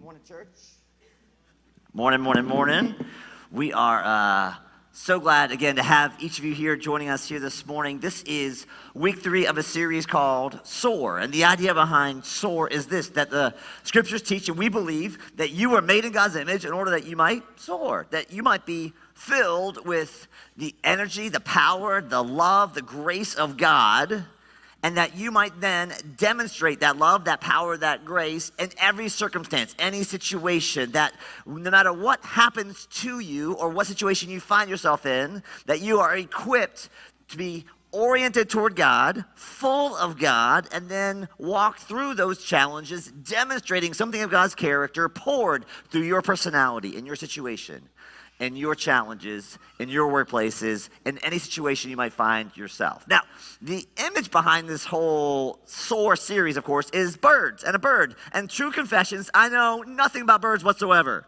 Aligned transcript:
Good 0.00 0.04
morning, 0.04 0.22
church. 0.26 0.48
Morning, 1.92 2.22
morning, 2.22 2.46
morning. 2.46 2.94
We 3.52 3.74
are 3.74 4.02
uh, 4.02 4.54
so 4.92 5.20
glad 5.20 5.52
again 5.52 5.76
to 5.76 5.82
have 5.82 6.16
each 6.18 6.38
of 6.38 6.44
you 6.46 6.54
here 6.54 6.74
joining 6.74 7.10
us 7.10 7.28
here 7.28 7.38
this 7.38 7.66
morning. 7.66 7.98
This 7.98 8.22
is 8.22 8.66
week 8.94 9.18
three 9.18 9.46
of 9.46 9.58
a 9.58 9.62
series 9.62 10.06
called 10.06 10.58
Soar. 10.62 11.18
And 11.18 11.30
the 11.34 11.44
idea 11.44 11.74
behind 11.74 12.24
Soar 12.24 12.68
is 12.68 12.86
this 12.86 13.10
that 13.10 13.28
the 13.28 13.54
scriptures 13.82 14.22
teach, 14.22 14.48
and 14.48 14.56
we 14.56 14.70
believe 14.70 15.18
that 15.36 15.50
you 15.50 15.74
are 15.74 15.82
made 15.82 16.06
in 16.06 16.12
God's 16.12 16.34
image 16.34 16.64
in 16.64 16.72
order 16.72 16.92
that 16.92 17.04
you 17.04 17.14
might 17.14 17.42
soar, 17.56 18.06
that 18.08 18.32
you 18.32 18.42
might 18.42 18.64
be 18.64 18.94
filled 19.12 19.86
with 19.86 20.28
the 20.56 20.74
energy, 20.82 21.28
the 21.28 21.40
power, 21.40 22.00
the 22.00 22.24
love, 22.24 22.72
the 22.72 22.80
grace 22.80 23.34
of 23.34 23.58
God 23.58 24.24
and 24.82 24.96
that 24.96 25.16
you 25.16 25.30
might 25.30 25.60
then 25.60 25.92
demonstrate 26.16 26.80
that 26.80 26.96
love, 26.96 27.26
that 27.26 27.40
power, 27.40 27.76
that 27.76 28.04
grace 28.04 28.50
in 28.58 28.70
every 28.78 29.08
circumstance, 29.08 29.74
any 29.78 30.02
situation, 30.02 30.92
that 30.92 31.12
no 31.46 31.70
matter 31.70 31.92
what 31.92 32.22
happens 32.24 32.86
to 32.86 33.18
you 33.18 33.52
or 33.54 33.68
what 33.68 33.86
situation 33.86 34.30
you 34.30 34.40
find 34.40 34.70
yourself 34.70 35.04
in, 35.04 35.42
that 35.66 35.80
you 35.80 36.00
are 36.00 36.16
equipped 36.16 36.88
to 37.28 37.36
be 37.36 37.66
oriented 37.92 38.48
toward 38.48 38.76
God, 38.76 39.24
full 39.34 39.96
of 39.96 40.18
God, 40.18 40.68
and 40.72 40.88
then 40.88 41.28
walk 41.38 41.78
through 41.78 42.14
those 42.14 42.42
challenges, 42.42 43.08
demonstrating 43.08 43.92
something 43.94 44.22
of 44.22 44.30
God's 44.30 44.54
character 44.54 45.08
poured 45.08 45.66
through 45.90 46.02
your 46.02 46.22
personality 46.22 46.96
in 46.96 47.04
your 47.04 47.16
situation 47.16 47.88
in 48.40 48.56
your 48.56 48.74
challenges, 48.74 49.58
in 49.78 49.88
your 49.88 50.10
workplaces, 50.10 50.88
in 51.04 51.18
any 51.18 51.38
situation 51.38 51.90
you 51.90 51.96
might 51.96 52.12
find 52.12 52.56
yourself. 52.56 53.06
Now, 53.06 53.20
the 53.60 53.86
image 54.08 54.30
behind 54.30 54.68
this 54.68 54.86
whole 54.86 55.60
SOAR 55.66 56.16
series, 56.16 56.56
of 56.56 56.64
course, 56.64 56.90
is 56.90 57.16
birds 57.16 57.62
and 57.62 57.76
a 57.76 57.78
bird. 57.78 58.16
And 58.32 58.50
true 58.50 58.72
confessions, 58.72 59.30
I 59.34 59.48
know 59.50 59.84
nothing 59.86 60.22
about 60.22 60.40
birds 60.40 60.64
whatsoever. 60.64 61.26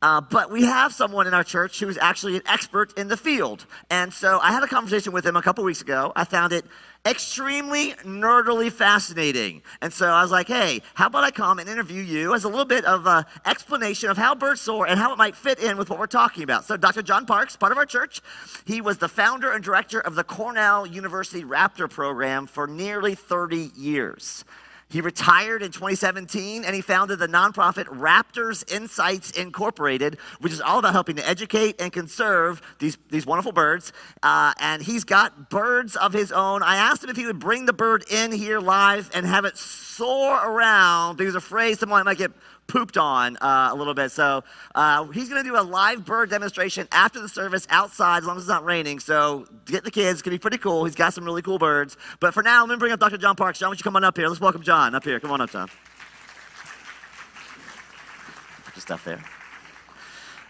Uh, 0.00 0.20
but 0.20 0.48
we 0.50 0.64
have 0.64 0.92
someone 0.92 1.26
in 1.26 1.34
our 1.34 1.42
church 1.42 1.80
who 1.80 1.88
is 1.88 1.98
actually 1.98 2.36
an 2.36 2.42
expert 2.46 2.96
in 2.96 3.08
the 3.08 3.16
field. 3.16 3.66
And 3.90 4.12
so 4.12 4.38
I 4.40 4.52
had 4.52 4.62
a 4.62 4.68
conversation 4.68 5.12
with 5.12 5.26
him 5.26 5.34
a 5.34 5.42
couple 5.42 5.64
weeks 5.64 5.80
ago. 5.80 6.12
I 6.14 6.24
found 6.24 6.52
it 6.52 6.64
extremely 7.04 7.94
nerdily 8.04 8.70
fascinating. 8.70 9.62
And 9.80 9.92
so 9.92 10.06
I 10.06 10.22
was 10.22 10.30
like, 10.30 10.46
hey, 10.46 10.82
how 10.94 11.06
about 11.06 11.24
I 11.24 11.32
come 11.32 11.58
and 11.58 11.68
interview 11.68 12.02
you 12.02 12.32
as 12.32 12.44
a 12.44 12.48
little 12.48 12.64
bit 12.64 12.84
of 12.84 13.06
an 13.06 13.24
explanation 13.44 14.08
of 14.08 14.16
how 14.16 14.36
birds 14.36 14.60
soar 14.60 14.86
and 14.86 15.00
how 15.00 15.12
it 15.12 15.18
might 15.18 15.34
fit 15.34 15.58
in 15.58 15.76
with 15.76 15.90
what 15.90 15.98
we're 15.98 16.06
talking 16.06 16.44
about. 16.44 16.64
So 16.64 16.76
Dr. 16.76 17.02
John 17.02 17.26
Parks, 17.26 17.56
part 17.56 17.72
of 17.72 17.78
our 17.78 17.86
church, 17.86 18.20
he 18.66 18.80
was 18.80 18.98
the 18.98 19.08
founder 19.08 19.50
and 19.50 19.64
director 19.64 19.98
of 20.00 20.14
the 20.14 20.24
Cornell 20.24 20.86
University 20.86 21.42
Raptor 21.42 21.90
program 21.90 22.46
for 22.46 22.68
nearly 22.68 23.16
30 23.16 23.72
years. 23.74 24.44
He 24.90 25.02
retired 25.02 25.62
in 25.62 25.70
2017 25.70 26.64
and 26.64 26.74
he 26.74 26.80
founded 26.80 27.18
the 27.18 27.28
nonprofit 27.28 27.84
Raptors 27.84 28.70
Insights 28.72 29.32
Incorporated, 29.32 30.16
which 30.40 30.52
is 30.52 30.62
all 30.62 30.78
about 30.78 30.92
helping 30.92 31.16
to 31.16 31.28
educate 31.28 31.78
and 31.78 31.92
conserve 31.92 32.62
these, 32.78 32.96
these 33.10 33.26
wonderful 33.26 33.52
birds. 33.52 33.92
Uh, 34.22 34.54
and 34.58 34.82
he's 34.82 35.04
got 35.04 35.50
birds 35.50 35.94
of 35.96 36.14
his 36.14 36.32
own. 36.32 36.62
I 36.62 36.76
asked 36.76 37.04
him 37.04 37.10
if 37.10 37.16
he 37.16 37.26
would 37.26 37.38
bring 37.38 37.66
the 37.66 37.74
bird 37.74 38.04
in 38.10 38.32
here 38.32 38.60
live 38.60 39.10
and 39.12 39.26
have 39.26 39.44
it 39.44 39.58
soar 39.58 40.36
around 40.36 41.16
because 41.16 41.34
afraid 41.34 41.78
someone 41.78 42.04
might 42.06 42.16
get 42.18 42.32
pooped 42.68 42.96
on 42.96 43.36
uh, 43.38 43.70
a 43.72 43.74
little 43.74 43.94
bit. 43.94 44.12
So 44.12 44.44
uh, 44.74 45.04
he's 45.06 45.28
going 45.28 45.42
to 45.42 45.48
do 45.48 45.58
a 45.58 45.62
live 45.62 46.04
bird 46.04 46.30
demonstration 46.30 46.86
after 46.92 47.20
the 47.20 47.28
service 47.28 47.66
outside, 47.70 48.18
as 48.18 48.24
long 48.26 48.36
as 48.36 48.44
it's 48.44 48.48
not 48.48 48.64
raining. 48.64 49.00
So 49.00 49.46
get 49.64 49.82
the 49.82 49.90
kids; 49.90 50.20
it's 50.20 50.22
going 50.22 50.32
to 50.32 50.38
be 50.38 50.42
pretty 50.42 50.58
cool. 50.58 50.84
He's 50.84 50.94
got 50.94 51.12
some 51.14 51.24
really 51.24 51.42
cool 51.42 51.58
birds. 51.58 51.96
But 52.20 52.34
for 52.34 52.42
now, 52.42 52.64
let 52.64 52.70
me 52.70 52.76
bring 52.76 52.92
up 52.92 53.00
Dr. 53.00 53.18
John 53.18 53.34
Parks. 53.34 53.58
John, 53.58 53.68
why 53.68 53.70
don't 53.72 53.80
you 53.80 53.84
come 53.84 53.96
on 53.96 54.04
up 54.04 54.16
here? 54.16 54.28
Let's 54.28 54.40
welcome 54.40 54.62
John 54.62 54.94
up 54.94 55.04
here. 55.04 55.18
Come 55.18 55.32
on 55.32 55.40
up, 55.40 55.50
John. 55.50 55.68
Put 58.64 58.76
your 58.76 58.82
stuff 58.82 59.04
there. 59.04 59.24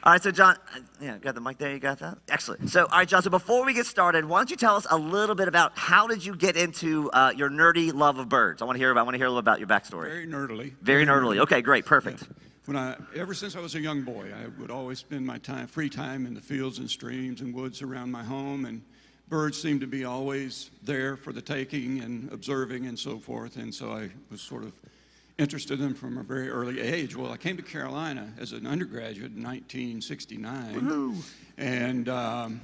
All 0.09 0.12
right, 0.12 0.23
so 0.23 0.31
John, 0.31 0.56
yeah, 1.03 1.19
got 1.19 1.34
the 1.34 1.41
mic 1.42 1.59
there. 1.59 1.70
You 1.70 1.78
got 1.78 1.98
that? 1.98 2.17
Excellent. 2.30 2.70
So, 2.70 2.85
all 2.85 2.98
right, 2.98 3.07
John. 3.07 3.23
So 3.23 3.29
before 3.29 3.67
we 3.67 3.74
get 3.74 3.85
started, 3.85 4.24
why 4.24 4.39
don't 4.39 4.51
you 4.51 4.57
tell 4.57 4.74
us 4.74 4.86
a 4.89 4.96
little 4.96 5.35
bit 5.35 5.48
about 5.48 5.77
how 5.77 6.07
did 6.07 6.24
you 6.24 6.35
get 6.35 6.57
into 6.57 7.11
uh, 7.11 7.35
your 7.36 7.51
nerdy 7.51 7.92
love 7.92 8.17
of 8.17 8.27
birds? 8.27 8.63
I 8.63 8.64
want 8.64 8.77
to 8.77 8.79
hear 8.79 8.91
about. 8.91 9.02
I 9.02 9.05
want 9.05 9.17
to 9.17 9.18
hear 9.18 9.27
a 9.27 9.29
little 9.29 9.41
about 9.41 9.58
your 9.58 9.68
backstory. 9.68 10.05
Very 10.05 10.27
nerdily. 10.27 10.73
Very, 10.80 11.05
Very 11.05 11.05
nerdily. 11.05 11.36
nerdily. 11.36 11.41
Okay, 11.41 11.61
great, 11.61 11.85
perfect. 11.85 12.23
Yes. 12.23 12.30
When 12.64 12.79
I, 12.79 12.97
ever 13.14 13.35
since 13.35 13.55
I 13.55 13.61
was 13.61 13.74
a 13.74 13.80
young 13.80 14.01
boy, 14.01 14.33
I 14.33 14.47
would 14.58 14.70
always 14.70 14.98
spend 14.98 15.27
my 15.27 15.36
time, 15.36 15.67
free 15.67 15.91
time, 15.91 16.24
in 16.24 16.33
the 16.33 16.41
fields 16.41 16.79
and 16.79 16.89
streams 16.89 17.42
and 17.42 17.52
woods 17.52 17.83
around 17.83 18.11
my 18.11 18.24
home, 18.24 18.64
and 18.64 18.80
birds 19.29 19.61
seemed 19.61 19.83
to 19.83 19.86
be 19.86 20.07
always 20.07 20.70
there 20.83 21.18
for 21.18 21.35
the 21.35 21.42
taking 21.42 22.01
and 22.01 22.33
observing 22.33 22.86
and 22.86 22.98
so 22.98 23.18
forth. 23.18 23.58
And 23.58 23.74
so 23.74 23.92
I 23.92 24.08
was 24.30 24.41
sort 24.41 24.64
of 24.64 24.73
interested 25.38 25.78
in 25.78 25.86
them 25.86 25.94
from 25.94 26.18
a 26.18 26.22
very 26.22 26.50
early 26.50 26.80
age. 26.80 27.16
Well, 27.16 27.32
I 27.32 27.36
came 27.36 27.56
to 27.56 27.62
Carolina 27.62 28.32
as 28.38 28.52
an 28.52 28.66
undergraduate 28.66 29.32
in 29.32 29.42
1969, 29.42 30.74
Woo-hoo. 30.74 31.14
and 31.56 32.08
um, 32.08 32.60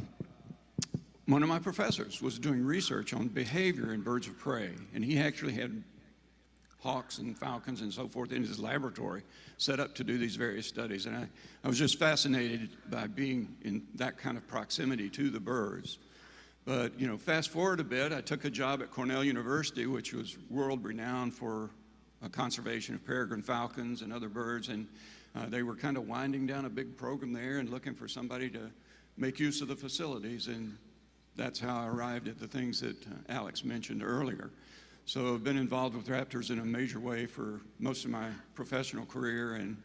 one 1.27 1.43
of 1.43 1.49
my 1.49 1.61
professors 1.61 2.21
was 2.21 2.39
doing 2.39 2.65
research 2.65 3.15
on 3.15 3.29
behavior 3.29 3.95
in 3.95 4.01
birds 4.01 4.27
of 4.27 4.37
prey, 4.39 4.73
and 4.93 5.05
he 5.05 5.19
actually 5.19 5.53
had 5.53 5.83
hawks 6.81 7.19
and 7.19 7.39
falcons 7.39 7.81
and 7.81 7.93
so 7.93 8.07
forth 8.07 8.33
in 8.33 8.43
his 8.43 8.59
laboratory 8.59 9.23
set 9.57 9.81
up 9.81 9.95
to 9.95 10.05
do 10.05 10.19
these 10.19 10.37
various 10.37 10.67
studies. 10.67 11.07
And 11.07 11.17
I, 11.17 11.27
I 11.63 11.69
was 11.69 11.79
just 11.79 11.99
fascinated 11.99 12.71
by 12.91 13.07
being 13.07 13.57
in 13.63 13.87
that 13.95 14.19
kind 14.19 14.37
of 14.37 14.47
proximity 14.47 15.09
to 15.11 15.31
the 15.31 15.41
birds. 15.41 15.97
But, 16.67 16.99
you 17.01 17.07
know, 17.07 17.17
fast 17.17 17.51
forward 17.51 17.81
a 17.81 17.85
bit, 17.85 18.13
I 18.13 18.21
took 18.21 18.45
a 18.45 18.51
job 18.51 18.83
at 18.83 18.91
Cornell 18.91 19.25
University, 19.25 19.87
which 19.87 20.13
was 20.13 20.37
world 20.51 20.85
renowned 20.85 21.33
for 21.33 21.71
conservation 22.29 22.95
of 22.95 23.05
peregrine 23.05 23.43
falcons 23.43 24.03
and 24.03 24.13
other 24.13 24.29
birds. 24.29 24.69
And 24.69 24.87
uh, 25.37 25.47
they 25.49 25.63
were 25.63 25.75
kind 25.75 25.97
of 25.97 26.07
winding 26.07 26.47
down 26.47 26.65
a 26.65 26.71
big 26.71 26.97
program 26.97 27.33
there 27.33 27.59
and 27.59 27.69
looking 27.69 27.95
for 27.95 28.09
somebody 28.09 28.49
to 28.51 28.71
make 29.17 29.39
use 29.39 29.61
of 29.61 29.69
the 29.69 29.77
facilities. 29.77 30.49
And 30.49 30.77
that's 31.37 31.59
how 31.59 31.77
I 31.77 31.87
arrived 31.89 32.29
at 32.29 32.39
the 32.39 32.49
things 32.49 32.81
that 32.81 32.97
uh, 33.07 33.11
Alex 33.29 33.65
mentioned 33.65 34.03
earlier. 34.03 34.51
So 35.07 35.35
I've 35.35 35.45
been 35.45 35.59
involved 35.59 35.97
with 35.97 36.07
Raptors 36.07 36.51
in 36.51 36.61
a 36.61 36.65
major 36.65 36.99
way 36.99 37.27
for 37.27 37.61
most 37.79 38.05
of 38.05 38.11
my 38.11 38.31
professional 38.55 39.05
career 39.05 39.57
and 39.57 39.77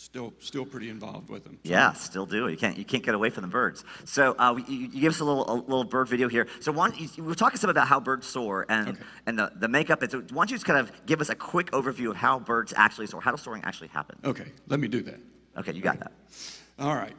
still 0.00 0.32
still 0.40 0.64
pretty 0.64 0.88
involved 0.88 1.28
with 1.28 1.44
them. 1.44 1.58
So. 1.62 1.70
Yeah, 1.70 1.92
still 1.92 2.26
do. 2.26 2.48
You 2.48 2.56
can't 2.56 2.76
you 2.76 2.84
can't 2.84 3.04
get 3.04 3.14
away 3.14 3.30
from 3.30 3.42
the 3.42 3.48
birds. 3.48 3.84
So 4.04 4.34
uh, 4.38 4.56
you, 4.66 4.88
you, 4.92 5.00
give 5.00 5.12
us 5.12 5.20
a 5.20 5.24
little 5.24 5.50
a 5.50 5.54
little 5.54 5.84
bird 5.84 6.08
video 6.08 6.28
here. 6.28 6.46
So 6.60 6.72
one, 6.72 6.94
you, 6.96 7.22
we're 7.22 7.34
talking 7.34 7.58
some 7.58 7.70
about 7.70 7.86
how 7.86 8.00
birds 8.00 8.26
soar 8.26 8.66
and 8.68 8.88
okay. 8.88 9.00
and 9.26 9.38
the, 9.38 9.52
the 9.56 9.68
makeup. 9.68 10.02
And 10.02 10.10
so 10.10 10.20
why 10.20 10.42
don't 10.42 10.50
you 10.50 10.56
just 10.56 10.64
kind 10.64 10.78
of 10.78 10.90
give 11.06 11.20
us 11.20 11.28
a 11.28 11.34
quick 11.34 11.70
overview 11.72 12.10
of 12.10 12.16
how 12.16 12.38
birds 12.38 12.72
actually 12.76 13.06
soar? 13.08 13.20
How 13.20 13.30
does 13.30 13.42
soaring 13.42 13.62
actually 13.64 13.88
happen? 13.88 14.18
Okay, 14.24 14.46
let 14.68 14.80
me 14.80 14.88
do 14.88 15.02
that. 15.02 15.20
Okay, 15.58 15.72
you 15.72 15.82
got 15.82 15.98
that. 16.00 16.12
All 16.78 16.94
right. 16.94 17.14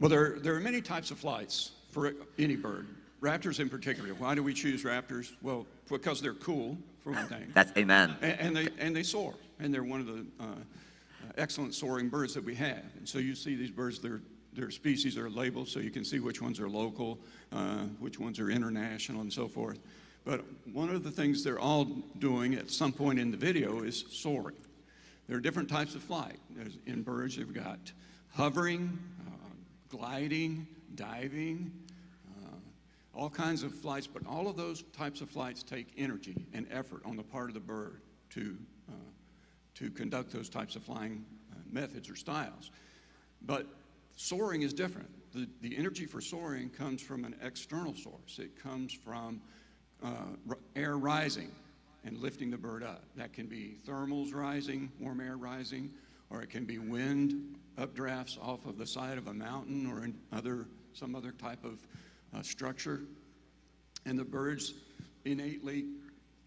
Well, 0.00 0.10
there 0.10 0.38
there 0.38 0.54
are 0.54 0.60
many 0.60 0.82
types 0.82 1.10
of 1.10 1.18
flights 1.18 1.72
for 1.90 2.12
any 2.38 2.56
bird. 2.56 2.88
Raptors 3.22 3.58
in 3.58 3.68
particular. 3.68 4.10
Why 4.14 4.34
do 4.34 4.42
we 4.44 4.54
choose 4.54 4.84
raptors? 4.84 5.32
Well, 5.42 5.66
because 5.88 6.20
they're 6.20 6.34
cool, 6.34 6.78
for 7.02 7.12
one 7.12 7.26
thing. 7.26 7.48
That's 7.54 7.76
amen. 7.76 8.14
And, 8.20 8.40
and 8.40 8.56
they 8.56 8.68
and 8.78 8.94
they 8.94 9.02
soar, 9.02 9.34
and 9.58 9.72
they're 9.72 9.82
one 9.82 10.00
of 10.00 10.06
the 10.06 10.26
uh, 10.38 10.46
excellent 11.36 11.74
soaring 11.74 12.08
birds 12.08 12.34
that 12.34 12.44
we 12.44 12.54
have. 12.54 12.84
And 12.98 13.08
so 13.08 13.18
you 13.18 13.34
see 13.34 13.54
these 13.54 13.70
birds, 13.70 14.00
their, 14.00 14.20
their 14.52 14.70
species 14.70 15.16
are 15.16 15.30
labeled 15.30 15.68
so 15.68 15.80
you 15.80 15.90
can 15.90 16.04
see 16.04 16.18
which 16.18 16.42
ones 16.42 16.60
are 16.60 16.68
local, 16.68 17.18
uh, 17.52 17.84
which 18.00 18.18
ones 18.18 18.38
are 18.40 18.50
international, 18.50 19.20
and 19.20 19.32
so 19.32 19.48
forth. 19.48 19.78
But 20.24 20.44
one 20.72 20.90
of 20.90 21.04
the 21.04 21.10
things 21.10 21.42
they're 21.42 21.58
all 21.58 21.86
doing 22.18 22.54
at 22.54 22.70
some 22.70 22.92
point 22.92 23.18
in 23.18 23.30
the 23.30 23.36
video 23.36 23.82
is 23.82 24.04
soaring. 24.10 24.56
There 25.28 25.36
are 25.36 25.40
different 25.40 25.68
types 25.68 25.94
of 25.94 26.02
flight. 26.02 26.38
There's, 26.50 26.76
in 26.86 27.02
birds, 27.02 27.36
you've 27.36 27.54
got 27.54 27.78
hovering, 28.34 28.98
uh, 29.26 29.48
gliding, 29.88 30.66
diving, 30.94 31.70
uh, 32.42 32.56
all 33.14 33.30
kinds 33.30 33.62
of 33.62 33.74
flights, 33.74 34.06
but 34.06 34.22
all 34.26 34.48
of 34.48 34.56
those 34.56 34.82
types 34.96 35.20
of 35.20 35.30
flights 35.30 35.62
take 35.62 35.86
energy 35.96 36.46
and 36.52 36.66
effort 36.70 37.02
on 37.04 37.16
the 37.16 37.22
part 37.22 37.48
of 37.48 37.54
the 37.54 37.60
bird 37.60 38.00
to 38.30 38.56
to 39.78 39.90
conduct 39.90 40.32
those 40.32 40.48
types 40.48 40.76
of 40.76 40.82
flying 40.82 41.24
uh, 41.52 41.56
methods 41.70 42.10
or 42.10 42.16
styles. 42.16 42.70
But 43.42 43.66
soaring 44.16 44.62
is 44.62 44.72
different. 44.72 45.08
The, 45.32 45.48
the 45.60 45.76
energy 45.76 46.04
for 46.04 46.20
soaring 46.20 46.70
comes 46.70 47.00
from 47.00 47.24
an 47.24 47.36
external 47.42 47.94
source. 47.94 48.38
It 48.38 48.60
comes 48.60 48.92
from 48.92 49.40
uh, 50.02 50.54
air 50.74 50.96
rising 50.96 51.52
and 52.04 52.18
lifting 52.18 52.50
the 52.50 52.56
bird 52.56 52.82
up. 52.82 53.04
That 53.16 53.32
can 53.32 53.46
be 53.46 53.76
thermals 53.86 54.34
rising, 54.34 54.90
warm 54.98 55.20
air 55.20 55.36
rising, 55.36 55.90
or 56.30 56.42
it 56.42 56.50
can 56.50 56.64
be 56.64 56.78
wind 56.78 57.56
updrafts 57.78 58.38
off 58.42 58.66
of 58.66 58.78
the 58.78 58.86
side 58.86 59.18
of 59.18 59.28
a 59.28 59.34
mountain 59.34 59.86
or 59.86 60.04
in 60.04 60.14
other, 60.32 60.66
some 60.92 61.14
other 61.14 61.32
type 61.32 61.64
of 61.64 61.86
uh, 62.36 62.42
structure. 62.42 63.02
And 64.06 64.18
the 64.18 64.24
birds 64.24 64.74
innately 65.24 65.84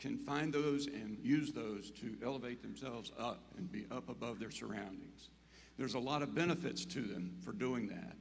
can 0.02 0.18
find 0.18 0.52
those 0.52 0.88
and 0.88 1.18
use 1.22 1.52
those 1.52 1.92
to 1.92 2.18
elevate 2.26 2.62
themselves 2.62 3.12
up 3.20 3.44
and 3.58 3.72
be 3.72 3.86
up 3.92 4.10
above 4.10 4.40
their 4.40 4.50
surroundings. 4.50 5.30
There's 5.78 5.94
a 5.94 6.00
lot 6.00 6.24
of 6.24 6.34
benefits 6.34 6.86
to 6.86 7.02
them 7.02 7.38
for 7.46 7.54
doing 7.54 7.88
that. 7.88 8.16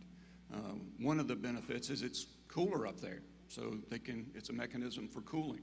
Uh, 0.53 0.75
one 0.99 1.19
of 1.19 1.27
the 1.27 1.35
benefits 1.35 1.89
is 1.89 2.03
it's 2.03 2.27
cooler 2.49 2.87
up 2.87 3.01
there, 3.01 3.23
so 3.49 3.79
they 3.89 3.99
can. 3.99 4.31
It's 4.35 4.51
a 4.51 4.53
mechanism 4.53 5.09
for 5.09 5.23
cooling. 5.23 5.63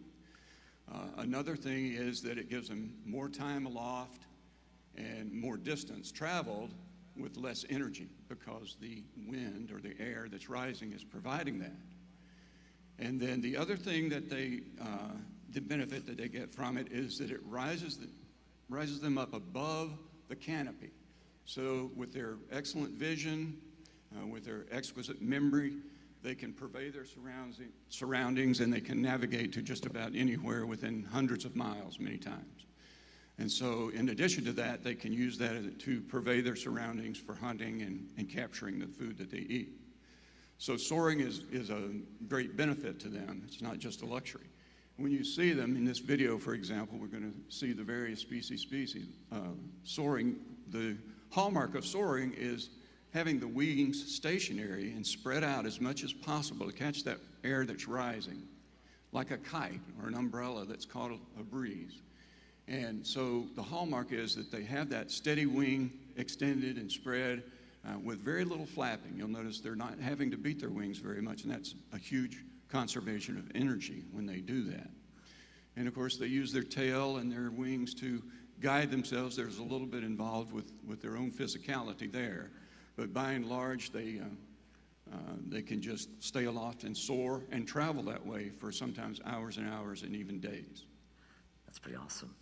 Uh, 0.91 1.07
another 1.17 1.55
thing 1.55 1.93
is 1.93 2.21
that 2.23 2.37
it 2.37 2.49
gives 2.49 2.69
them 2.69 2.93
more 3.05 3.29
time 3.29 3.65
aloft 3.65 4.23
and 4.95 5.31
more 5.33 5.57
distance 5.57 6.11
traveled 6.11 6.73
with 7.15 7.37
less 7.37 7.65
energy 7.69 8.09
because 8.29 8.77
the 8.79 9.03
wind 9.27 9.71
or 9.71 9.81
the 9.81 9.93
air 9.99 10.27
that's 10.31 10.49
rising 10.49 10.93
is 10.93 11.03
providing 11.03 11.59
that. 11.59 11.75
And 12.99 13.19
then 13.19 13.41
the 13.41 13.57
other 13.57 13.75
thing 13.75 14.09
that 14.09 14.29
they, 14.29 14.61
uh, 14.81 15.15
the 15.57 15.61
benefit 15.61 16.05
that 16.05 16.17
they 16.17 16.27
get 16.27 16.53
from 16.53 16.77
it 16.77 16.91
is 16.91 17.17
that 17.17 17.31
it 17.31 17.39
rises, 17.47 17.97
the, 17.97 18.07
rises 18.69 18.99
them 18.99 19.17
up 19.17 19.33
above 19.33 19.97
the 20.27 20.35
canopy. 20.35 20.91
So 21.45 21.89
with 21.95 22.13
their 22.13 22.35
excellent 22.51 22.91
vision, 22.91 23.57
uh, 24.15 24.27
with 24.27 24.45
their 24.45 24.65
exquisite 24.69 25.19
memory, 25.19 25.73
they 26.21 26.35
can 26.35 26.53
purvey 26.53 26.91
their 26.91 27.05
surroundings 27.89 28.59
and 28.59 28.71
they 28.71 28.81
can 28.81 29.01
navigate 29.01 29.51
to 29.53 29.63
just 29.63 29.87
about 29.87 30.11
anywhere 30.13 30.67
within 30.67 31.07
hundreds 31.11 31.43
of 31.43 31.55
miles 31.55 31.99
many 31.99 32.17
times. 32.17 32.67
And 33.39 33.51
so, 33.51 33.89
in 33.95 34.09
addition 34.09 34.45
to 34.45 34.51
that, 34.53 34.83
they 34.83 34.93
can 34.93 35.11
use 35.11 35.39
that 35.39 35.79
to 35.79 36.01
purvey 36.01 36.41
their 36.41 36.55
surroundings 36.55 37.17
for 37.17 37.33
hunting 37.33 37.81
and, 37.81 38.07
and 38.17 38.29
capturing 38.29 38.77
the 38.77 38.87
food 38.87 39.17
that 39.17 39.31
they 39.31 39.37
eat. 39.37 39.71
So, 40.59 40.75
soaring 40.75 41.19
is, 41.19 41.43
is 41.51 41.69
a 41.69 41.89
great 42.27 42.57
benefit 42.57 42.99
to 43.01 43.09
them. 43.09 43.43
It's 43.45 43.61
not 43.61 43.77
just 43.77 44.01
a 44.01 44.05
luxury. 44.05 44.49
When 44.97 45.11
you 45.11 45.23
see 45.23 45.53
them 45.53 45.75
in 45.75 45.85
this 45.85 45.99
video, 45.99 46.39
for 46.39 46.55
example, 46.55 46.97
we're 46.99 47.07
going 47.07 47.31
to 47.31 47.55
see 47.55 47.71
the 47.71 47.83
various 47.83 48.19
species 48.19 48.61
species 48.61 49.05
uh, 49.31 49.53
soaring. 49.83 50.37
The 50.69 50.97
hallmark 51.29 51.75
of 51.75 51.85
soaring 51.85 52.33
is 52.35 52.69
having 53.13 53.39
the 53.39 53.47
wings 53.47 54.13
stationary 54.15 54.91
and 54.93 55.05
spread 55.05 55.43
out 55.43 55.67
as 55.67 55.79
much 55.79 56.03
as 56.03 56.11
possible 56.11 56.65
to 56.65 56.73
catch 56.73 57.03
that 57.03 57.19
air 57.43 57.63
that's 57.63 57.87
rising, 57.87 58.41
like 59.11 59.29
a 59.29 59.37
kite 59.37 59.79
or 60.01 60.07
an 60.07 60.15
umbrella 60.15 60.65
that's 60.65 60.85
caught 60.85 61.11
a 61.39 61.43
breeze. 61.43 62.01
And 62.67 63.05
so 63.05 63.45
the 63.55 63.61
hallmark 63.61 64.11
is 64.11 64.35
that 64.35 64.51
they 64.51 64.63
have 64.63 64.89
that 64.89 65.11
steady 65.11 65.45
wing 65.45 65.91
extended 66.17 66.77
and 66.77 66.91
spread 66.91 67.43
uh, 67.87 67.99
with 67.99 68.19
very 68.19 68.43
little 68.43 68.65
flapping. 68.65 69.13
You'll 69.15 69.29
notice 69.29 69.59
they're 69.59 69.75
not 69.75 69.99
having 69.99 70.31
to 70.31 70.37
beat 70.37 70.59
their 70.59 70.71
wings 70.71 70.97
very 70.97 71.21
much, 71.21 71.43
and 71.43 71.51
that's 71.51 71.75
a 71.93 71.97
huge 71.99 72.39
conservation 72.69 73.37
of 73.37 73.49
energy 73.55 74.03
when 74.11 74.25
they 74.25 74.39
do 74.39 74.63
that. 74.65 74.89
And 75.75 75.87
of 75.87 75.93
course, 75.93 76.17
they 76.17 76.25
use 76.25 76.51
their 76.51 76.63
tail 76.63 77.17
and 77.17 77.31
their 77.31 77.51
wings 77.51 77.93
to 77.95 78.23
guide 78.59 78.89
themselves. 78.89 79.35
There's 79.35 79.59
a 79.59 79.63
little 79.63 79.87
bit 79.87 80.03
involved 80.03 80.51
with, 80.51 80.71
with 80.85 81.01
their 81.01 81.17
own 81.17 81.31
physicality 81.31 82.11
there. 82.11 82.51
But 82.95 83.13
by 83.13 83.31
and 83.31 83.45
large, 83.45 83.91
they, 83.91 84.19
uh, 84.19 85.13
uh, 85.13 85.17
they 85.47 85.61
can 85.61 85.81
just 85.81 86.09
stay 86.23 86.45
aloft 86.45 86.83
and 86.83 86.97
soar 86.97 87.43
and 87.51 87.67
travel 87.67 88.01
that 88.03 88.25
way 88.25 88.49
for 88.49 88.71
sometimes 88.71 89.21
hours 89.25 89.57
and 89.57 89.69
hours 89.69 90.01
and 90.01 90.15
even 90.15 90.39
days. 90.39 90.85
That's 91.67 91.77
pretty 91.77 91.97
awesome. 91.97 92.33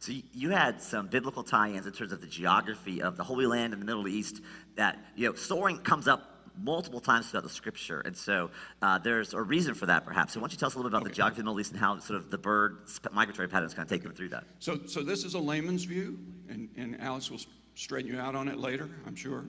So 0.00 0.12
you 0.32 0.50
had 0.50 0.80
some 0.80 1.08
biblical 1.08 1.42
tie-ins 1.42 1.86
in 1.86 1.92
terms 1.92 2.12
of 2.12 2.20
the 2.20 2.26
geography 2.26 3.02
of 3.02 3.16
the 3.16 3.24
Holy 3.24 3.46
Land 3.46 3.72
in 3.74 3.80
the 3.80 3.86
Middle 3.86 4.08
East. 4.08 4.40
That 4.76 4.98
you 5.14 5.28
know, 5.28 5.34
soaring 5.34 5.78
comes 5.78 6.08
up 6.08 6.37
multiple 6.62 7.00
times 7.00 7.28
throughout 7.28 7.44
the 7.44 7.50
Scripture, 7.50 8.00
and 8.00 8.16
so 8.16 8.50
uh, 8.82 8.98
there's 8.98 9.34
a 9.34 9.40
reason 9.40 9.74
for 9.74 9.86
that, 9.86 10.04
perhaps. 10.04 10.34
So 10.34 10.40
why 10.40 10.44
don't 10.44 10.52
you 10.52 10.58
tell 10.58 10.68
us 10.68 10.74
a 10.74 10.78
little 10.78 10.90
bit 10.90 10.96
about 10.96 11.06
okay. 11.06 11.10
the 11.10 11.16
geography 11.16 11.40
of 11.40 11.44
the 11.44 11.50
Middle 11.50 11.60
East 11.60 11.72
and 11.72 11.80
how 11.80 11.98
sort 11.98 12.18
of 12.18 12.30
the 12.30 12.38
bird 12.38 12.88
migratory 13.12 13.48
patterns 13.48 13.74
kind 13.74 13.86
of 13.86 13.90
take 13.90 14.02
them 14.02 14.12
through 14.12 14.30
that? 14.30 14.44
So, 14.58 14.80
so 14.86 15.02
this 15.02 15.24
is 15.24 15.34
a 15.34 15.38
layman's 15.38 15.84
view, 15.84 16.18
and, 16.48 16.68
and 16.76 17.00
Alex 17.00 17.30
will 17.30 17.40
straighten 17.74 18.12
you 18.12 18.20
out 18.20 18.34
on 18.34 18.48
it 18.48 18.58
later, 18.58 18.88
I'm 19.06 19.16
sure. 19.16 19.44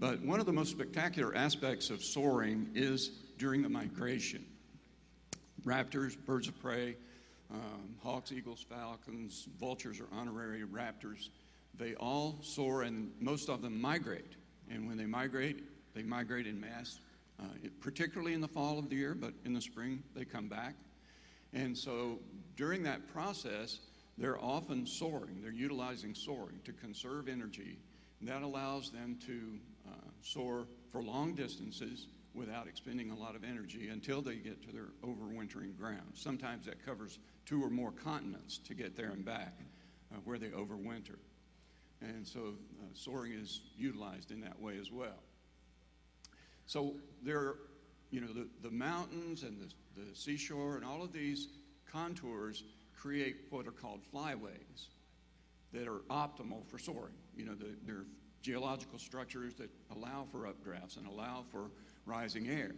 But 0.00 0.20
one 0.22 0.40
of 0.40 0.46
the 0.46 0.52
most 0.52 0.70
spectacular 0.70 1.34
aspects 1.36 1.90
of 1.90 2.02
soaring 2.02 2.70
is 2.74 3.08
during 3.38 3.62
the 3.62 3.68
migration. 3.68 4.44
Raptors, 5.64 6.16
birds 6.26 6.48
of 6.48 6.60
prey, 6.60 6.96
um, 7.52 7.94
hawks, 8.02 8.32
eagles, 8.32 8.64
falcons, 8.68 9.46
vultures, 9.60 10.00
are 10.00 10.08
honorary 10.12 10.62
raptors, 10.62 11.28
they 11.74 11.94
all 11.94 12.38
soar 12.42 12.82
and 12.82 13.10
most 13.20 13.48
of 13.48 13.62
them 13.62 13.80
migrate. 13.80 14.32
And 14.70 14.88
when 14.88 14.96
they 14.96 15.06
migrate, 15.06 15.62
they 15.94 16.02
migrate 16.02 16.46
in 16.46 16.60
mass, 16.60 16.98
uh, 17.40 17.44
particularly 17.80 18.34
in 18.34 18.40
the 18.40 18.48
fall 18.48 18.78
of 18.78 18.88
the 18.88 18.96
year, 18.96 19.14
but 19.14 19.32
in 19.44 19.52
the 19.52 19.60
spring 19.60 20.02
they 20.14 20.24
come 20.24 20.48
back. 20.48 20.74
And 21.52 21.76
so 21.76 22.18
during 22.56 22.82
that 22.84 23.12
process, 23.12 23.80
they're 24.18 24.42
often 24.42 24.86
soaring. 24.86 25.40
They're 25.42 25.52
utilizing 25.52 26.14
soaring 26.14 26.60
to 26.64 26.72
conserve 26.72 27.28
energy. 27.28 27.78
And 28.20 28.28
that 28.28 28.42
allows 28.42 28.90
them 28.90 29.18
to 29.26 29.58
uh, 29.90 29.94
soar 30.22 30.66
for 30.90 31.02
long 31.02 31.34
distances 31.34 32.06
without 32.34 32.66
expending 32.66 33.10
a 33.10 33.14
lot 33.14 33.34
of 33.34 33.44
energy 33.44 33.88
until 33.88 34.22
they 34.22 34.36
get 34.36 34.62
to 34.62 34.72
their 34.72 34.88
overwintering 35.04 35.76
ground. 35.76 36.12
Sometimes 36.14 36.64
that 36.66 36.84
covers 36.84 37.18
two 37.44 37.62
or 37.62 37.68
more 37.68 37.92
continents 37.92 38.58
to 38.58 38.74
get 38.74 38.96
there 38.96 39.10
and 39.10 39.24
back 39.24 39.54
uh, 40.12 40.18
where 40.24 40.38
they 40.38 40.48
overwinter. 40.48 41.18
And 42.00 42.26
so 42.26 42.40
uh, 42.80 42.84
soaring 42.94 43.32
is 43.32 43.60
utilized 43.76 44.30
in 44.30 44.40
that 44.40 44.58
way 44.60 44.78
as 44.80 44.90
well. 44.90 45.22
So 46.66 46.94
there 47.22 47.54
you 48.12 48.20
know, 48.20 48.32
the, 48.32 48.46
the 48.62 48.70
mountains 48.70 49.42
and 49.42 49.58
the, 49.58 50.00
the 50.00 50.14
seashore 50.14 50.76
and 50.76 50.84
all 50.84 51.02
of 51.02 51.12
these 51.12 51.48
contours 51.90 52.62
create 52.94 53.36
what 53.50 53.66
are 53.66 53.72
called 53.72 54.00
flyways 54.14 54.88
that 55.72 55.88
are 55.88 56.02
optimal 56.10 56.64
for 56.66 56.78
soaring. 56.78 57.14
You 57.34 57.46
know, 57.46 57.54
the, 57.54 57.74
they're 57.84 58.04
geological 58.42 58.98
structures 58.98 59.54
that 59.54 59.70
allow 59.96 60.26
for 60.30 60.40
updrafts 60.40 60.98
and 60.98 61.06
allow 61.06 61.44
for 61.50 61.70
rising 62.04 62.48
air. 62.48 62.72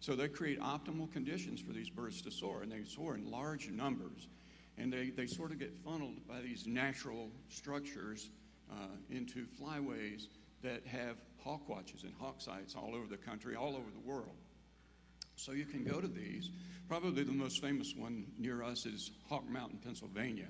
So 0.00 0.14
they 0.14 0.28
create 0.28 0.60
optimal 0.60 1.10
conditions 1.10 1.60
for 1.60 1.72
these 1.72 1.88
birds 1.88 2.20
to 2.22 2.30
soar, 2.30 2.62
and 2.62 2.70
they 2.70 2.84
soar 2.84 3.14
in 3.14 3.30
large 3.30 3.70
numbers. 3.70 4.28
And 4.76 4.92
they, 4.92 5.10
they 5.10 5.26
sort 5.26 5.50
of 5.50 5.58
get 5.58 5.74
funneled 5.78 6.26
by 6.28 6.40
these 6.42 6.66
natural 6.66 7.30
structures 7.48 8.28
uh, 8.70 8.88
into 9.08 9.46
flyways 9.58 10.26
that 10.64 10.84
have 10.86 11.18
hawk 11.42 11.68
watches 11.68 12.02
and 12.02 12.12
hawk 12.18 12.40
sites 12.40 12.74
all 12.74 12.94
over 12.94 13.06
the 13.06 13.18
country, 13.18 13.54
all 13.54 13.76
over 13.76 13.90
the 13.92 14.08
world. 14.08 14.34
So 15.36 15.52
you 15.52 15.66
can 15.66 15.84
go 15.84 16.00
to 16.00 16.08
these. 16.08 16.50
Probably 16.88 17.22
the 17.22 17.32
most 17.32 17.60
famous 17.60 17.94
one 17.94 18.26
near 18.38 18.62
us 18.62 18.86
is 18.86 19.10
Hawk 19.28 19.48
Mountain, 19.48 19.78
Pennsylvania, 19.84 20.48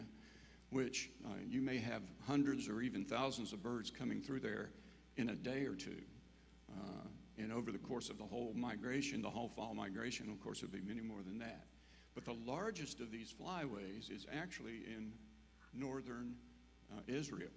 which 0.71 1.11
uh, 1.27 1.31
you 1.49 1.61
may 1.61 1.79
have 1.79 2.03
hundreds 2.27 2.69
or 2.69 2.81
even 2.81 3.05
thousands 3.05 3.53
of 3.53 3.63
birds 3.63 3.91
coming 3.91 4.23
through 4.23 4.41
there 4.41 4.71
in 5.17 5.31
a 5.31 5.35
day 5.35 5.65
or 5.65 5.75
two. 5.75 6.03
Uh, 6.71 7.09
and 7.39 7.53
over 7.53 7.73
the 7.73 7.79
course 7.79 8.09
of 8.09 8.19
the 8.19 8.25
whole 8.25 8.53
migration, 8.55 9.21
the 9.21 9.31
whole 9.31 9.49
fall 9.49 9.75
migration, 9.75 10.31
of 10.31 10.41
course, 10.41 10.63
it 10.63 10.71
would 10.71 10.87
be 10.87 10.95
many 10.95 11.05
more 11.05 11.23
than 11.23 11.39
that. 11.39 11.67
But 12.15 12.25
the 12.25 12.37
largest 12.47 13.01
of 13.01 13.11
these 13.11 13.33
flyways 13.33 14.11
is 14.11 14.27
actually 14.33 14.83
in 14.87 15.13
northern 15.73 16.37
uh, 16.93 17.01
Israel. 17.09 17.51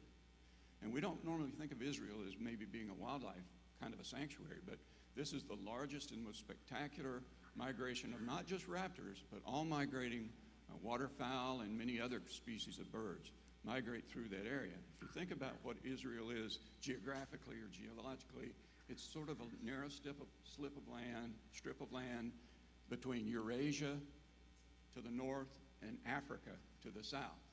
And 0.82 0.94
we 0.94 1.02
don't 1.02 1.24
normally 1.26 1.52
think 1.60 1.72
of 1.72 1.82
Israel 1.82 2.18
as 2.28 2.34
maybe 2.40 2.66
being 2.66 2.90
a 2.90 2.94
wildlife 2.94 3.36
kind 3.82 3.94
of 3.94 4.00
a 4.00 4.06
sanctuary, 4.06 4.60
but 4.66 4.78
this 5.16 5.34
is 5.34 5.44
the 5.44 5.58
largest 5.66 6.12
and 6.12 6.24
most 6.24 6.40
spectacular 6.40 7.22
migration 7.56 8.14
of 8.14 8.22
not 8.22 8.46
just 8.46 8.70
raptors, 8.70 9.24
but 9.32 9.42
all 9.46 9.66
migrating 9.66 10.30
uh, 10.70 10.76
waterfowl 10.84 11.62
and 11.62 11.78
many 11.78 12.00
other 12.00 12.22
species 12.30 12.80
of 12.80 12.92
birds 12.92 13.32
migrate 13.64 14.08
through 14.08 14.30
that 14.30 14.46
area. 14.48 14.78
If 14.96 15.02
you 15.02 15.08
think 15.08 15.32
about 15.32 15.54
what 15.64 15.76
Israel 15.84 16.30
is 16.30 16.60
geographically 16.82 17.56
or 17.56 17.68
geologically, 17.72 18.54
it's 18.90 19.04
sort 19.04 19.30
of 19.30 19.38
a 19.42 19.66
narrow 19.66 19.88
of, 19.88 19.92
slip 20.44 20.78
of 20.78 20.94
land, 20.94 21.34
strip 21.52 21.82
of 21.82 21.92
land 21.92 22.32
between 22.90 23.28
Eurasia 23.28 23.98
to 24.94 25.02
the 25.02 25.12
north 25.12 25.60
and 25.82 25.98
Africa 26.08 26.52
to 26.84 26.90
the 26.90 27.04
south. 27.04 27.47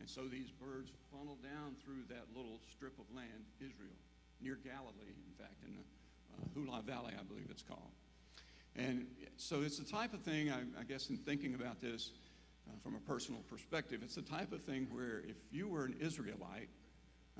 And 0.00 0.08
so 0.08 0.26
these 0.26 0.50
birds 0.50 0.90
funnel 1.12 1.38
down 1.42 1.76
through 1.84 2.08
that 2.08 2.26
little 2.34 2.60
strip 2.72 2.98
of 2.98 3.04
land, 3.14 3.44
Israel, 3.60 3.94
near 4.40 4.58
Galilee, 4.64 5.14
in 5.28 5.34
fact, 5.38 5.62
in 5.66 5.76
the 5.76 5.84
uh, 6.32 6.48
Hula 6.54 6.82
Valley, 6.82 7.12
I 7.18 7.22
believe 7.22 7.46
it's 7.50 7.62
called. 7.62 7.92
And 8.76 9.06
so 9.36 9.62
it's 9.62 9.78
the 9.78 9.84
type 9.84 10.14
of 10.14 10.22
thing, 10.22 10.50
I, 10.50 10.60
I 10.80 10.84
guess, 10.84 11.10
in 11.10 11.18
thinking 11.18 11.54
about 11.54 11.80
this 11.80 12.10
uh, 12.68 12.72
from 12.82 12.94
a 12.94 13.00
personal 13.00 13.42
perspective, 13.42 14.00
it's 14.02 14.14
the 14.14 14.22
type 14.22 14.52
of 14.52 14.62
thing 14.62 14.86
where 14.90 15.22
if 15.28 15.36
you 15.52 15.68
were 15.68 15.84
an 15.84 15.96
Israelite 16.00 16.70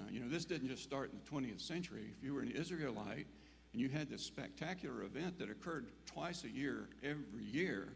uh, 0.01 0.05
you 0.11 0.21
know, 0.21 0.29
this 0.29 0.45
didn't 0.45 0.69
just 0.69 0.83
start 0.83 1.11
in 1.13 1.19
the 1.19 1.47
20th 1.47 1.61
century. 1.61 2.13
If 2.17 2.25
you 2.25 2.35
were 2.35 2.41
an 2.41 2.51
Israelite 2.51 3.27
and 3.73 3.81
you 3.81 3.89
had 3.89 4.09
this 4.09 4.23
spectacular 4.23 5.03
event 5.03 5.39
that 5.39 5.51
occurred 5.51 5.87
twice 6.07 6.45
a 6.45 6.51
year, 6.51 6.89
every 7.03 7.45
year, 7.45 7.93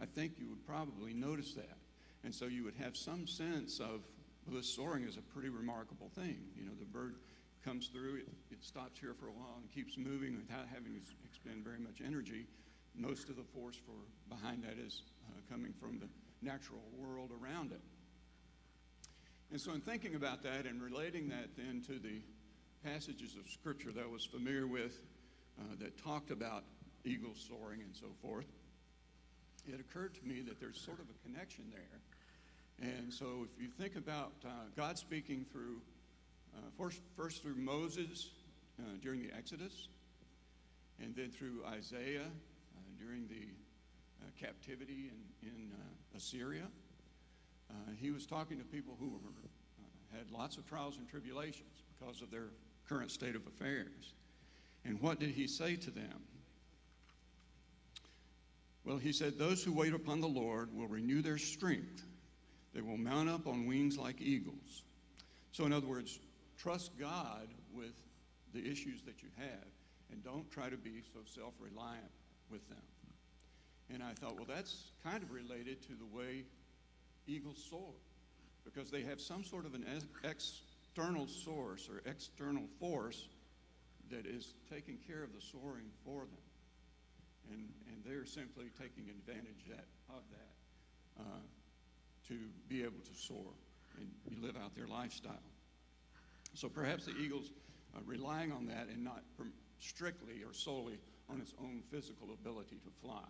I 0.00 0.06
think 0.06 0.32
you 0.38 0.48
would 0.48 0.66
probably 0.66 1.12
notice 1.12 1.54
that. 1.54 1.76
And 2.24 2.34
so 2.34 2.46
you 2.46 2.64
would 2.64 2.74
have 2.76 2.96
some 2.96 3.26
sense 3.26 3.80
of, 3.80 4.00
well, 4.46 4.56
this 4.56 4.74
soaring 4.74 5.04
is 5.04 5.16
a 5.16 5.22
pretty 5.22 5.50
remarkable 5.50 6.10
thing. 6.14 6.38
You 6.56 6.64
know, 6.64 6.72
the 6.78 6.86
bird 6.86 7.16
comes 7.64 7.88
through, 7.88 8.16
it, 8.16 8.28
it 8.50 8.64
stops 8.64 8.98
here 8.98 9.14
for 9.14 9.28
a 9.28 9.32
while 9.32 9.56
and 9.60 9.70
keeps 9.70 9.96
moving 9.96 10.36
without 10.36 10.66
having 10.72 10.94
to 10.94 11.00
expend 11.24 11.64
very 11.64 11.78
much 11.78 12.00
energy. 12.04 12.46
Most 12.94 13.28
of 13.28 13.36
the 13.36 13.44
force 13.44 13.76
for 13.76 14.34
behind 14.34 14.64
that 14.64 14.78
is 14.78 15.02
uh, 15.28 15.40
coming 15.50 15.72
from 15.72 15.98
the 15.98 16.08
natural 16.42 16.80
world 16.96 17.30
around 17.42 17.72
it. 17.72 17.80
And 19.50 19.60
so, 19.60 19.72
in 19.72 19.80
thinking 19.80 20.14
about 20.14 20.42
that 20.42 20.66
and 20.66 20.82
relating 20.82 21.28
that 21.28 21.56
then 21.56 21.82
to 21.86 21.98
the 21.98 22.20
passages 22.84 23.36
of 23.36 23.50
Scripture 23.50 23.92
that 23.92 24.04
I 24.04 24.06
was 24.06 24.24
familiar 24.24 24.66
with 24.66 25.00
uh, 25.58 25.74
that 25.80 26.02
talked 26.02 26.30
about 26.30 26.64
eagles 27.04 27.46
soaring 27.48 27.80
and 27.82 27.94
so 27.94 28.06
forth, 28.20 28.46
it 29.66 29.80
occurred 29.80 30.14
to 30.14 30.26
me 30.26 30.42
that 30.42 30.60
there's 30.60 30.80
sort 30.80 30.98
of 30.98 31.06
a 31.08 31.28
connection 31.28 31.64
there. 31.72 32.00
And 32.80 33.12
so, 33.12 33.46
if 33.46 33.62
you 33.62 33.68
think 33.68 33.96
about 33.96 34.32
uh, 34.44 34.48
God 34.76 34.98
speaking 34.98 35.46
through 35.52 35.80
Uh, 36.54 36.60
first, 36.78 37.00
first 37.16 37.42
through 37.42 37.56
Moses 37.56 38.30
uh, 38.78 38.82
during 39.02 39.20
the 39.20 39.32
Exodus, 39.36 39.88
and 41.02 41.12
then 41.16 41.30
through 41.32 41.64
Isaiah 41.66 42.30
uh, 42.30 42.80
during 42.96 43.26
the 43.26 43.50
uh, 44.22 44.30
captivity 44.38 45.10
in, 45.10 45.48
in 45.48 45.72
Assyria. 46.14 46.68
He 48.00 48.12
was 48.12 48.24
talking 48.26 48.58
to 48.58 48.64
people 48.64 48.94
who 49.00 49.10
were, 49.10 50.16
had 50.16 50.30
lots 50.30 50.56
of 50.58 50.64
trials 50.64 50.96
and 50.96 51.08
tribulations 51.08 51.82
because 51.90 52.22
of 52.22 52.30
their 52.30 52.50
current 52.88 53.10
state 53.10 53.34
of 53.34 53.46
affairs. 53.46 54.14
And 54.84 55.00
what 55.00 55.18
did 55.18 55.30
he 55.30 55.48
say 55.48 55.76
to 55.76 55.90
them? 55.90 56.22
Well, 58.84 58.98
he 58.98 59.12
said, 59.12 59.38
Those 59.38 59.64
who 59.64 59.72
wait 59.72 59.92
upon 59.92 60.20
the 60.20 60.28
Lord 60.28 60.72
will 60.72 60.86
renew 60.86 61.20
their 61.20 61.38
strength. 61.38 62.04
They 62.74 62.80
will 62.80 62.96
mount 62.96 63.28
up 63.28 63.46
on 63.46 63.66
wings 63.66 63.96
like 63.96 64.20
eagles. 64.20 64.82
So, 65.52 65.64
in 65.64 65.72
other 65.72 65.86
words, 65.86 66.18
trust 66.58 66.98
God 66.98 67.48
with 67.72 67.94
the 68.52 68.68
issues 68.68 69.02
that 69.02 69.22
you 69.22 69.28
have 69.36 69.68
and 70.10 70.22
don't 70.22 70.50
try 70.50 70.68
to 70.68 70.76
be 70.76 71.02
so 71.12 71.20
self 71.24 71.54
reliant 71.60 72.10
with 72.50 72.68
them. 72.68 72.78
And 73.92 74.02
I 74.02 74.12
thought, 74.12 74.36
well, 74.36 74.46
that's 74.48 74.90
kind 75.04 75.22
of 75.22 75.30
related 75.30 75.82
to 75.82 75.92
the 75.94 76.06
way 76.16 76.44
eagles 77.26 77.64
soar 77.70 77.94
because 78.64 78.90
they 78.90 79.02
have 79.02 79.20
some 79.20 79.44
sort 79.44 79.66
of 79.66 79.74
an 79.74 79.84
external 80.24 81.26
source 81.26 81.88
or 81.88 82.02
external 82.10 82.64
force 82.80 83.28
that 84.10 84.26
is 84.26 84.54
taking 84.72 84.98
care 85.06 85.22
of 85.22 85.32
the 85.32 85.40
soaring 85.40 85.90
for 86.04 86.20
them. 86.20 86.44
And, 87.52 87.68
and 87.88 88.02
they're 88.04 88.26
simply 88.26 88.66
taking 88.80 89.10
advantage 89.10 89.68
of 90.08 90.22
that 90.30 91.22
uh, 91.22 91.42
to 92.28 92.34
be 92.68 92.82
able 92.82 93.00
to 93.00 93.14
soar 93.14 93.52
and 93.98 94.42
live 94.42 94.56
out 94.56 94.74
their 94.74 94.86
lifestyle. 94.86 95.32
So 96.54 96.68
perhaps 96.68 97.06
the 97.06 97.16
eagle's 97.16 97.50
uh, 97.96 98.00
relying 98.06 98.52
on 98.52 98.66
that 98.66 98.88
and 98.92 99.04
not 99.04 99.22
strictly 99.80 100.42
or 100.46 100.52
solely 100.52 100.98
on 101.30 101.40
its 101.40 101.54
own 101.60 101.82
physical 101.90 102.28
ability 102.32 102.76
to 102.84 102.90
fly. 103.02 103.24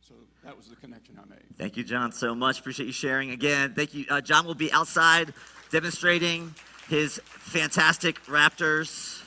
So 0.00 0.14
that 0.44 0.56
was 0.56 0.68
the 0.68 0.76
connection 0.76 1.18
I 1.22 1.28
made. 1.28 1.44
Thank 1.56 1.76
you, 1.76 1.84
John, 1.84 2.12
so 2.12 2.34
much. 2.34 2.60
Appreciate 2.60 2.86
you 2.86 2.92
sharing 2.92 3.30
again. 3.30 3.74
Thank 3.74 3.94
you. 3.94 4.06
Uh, 4.08 4.20
John 4.20 4.46
will 4.46 4.54
be 4.54 4.72
outside 4.72 5.34
demonstrating 5.70 6.54
his 6.88 7.20
fantastic 7.24 8.22
Raptors. 8.24 9.22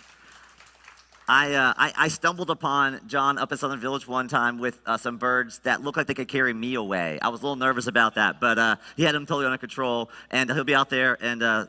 I, 1.33 1.53
uh, 1.53 1.73
I, 1.77 1.93
I, 1.95 2.07
stumbled 2.09 2.49
upon 2.49 3.07
John 3.07 3.37
up 3.37 3.53
at 3.53 3.59
Southern 3.59 3.79
Village 3.79 4.05
one 4.05 4.27
time 4.27 4.59
with 4.59 4.81
uh, 4.85 4.97
some 4.97 5.15
birds 5.15 5.59
that 5.59 5.81
looked 5.81 5.95
like 5.95 6.07
they 6.07 6.13
could 6.13 6.27
carry 6.27 6.53
me 6.53 6.75
away. 6.75 7.19
I 7.21 7.29
was 7.29 7.39
a 7.39 7.43
little 7.43 7.55
nervous 7.55 7.87
about 7.87 8.15
that, 8.15 8.41
but 8.41 8.59
uh, 8.59 8.75
he 8.97 9.03
had 9.03 9.15
them 9.15 9.25
totally 9.25 9.45
under 9.45 9.57
control, 9.57 10.09
and 10.29 10.51
he'll 10.51 10.65
be 10.65 10.75
out 10.75 10.89
there 10.89 11.17
and 11.21 11.41
uh, 11.41 11.67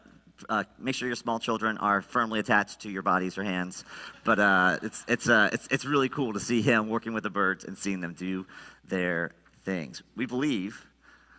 uh, 0.49 0.65
make 0.81 0.97
sure 0.97 1.07
your 1.07 1.15
small 1.15 1.39
children 1.39 1.79
are 1.79 2.03
firmly 2.03 2.41
attached 2.41 2.81
to 2.81 2.91
your 2.91 3.03
bodies 3.03 3.39
or 3.39 3.45
hands. 3.45 3.85
But 4.25 4.41
uh, 4.41 4.79
it's, 4.83 5.05
it's, 5.07 5.29
it's, 5.29 5.69
it's 5.71 5.85
really 5.85 6.09
cool 6.09 6.33
to 6.33 6.41
see 6.41 6.61
him 6.61 6.89
working 6.89 7.13
with 7.13 7.23
the 7.23 7.31
birds 7.31 7.63
and 7.63 7.79
seeing 7.79 8.01
them 8.01 8.15
do 8.15 8.45
their 8.89 9.31
things. 9.63 10.03
We 10.17 10.27
believe 10.27 10.85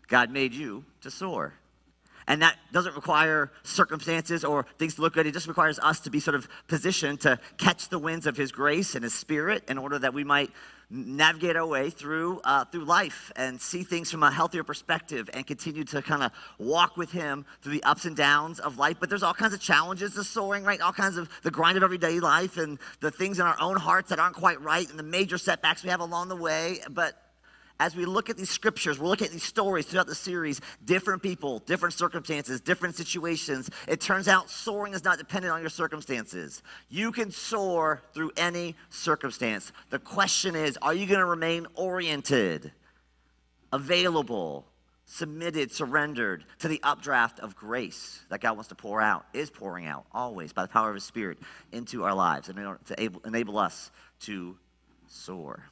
God 0.07 0.31
made 0.31 0.53
you 0.53 0.85
to 1.01 1.11
soar. 1.11 1.55
And 2.27 2.41
that 2.41 2.57
doesn't 2.71 2.95
require 2.95 3.51
circumstances 3.63 4.43
or 4.43 4.65
things 4.77 4.95
to 4.95 5.01
look 5.01 5.13
good. 5.13 5.27
It 5.27 5.33
just 5.33 5.47
requires 5.47 5.79
us 5.79 5.99
to 6.01 6.09
be 6.09 6.19
sort 6.19 6.35
of 6.35 6.47
positioned 6.67 7.21
to 7.21 7.39
catch 7.57 7.89
the 7.89 7.99
winds 7.99 8.25
of 8.25 8.37
His 8.37 8.51
grace 8.51 8.95
and 8.95 9.03
His 9.03 9.13
Spirit 9.13 9.63
in 9.67 9.77
order 9.77 9.99
that 9.99 10.13
we 10.13 10.23
might 10.23 10.51
navigate 10.93 11.55
our 11.55 11.65
way 11.65 11.89
through 11.89 12.39
uh, 12.43 12.65
through 12.65 12.85
life 12.85 13.31
and 13.35 13.59
see 13.59 13.83
things 13.83 14.11
from 14.11 14.21
a 14.21 14.31
healthier 14.31 14.63
perspective 14.63 15.29
and 15.33 15.47
continue 15.47 15.83
to 15.83 16.01
kind 16.01 16.21
of 16.21 16.31
walk 16.59 16.97
with 16.97 17.11
him 17.11 17.45
through 17.61 17.73
the 17.73 17.83
ups 17.83 18.05
and 18.05 18.15
downs 18.15 18.59
of 18.59 18.77
life. 18.77 18.97
But 18.99 19.09
there's 19.09 19.23
all 19.23 19.33
kinds 19.33 19.53
of 19.53 19.59
challenges 19.59 20.13
to 20.15 20.23
soaring 20.23 20.63
right? 20.63 20.79
All 20.81 20.93
kinds 20.93 21.17
of 21.17 21.29
the 21.41 21.51
grind 21.51 21.77
of 21.77 21.83
everyday 21.83 22.19
life 22.19 22.57
and 22.57 22.77
the 22.99 23.09
things 23.09 23.39
in 23.39 23.45
our 23.45 23.59
own 23.59 23.75
hearts 23.75 24.09
that 24.09 24.19
aren't 24.19 24.35
quite 24.35 24.61
right 24.61 24.87
and 24.87 24.99
the 24.99 25.03
major 25.03 25.37
setbacks 25.37 25.83
we 25.83 25.89
have 25.89 25.99
along 25.99 26.27
the 26.27 26.35
way. 26.35 26.79
But 26.89 27.19
as 27.79 27.95
we 27.95 28.05
look 28.05 28.29
at 28.29 28.37
these 28.37 28.49
scriptures, 28.49 28.99
we're 28.99 29.07
looking 29.07 29.27
at 29.27 29.33
these 29.33 29.43
stories 29.43 29.85
throughout 29.85 30.07
the 30.07 30.15
series, 30.15 30.61
different 30.85 31.23
people, 31.23 31.59
different 31.59 31.93
circumstances, 31.93 32.61
different 32.61 32.95
situations. 32.95 33.69
It 33.87 33.99
turns 33.99 34.27
out 34.27 34.49
soaring 34.49 34.93
is 34.93 35.03
not 35.03 35.17
dependent 35.17 35.53
on 35.53 35.61
your 35.61 35.69
circumstances. 35.69 36.61
You 36.89 37.11
can 37.11 37.31
soar 37.31 38.01
through 38.13 38.31
any 38.37 38.75
circumstance. 38.89 39.71
The 39.89 39.99
question 39.99 40.55
is 40.55 40.77
are 40.81 40.93
you 40.93 41.07
going 41.07 41.19
to 41.19 41.25
remain 41.25 41.67
oriented, 41.75 42.71
available, 43.71 44.67
submitted, 45.05 45.71
surrendered 45.71 46.45
to 46.59 46.67
the 46.67 46.79
updraft 46.83 47.39
of 47.39 47.55
grace 47.55 48.21
that 48.29 48.39
God 48.39 48.53
wants 48.53 48.69
to 48.69 48.75
pour 48.75 49.01
out, 49.01 49.25
is 49.33 49.49
pouring 49.49 49.87
out 49.87 50.05
always 50.11 50.53
by 50.53 50.61
the 50.61 50.69
power 50.69 50.89
of 50.89 50.95
His 50.95 51.03
Spirit 51.03 51.39
into 51.71 52.03
our 52.03 52.13
lives 52.13 52.49
and 52.49 52.57
to 52.57 53.19
enable 53.25 53.57
us 53.57 53.91
to 54.21 54.57
soar? 55.07 55.65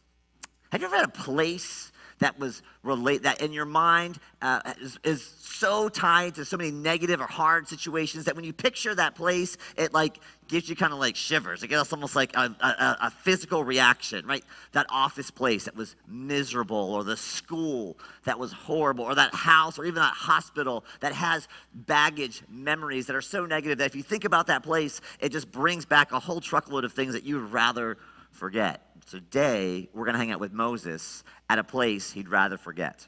Have 0.72 0.82
you 0.82 0.88
ever 0.88 0.96
had 0.96 1.06
a 1.06 1.10
place 1.10 1.92
that 2.20 2.40
was 2.40 2.62
relate 2.84 3.24
that 3.24 3.42
in 3.42 3.52
your 3.52 3.66
mind 3.66 4.20
uh, 4.42 4.62
is, 4.80 4.98
is 5.04 5.24
so 5.24 5.90
tied 5.90 6.36
to 6.36 6.46
so 6.46 6.56
many 6.56 6.72
negative 6.72 7.20
or 7.20 7.26
hard 7.26 7.68
situations 7.68 8.26
that 8.26 8.36
when 8.36 8.46
you 8.46 8.54
picture 8.54 8.94
that 8.94 9.16
place, 9.16 9.58
it 9.76 9.92
like 9.92 10.20
gives 10.48 10.70
you 10.70 10.76
kind 10.76 10.94
of 10.94 11.00
like 11.00 11.16
shivers. 11.16 11.64
It 11.64 11.68
gets 11.68 11.92
almost 11.92 12.16
like 12.16 12.36
a, 12.36 12.56
a, 12.62 12.98
a 13.02 13.12
physical 13.12 13.64
reaction, 13.64 14.26
right? 14.26 14.44
That 14.72 14.86
office 14.90 15.32
place 15.32 15.66
that 15.66 15.76
was 15.76 15.96
miserable, 16.08 16.94
or 16.94 17.04
the 17.04 17.18
school 17.18 17.98
that 18.26 18.40
was 18.40 18.54
horrible, 18.54 19.04
or 19.04 19.16
that 19.16 19.34
house, 19.34 19.78
or 19.80 19.86
even 19.86 19.96
that 19.96 20.14
hospital 20.14 20.86
that 21.00 21.14
has 21.14 21.48
baggage 21.74 22.44
memories 22.50 23.08
that 23.08 23.16
are 23.16 23.22
so 23.22 23.46
negative 23.46 23.80
that 23.80 23.86
if 23.86 23.96
you 23.96 24.04
think 24.04 24.26
about 24.26 24.48
that 24.48 24.64
place, 24.64 25.02
it 25.20 25.32
just 25.32 25.52
brings 25.52 25.86
back 25.86 26.12
a 26.12 26.20
whole 26.20 26.40
truckload 26.40 26.86
of 26.86 26.94
things 26.94 27.14
that 27.14 27.24
you 27.24 27.42
would 27.42 27.52
rather 27.52 27.98
forget. 28.32 28.91
Today, 29.10 29.90
we're 29.94 30.06
going 30.06 30.14
to 30.14 30.20
hang 30.20 30.32
out 30.32 30.40
with 30.40 30.54
Moses 30.54 31.24
at 31.50 31.60
a 31.60 31.64
place 31.64 32.12
he'd 32.12 32.30
rather 32.30 32.58
forget. 32.58 33.08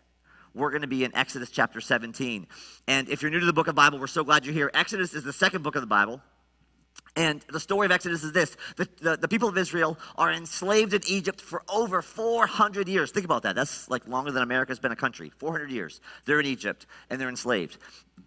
We're 0.53 0.69
going 0.69 0.81
to 0.81 0.87
be 0.87 1.03
in 1.03 1.15
Exodus 1.15 1.49
chapter 1.49 1.81
17. 1.81 2.47
And 2.87 3.09
if 3.09 3.21
you're 3.21 3.31
new 3.31 3.39
to 3.39 3.45
the 3.45 3.53
book 3.53 3.67
of 3.67 3.75
Bible, 3.75 3.99
we're 3.99 4.07
so 4.07 4.23
glad 4.23 4.45
you're 4.45 4.53
here. 4.53 4.69
Exodus 4.73 5.13
is 5.13 5.23
the 5.23 5.33
second 5.33 5.63
book 5.63 5.75
of 5.75 5.81
the 5.81 5.87
Bible. 5.87 6.21
And 7.15 7.45
the 7.51 7.59
story 7.59 7.85
of 7.85 7.91
Exodus 7.91 8.23
is 8.23 8.31
this 8.31 8.57
the, 8.75 8.87
the, 9.01 9.17
the, 9.17 9.27
people 9.27 9.47
of 9.47 9.57
Israel 9.57 9.99
are 10.17 10.31
enslaved 10.31 10.93
in 10.93 11.01
Egypt 11.07 11.41
for 11.41 11.61
over 11.69 12.01
400 12.01 12.87
years. 12.87 13.11
Think 13.11 13.25
about 13.25 13.43
that. 13.43 13.55
That's 13.55 13.87
like 13.87 14.07
longer 14.07 14.31
than 14.31 14.41
America's 14.41 14.79
been 14.79 14.91
a 14.91 14.95
country. 14.95 15.31
400 15.37 15.69
years. 15.69 16.01
They're 16.25 16.39
in 16.39 16.47
Egypt 16.47 16.87
and 17.09 17.21
they're 17.21 17.29
enslaved. 17.29 17.77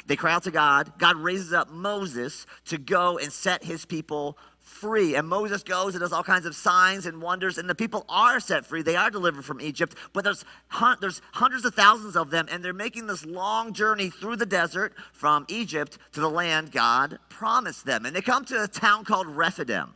They 0.06 0.14
cry 0.14 0.32
out 0.32 0.44
to 0.44 0.52
God. 0.52 0.92
God 0.99 1.16
raises 1.16 1.52
up 1.52 1.68
Moses 1.70 2.46
to 2.66 2.78
go 2.78 3.18
and 3.18 3.32
set 3.32 3.64
his 3.64 3.85
people 3.85 4.38
free. 4.66 5.14
And 5.14 5.28
Moses 5.28 5.62
goes 5.62 5.94
and 5.94 6.02
does 6.02 6.12
all 6.12 6.25
kinds 6.25 6.44
of 6.44 6.54
signs 6.54 7.06
and 7.06 7.23
wonders, 7.23 7.56
and 7.56 7.70
the 7.70 7.75
people 7.75 8.04
are 8.08 8.40
set 8.40 8.66
free. 8.66 8.82
They 8.82 8.96
are 8.96 9.11
delivered 9.11 9.44
from 9.44 9.61
Egypt, 9.61 9.94
but 10.12 10.25
there's, 10.25 10.44
there's 11.00 11.23
hundreds 11.32 11.64
of 11.64 11.75
thousands 11.75 12.16
of 12.16 12.30
them, 12.30 12.49
and 12.50 12.64
they're 12.64 12.75
making 12.75 13.06
this 13.06 13.25
long 13.25 13.73
journey 13.73 14.11
through 14.11 14.37
the 14.37 14.46
desert 14.46 14.92
from 15.12 15.46
Egypt 15.49 15.99
to 16.12 16.20
the 16.20 16.28
land 16.28 16.73
God 16.73 17.18
promised 17.28 17.87
them. 17.87 18.04
And 18.04 18.14
they 18.14 18.20
come 18.20 18.44
to 18.46 18.64
a 18.64 18.68
town 18.68 19.04
called 19.04 19.28
Rephidim. 19.28 19.94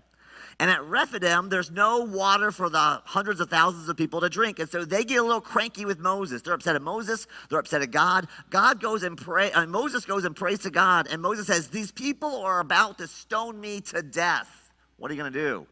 And 0.60 0.70
at 0.70 0.84
Rephidim, 0.84 1.48
there's 1.48 1.70
no 1.70 2.00
water 2.00 2.52
for 2.52 2.68
the 2.68 3.00
hundreds 3.06 3.40
of 3.40 3.48
thousands 3.48 3.88
of 3.88 3.96
people 3.96 4.20
to 4.20 4.28
drink. 4.28 4.58
And 4.58 4.68
so 4.68 4.84
they 4.84 5.04
get 5.04 5.16
a 5.16 5.22
little 5.22 5.40
cranky 5.40 5.86
with 5.86 5.98
Moses. 5.98 6.42
They're 6.42 6.52
upset 6.52 6.76
at 6.76 6.82
Moses. 6.82 7.26
They're 7.48 7.58
upset 7.58 7.80
at 7.80 7.90
God. 7.90 8.28
God 8.50 8.78
goes 8.78 9.02
and 9.02 9.16
pray, 9.16 9.50
and 9.52 9.70
Moses 9.70 10.04
goes 10.04 10.26
and 10.26 10.36
prays 10.36 10.58
to 10.60 10.70
God. 10.70 11.08
And 11.10 11.22
Moses 11.22 11.46
says, 11.46 11.68
These 11.68 11.92
people 11.92 12.42
are 12.42 12.60
about 12.60 12.98
to 12.98 13.08
stone 13.08 13.58
me 13.58 13.80
to 13.80 14.02
death. 14.02 14.59
What 15.00 15.10
are 15.10 15.14
you 15.14 15.20
going 15.20 15.32
to 15.32 15.38
do? 15.38 15.66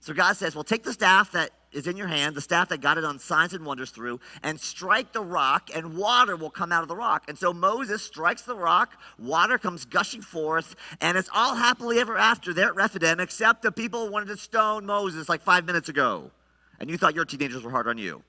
So 0.00 0.14
God 0.14 0.36
says, 0.36 0.54
Well, 0.54 0.64
take 0.64 0.84
the 0.84 0.92
staff 0.92 1.32
that 1.32 1.50
is 1.72 1.86
in 1.86 1.96
your 1.96 2.08
hand, 2.08 2.34
the 2.34 2.40
staff 2.40 2.68
that 2.68 2.80
God 2.80 2.96
had 2.96 3.02
done 3.02 3.18
signs 3.18 3.54
and 3.54 3.64
wonders 3.64 3.90
through, 3.90 4.20
and 4.42 4.60
strike 4.60 5.12
the 5.12 5.22
rock, 5.22 5.70
and 5.74 5.96
water 5.96 6.36
will 6.36 6.50
come 6.50 6.70
out 6.72 6.82
of 6.82 6.88
the 6.88 6.96
rock. 6.96 7.24
And 7.28 7.38
so 7.38 7.52
Moses 7.52 8.02
strikes 8.02 8.42
the 8.42 8.54
rock, 8.54 9.00
water 9.18 9.56
comes 9.56 9.86
gushing 9.86 10.20
forth, 10.20 10.76
and 11.00 11.16
it's 11.16 11.30
all 11.34 11.54
happily 11.54 11.98
ever 11.98 12.18
after 12.18 12.52
there 12.52 12.68
at 12.68 12.76
Rephidim, 12.76 13.18
except 13.18 13.62
the 13.62 13.72
people 13.72 14.10
wanted 14.10 14.28
to 14.28 14.36
stone 14.36 14.84
Moses 14.84 15.28
like 15.28 15.40
five 15.40 15.64
minutes 15.64 15.88
ago. 15.88 16.30
And 16.78 16.90
you 16.90 16.98
thought 16.98 17.14
your 17.14 17.24
teenagers 17.24 17.62
were 17.62 17.70
hard 17.70 17.88
on 17.88 17.96
you. 17.96 18.22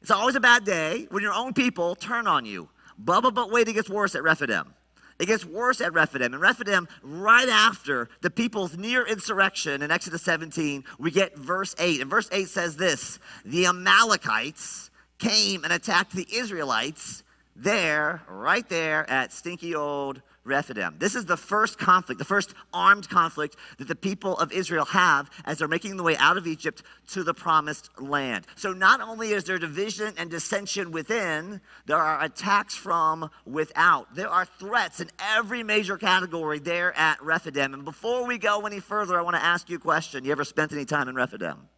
It's 0.00 0.10
always 0.10 0.34
a 0.34 0.40
bad 0.40 0.64
day 0.64 1.06
when 1.10 1.22
your 1.22 1.34
own 1.34 1.52
people 1.52 1.94
turn 1.94 2.26
on 2.26 2.44
you. 2.44 2.68
Bubba, 3.02 3.32
but 3.32 3.50
wait, 3.52 3.68
it 3.68 3.74
gets 3.74 3.88
worse 3.88 4.16
at 4.16 4.22
Rephidim. 4.24 4.74
It 5.18 5.26
gets 5.26 5.44
worse 5.44 5.80
at 5.80 5.92
Rephidim. 5.92 6.32
And 6.32 6.40
Rephidim, 6.40 6.88
right 7.02 7.48
after 7.48 8.08
the 8.20 8.30
people's 8.30 8.76
near 8.76 9.06
insurrection 9.06 9.82
in 9.82 9.90
Exodus 9.90 10.22
17, 10.22 10.84
we 10.98 11.10
get 11.10 11.36
verse 11.36 11.74
8. 11.78 12.00
And 12.00 12.10
verse 12.10 12.28
8 12.32 12.48
says 12.48 12.76
this 12.76 13.18
The 13.44 13.66
Amalekites 13.66 14.90
came 15.18 15.64
and 15.64 15.72
attacked 15.72 16.12
the 16.12 16.26
Israelites 16.32 17.22
there, 17.54 18.22
right 18.28 18.68
there 18.68 19.08
at 19.08 19.32
stinky 19.32 19.74
old 19.74 20.22
Rephidim. 20.44 20.96
This 20.98 21.14
is 21.14 21.24
the 21.24 21.36
first 21.36 21.78
conflict, 21.78 22.18
the 22.18 22.24
first 22.24 22.54
armed 22.72 23.08
conflict 23.08 23.56
that 23.78 23.86
the 23.86 23.94
people 23.94 24.36
of 24.38 24.50
Israel 24.52 24.84
have 24.86 25.30
as 25.44 25.58
they're 25.58 25.68
making 25.68 25.96
the 25.96 26.02
way 26.02 26.16
out 26.16 26.36
of 26.36 26.46
Egypt 26.46 26.82
to 27.08 27.22
the 27.22 27.34
promised 27.34 27.90
land. 28.00 28.46
So 28.56 28.72
not 28.72 29.00
only 29.00 29.30
is 29.30 29.44
there 29.44 29.58
division 29.58 30.14
and 30.16 30.30
dissension 30.30 30.90
within, 30.90 31.60
there 31.86 31.96
are 31.96 32.22
attacks 32.22 32.74
from 32.74 33.30
without. 33.44 34.14
There 34.14 34.28
are 34.28 34.44
threats 34.44 35.00
in 35.00 35.10
every 35.20 35.62
major 35.62 35.96
category 35.96 36.58
there 36.58 36.96
at 36.98 37.22
Rephidim. 37.22 37.72
And 37.72 37.84
before 37.84 38.26
we 38.26 38.38
go 38.38 38.66
any 38.66 38.80
further, 38.80 39.18
I 39.18 39.22
want 39.22 39.36
to 39.36 39.44
ask 39.44 39.70
you 39.70 39.76
a 39.76 39.80
question. 39.80 40.24
You 40.24 40.32
ever 40.32 40.44
spent 40.44 40.72
any 40.72 40.84
time 40.84 41.08
in 41.08 41.14
Rephidim? 41.14 41.68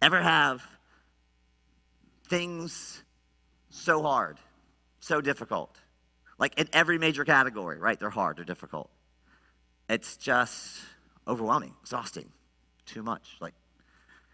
Ever 0.00 0.22
have 0.22 0.66
things 2.28 3.02
so 3.68 4.02
hard, 4.02 4.38
so 5.00 5.20
difficult? 5.20 5.79
Like 6.40 6.58
in 6.58 6.68
every 6.72 6.98
major 6.98 7.24
category, 7.24 7.78
right? 7.78 8.00
They're 8.00 8.10
hard, 8.10 8.38
they're 8.38 8.44
difficult. 8.44 8.90
It's 9.88 10.16
just 10.16 10.80
overwhelming, 11.28 11.74
exhausting, 11.82 12.30
too 12.86 13.02
much. 13.02 13.36
Like, 13.40 13.54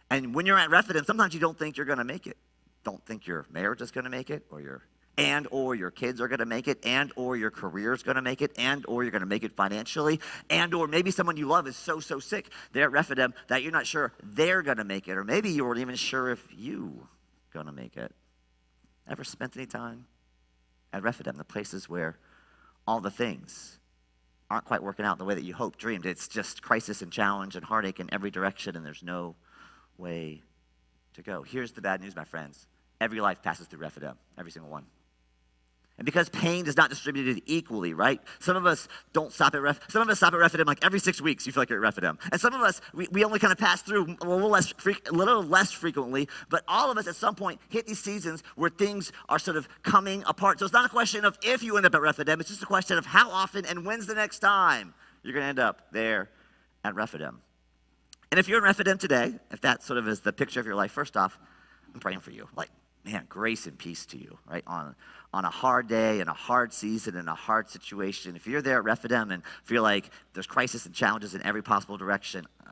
and 0.08 0.32
when 0.32 0.46
you're 0.46 0.58
at 0.58 0.70
Rephidim, 0.70 1.04
sometimes 1.04 1.34
you 1.34 1.40
don't 1.40 1.58
think 1.58 1.76
you're 1.76 1.86
going 1.86 1.98
to 1.98 2.04
make 2.04 2.28
it. 2.28 2.36
Don't 2.84 3.04
think 3.04 3.26
your 3.26 3.44
marriage 3.50 3.80
is 3.80 3.90
going 3.90 4.04
to 4.04 4.10
make 4.10 4.30
it, 4.30 4.46
or 4.50 4.60
your 4.60 4.82
and 5.18 5.48
or 5.50 5.74
your 5.74 5.90
kids 5.90 6.20
are 6.20 6.28
going 6.28 6.40
to 6.40 6.46
make 6.46 6.68
it 6.68 6.84
and 6.84 7.12
or 7.16 7.36
your 7.36 7.50
career 7.50 7.92
is 7.94 8.02
going 8.02 8.16
to 8.16 8.22
make 8.22 8.42
it 8.42 8.52
and 8.58 8.84
or 8.86 9.02
you're 9.02 9.10
going 9.10 9.20
to 9.20 9.26
make 9.26 9.44
it 9.44 9.56
financially 9.56 10.20
and 10.50 10.74
or 10.74 10.86
maybe 10.86 11.10
someone 11.10 11.38
you 11.38 11.46
love 11.46 11.66
is 11.66 11.74
so 11.74 12.00
so 12.00 12.18
sick 12.18 12.50
they're 12.72 12.84
at 12.84 12.92
rephidim 12.92 13.32
that 13.48 13.62
you're 13.62 13.72
not 13.72 13.86
sure 13.86 14.12
they're 14.22 14.60
going 14.60 14.76
to 14.76 14.84
make 14.84 15.08
it 15.08 15.16
or 15.16 15.24
maybe 15.24 15.48
you 15.48 15.64
weren't 15.64 15.80
even 15.80 15.94
sure 15.94 16.30
if 16.30 16.46
you 16.54 17.08
going 17.54 17.64
to 17.64 17.72
make 17.72 17.96
it 17.96 18.14
ever 19.08 19.24
spent 19.24 19.56
any 19.56 19.64
time 19.64 20.04
at 20.96 21.02
Rephidim, 21.02 21.36
the 21.36 21.44
places 21.44 21.88
where 21.88 22.18
all 22.86 23.00
the 23.00 23.10
things 23.10 23.78
aren't 24.50 24.64
quite 24.64 24.82
working 24.82 25.04
out 25.04 25.18
the 25.18 25.24
way 25.24 25.34
that 25.34 25.44
you 25.44 25.54
hoped, 25.54 25.78
dreamed. 25.78 26.06
It's 26.06 26.28
just 26.28 26.62
crisis 26.62 27.02
and 27.02 27.12
challenge 27.12 27.56
and 27.56 27.64
heartache 27.64 28.00
in 28.00 28.12
every 28.12 28.30
direction, 28.30 28.76
and 28.76 28.84
there's 28.84 29.02
no 29.02 29.34
way 29.98 30.42
to 31.14 31.22
go. 31.22 31.42
Here's 31.42 31.72
the 31.72 31.82
bad 31.82 32.00
news, 32.00 32.16
my 32.16 32.24
friends. 32.24 32.66
Every 33.00 33.20
life 33.20 33.42
passes 33.42 33.66
through 33.66 33.80
Rephidim, 33.80 34.14
every 34.38 34.50
single 34.50 34.70
one. 34.70 34.86
And 35.98 36.04
because 36.04 36.28
pain 36.28 36.66
is 36.66 36.76
not 36.76 36.90
distributed 36.90 37.42
equally, 37.46 37.94
right? 37.94 38.20
Some 38.38 38.56
of 38.56 38.66
us 38.66 38.86
don't 39.14 39.32
stop 39.32 39.54
at 39.54 39.62
ref. 39.62 39.80
Some 39.90 40.02
of 40.02 40.08
us 40.10 40.18
stop 40.18 40.34
at 40.34 40.38
Rephidim 40.38 40.66
like 40.66 40.84
every 40.84 40.98
six 40.98 41.22
weeks. 41.22 41.46
You 41.46 41.52
feel 41.52 41.62
like 41.62 41.70
you're 41.70 41.78
at 41.78 41.82
Rephidim, 41.82 42.18
and 42.30 42.40
some 42.40 42.52
of 42.52 42.60
us 42.60 42.82
we, 42.92 43.08
we 43.10 43.24
only 43.24 43.38
kind 43.38 43.52
of 43.52 43.58
pass 43.58 43.80
through 43.80 44.16
a 44.20 44.26
little 44.26 44.50
less, 44.50 44.74
a 44.84 45.12
little 45.12 45.42
less 45.42 45.72
frequently. 45.72 46.28
But 46.50 46.64
all 46.68 46.90
of 46.90 46.98
us 46.98 47.06
at 47.06 47.16
some 47.16 47.34
point 47.34 47.60
hit 47.68 47.86
these 47.86 47.98
seasons 47.98 48.42
where 48.56 48.68
things 48.68 49.10
are 49.30 49.38
sort 49.38 49.56
of 49.56 49.68
coming 49.82 50.22
apart. 50.26 50.58
So 50.58 50.66
it's 50.66 50.74
not 50.74 50.84
a 50.84 50.90
question 50.90 51.24
of 51.24 51.38
if 51.42 51.62
you 51.62 51.76
end 51.78 51.86
up 51.86 51.94
at 51.94 52.02
Rephidim. 52.02 52.40
It's 52.40 52.50
just 52.50 52.62
a 52.62 52.66
question 52.66 52.98
of 52.98 53.06
how 53.06 53.30
often 53.30 53.64
and 53.64 53.86
when's 53.86 54.06
the 54.06 54.14
next 54.14 54.40
time 54.40 54.92
you're 55.22 55.32
going 55.32 55.44
to 55.44 55.48
end 55.48 55.58
up 55.58 55.92
there 55.92 56.30
at 56.84 56.94
Rephidim. 56.94 57.40
And 58.30 58.38
if 58.38 58.48
you're 58.48 58.58
in 58.58 58.64
Rephidim 58.64 58.98
today, 58.98 59.34
if 59.50 59.62
that 59.62 59.82
sort 59.82 59.98
of 59.98 60.06
is 60.08 60.20
the 60.20 60.32
picture 60.32 60.60
of 60.60 60.66
your 60.66 60.74
life, 60.74 60.92
first 60.92 61.16
off, 61.16 61.38
I'm 61.94 62.00
praying 62.00 62.20
for 62.20 62.32
you. 62.32 62.48
Like 62.54 62.68
man, 63.06 63.24
grace 63.28 63.66
and 63.66 63.78
peace 63.78 64.04
to 64.06 64.18
you, 64.18 64.38
right? 64.50 64.64
On, 64.66 64.94
on 65.32 65.44
a 65.44 65.50
hard 65.50 65.88
day, 65.88 66.20
and 66.20 66.28
a 66.28 66.34
hard 66.34 66.72
season, 66.72 67.16
and 67.16 67.28
a 67.28 67.34
hard 67.34 67.70
situation. 67.70 68.36
If 68.36 68.46
you're 68.46 68.62
there 68.62 68.78
at 68.78 68.84
Rephidim 68.84 69.30
and 69.30 69.42
feel 69.64 69.82
like 69.82 70.10
there's 70.34 70.46
crisis 70.46 70.84
and 70.86 70.94
challenges 70.94 71.34
in 71.34 71.42
every 71.42 71.62
possible 71.62 71.96
direction, 71.96 72.46
uh, 72.66 72.70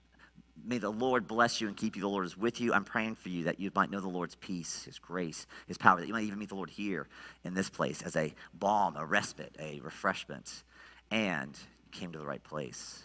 may 0.67 0.79
the 0.79 0.91
Lord 0.91 1.26
bless 1.29 1.61
you 1.61 1.69
and 1.69 1.76
keep 1.76 1.97
you. 1.97 2.03
The 2.03 2.09
Lord 2.09 2.26
is 2.26 2.37
with 2.37 2.61
you. 2.61 2.75
I'm 2.75 2.85
praying 2.85 3.14
for 3.14 3.29
you 3.29 3.45
that 3.45 3.61
you 3.61 3.71
might 3.75 3.91
know 3.91 4.00
the 4.00 4.09
Lord's 4.09 4.35
peace, 4.35 4.85
His 4.85 4.99
grace, 4.99 5.47
His 5.67 5.79
power, 5.79 6.00
that 6.00 6.07
you 6.07 6.12
might 6.12 6.25
even 6.25 6.38
meet 6.38 6.49
the 6.49 6.57
Lord 6.57 6.71
here 6.71 7.07
in 7.45 7.55
this 7.55 7.71
place 7.71 8.03
as 8.03 8.17
a 8.17 8.35
balm, 8.53 8.97
a 8.97 9.07
respite, 9.07 9.55
a 9.59 9.81
refreshment. 9.81 10.64
And 11.11 11.57
came 11.95 12.12
to 12.12 12.19
the 12.19 12.26
right 12.26 12.43
place 12.43 13.05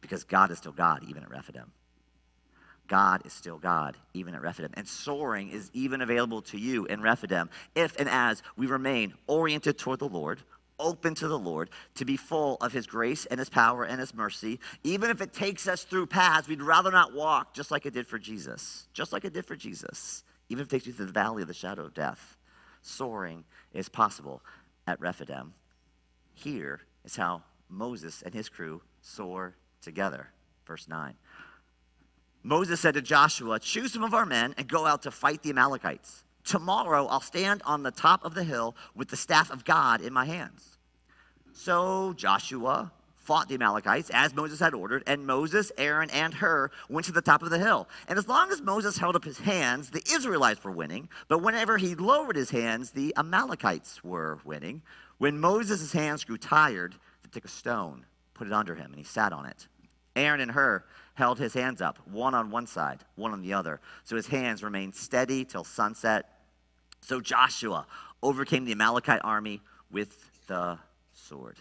because 0.00 0.22
God 0.22 0.50
is 0.50 0.58
still 0.58 0.72
God, 0.72 1.02
even 1.08 1.22
at 1.22 1.30
Rephidim. 1.30 1.72
God 2.88 3.22
is 3.24 3.32
still 3.32 3.58
God, 3.58 3.96
even 4.14 4.34
at 4.34 4.42
Rephidim. 4.42 4.72
And 4.74 4.86
soaring 4.86 5.50
is 5.50 5.70
even 5.72 6.00
available 6.00 6.42
to 6.42 6.58
you 6.58 6.86
in 6.86 7.02
Rephidim 7.02 7.50
if 7.74 7.96
and 7.98 8.08
as 8.08 8.42
we 8.56 8.66
remain 8.66 9.14
oriented 9.26 9.78
toward 9.78 9.98
the 9.98 10.08
Lord, 10.08 10.40
open 10.78 11.14
to 11.16 11.28
the 11.28 11.38
Lord, 11.38 11.70
to 11.94 12.04
be 12.04 12.16
full 12.16 12.56
of 12.60 12.72
His 12.72 12.86
grace 12.86 13.26
and 13.26 13.38
His 13.38 13.48
power 13.48 13.84
and 13.84 13.98
His 14.00 14.14
mercy. 14.14 14.60
Even 14.84 15.10
if 15.10 15.20
it 15.20 15.32
takes 15.32 15.66
us 15.66 15.84
through 15.84 16.06
paths 16.06 16.48
we'd 16.48 16.62
rather 16.62 16.90
not 16.90 17.14
walk, 17.14 17.54
just 17.54 17.70
like 17.70 17.86
it 17.86 17.94
did 17.94 18.06
for 18.06 18.18
Jesus. 18.18 18.88
Just 18.92 19.12
like 19.12 19.24
it 19.24 19.32
did 19.32 19.46
for 19.46 19.56
Jesus. 19.56 20.24
Even 20.48 20.62
if 20.62 20.68
it 20.68 20.70
takes 20.70 20.86
you 20.86 20.92
through 20.92 21.06
the 21.06 21.12
valley 21.12 21.42
of 21.42 21.48
the 21.48 21.54
shadow 21.54 21.84
of 21.84 21.94
death. 21.94 22.36
Soaring 22.82 23.44
is 23.72 23.88
possible 23.88 24.42
at 24.86 25.00
Rephidim. 25.00 25.54
Here 26.34 26.80
is 27.04 27.16
how 27.16 27.42
Moses 27.68 28.22
and 28.22 28.32
his 28.32 28.48
crew 28.48 28.82
soar 29.00 29.56
together. 29.80 30.28
Verse 30.66 30.88
9. 30.88 31.14
Moses 32.46 32.78
said 32.78 32.94
to 32.94 33.02
Joshua, 33.02 33.58
Choose 33.58 33.92
some 33.92 34.04
of 34.04 34.14
our 34.14 34.24
men 34.24 34.54
and 34.56 34.68
go 34.68 34.86
out 34.86 35.02
to 35.02 35.10
fight 35.10 35.42
the 35.42 35.50
Amalekites. 35.50 36.22
Tomorrow 36.44 37.06
I'll 37.06 37.20
stand 37.20 37.60
on 37.66 37.82
the 37.82 37.90
top 37.90 38.24
of 38.24 38.34
the 38.34 38.44
hill 38.44 38.76
with 38.94 39.08
the 39.08 39.16
staff 39.16 39.50
of 39.50 39.64
God 39.64 40.00
in 40.00 40.12
my 40.12 40.26
hands. 40.26 40.78
So 41.52 42.12
Joshua 42.12 42.92
fought 43.16 43.48
the 43.48 43.56
Amalekites 43.56 44.10
as 44.14 44.32
Moses 44.32 44.60
had 44.60 44.74
ordered, 44.74 45.02
and 45.08 45.26
Moses, 45.26 45.72
Aaron, 45.76 46.08
and 46.10 46.34
Hur 46.34 46.70
went 46.88 47.06
to 47.06 47.12
the 47.12 47.20
top 47.20 47.42
of 47.42 47.50
the 47.50 47.58
hill. 47.58 47.88
And 48.06 48.16
as 48.16 48.28
long 48.28 48.52
as 48.52 48.62
Moses 48.62 48.96
held 48.96 49.16
up 49.16 49.24
his 49.24 49.38
hands, 49.38 49.90
the 49.90 50.04
Israelites 50.08 50.62
were 50.62 50.70
winning. 50.70 51.08
But 51.26 51.42
whenever 51.42 51.78
he 51.78 51.96
lowered 51.96 52.36
his 52.36 52.50
hands, 52.50 52.92
the 52.92 53.12
Amalekites 53.16 54.04
were 54.04 54.38
winning. 54.44 54.82
When 55.18 55.40
Moses' 55.40 55.92
hands 55.92 56.22
grew 56.22 56.38
tired, 56.38 56.94
they 57.24 57.28
took 57.32 57.44
a 57.44 57.48
stone, 57.48 58.06
put 58.34 58.46
it 58.46 58.52
under 58.52 58.76
him, 58.76 58.92
and 58.92 58.98
he 58.98 59.04
sat 59.04 59.32
on 59.32 59.46
it. 59.46 59.66
Aaron 60.14 60.40
and 60.40 60.52
Hur 60.52 60.84
held 61.16 61.38
his 61.38 61.54
hands 61.54 61.82
up, 61.82 61.98
one 62.06 62.34
on 62.34 62.50
one 62.50 62.66
side, 62.66 63.00
one 63.16 63.32
on 63.32 63.42
the 63.42 63.52
other. 63.52 63.80
So 64.04 64.16
his 64.16 64.28
hands 64.28 64.62
remained 64.62 64.94
steady 64.94 65.44
till 65.44 65.64
sunset. 65.64 66.30
So 67.00 67.20
Joshua 67.20 67.86
overcame 68.22 68.64
the 68.64 68.72
Amalekite 68.72 69.22
army 69.24 69.62
with 69.90 70.30
the 70.46 70.78
sword. 71.12 71.56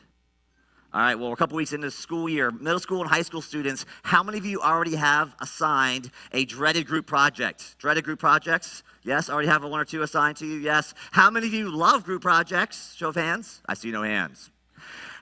All 0.93 1.01
right, 1.01 1.15
well, 1.15 1.27
we're 1.27 1.33
a 1.33 1.37
couple 1.37 1.57
weeks 1.57 1.73
into 1.73 1.87
the 1.87 1.91
school 1.91 2.29
year. 2.29 2.51
Middle 2.51 2.79
school 2.79 3.01
and 3.01 3.09
high 3.09 3.21
school 3.21 3.41
students, 3.41 3.85
how 4.03 4.23
many 4.23 4.37
of 4.37 4.45
you 4.45 4.61
already 4.61 4.95
have 4.95 5.35
assigned 5.41 6.09
a 6.31 6.45
dreaded 6.45 6.87
group 6.87 7.05
project? 7.05 7.77
Dreaded 7.79 8.05
group 8.05 8.19
projects? 8.19 8.83
Yes, 9.03 9.29
already 9.29 9.49
have 9.49 9.63
one 9.63 9.79
or 9.79 9.85
two 9.85 10.03
assigned 10.03 10.37
to 10.37 10.45
you? 10.45 10.55
Yes. 10.55 10.93
How 11.11 11.29
many 11.29 11.47
of 11.47 11.53
you 11.53 11.69
love 11.69 12.05
group 12.05 12.21
projects? 12.21 12.93
Show 12.95 13.09
of 13.09 13.15
hands. 13.15 13.61
I 13.67 13.73
see 13.73 13.91
no 13.91 14.03
hands. 14.03 14.51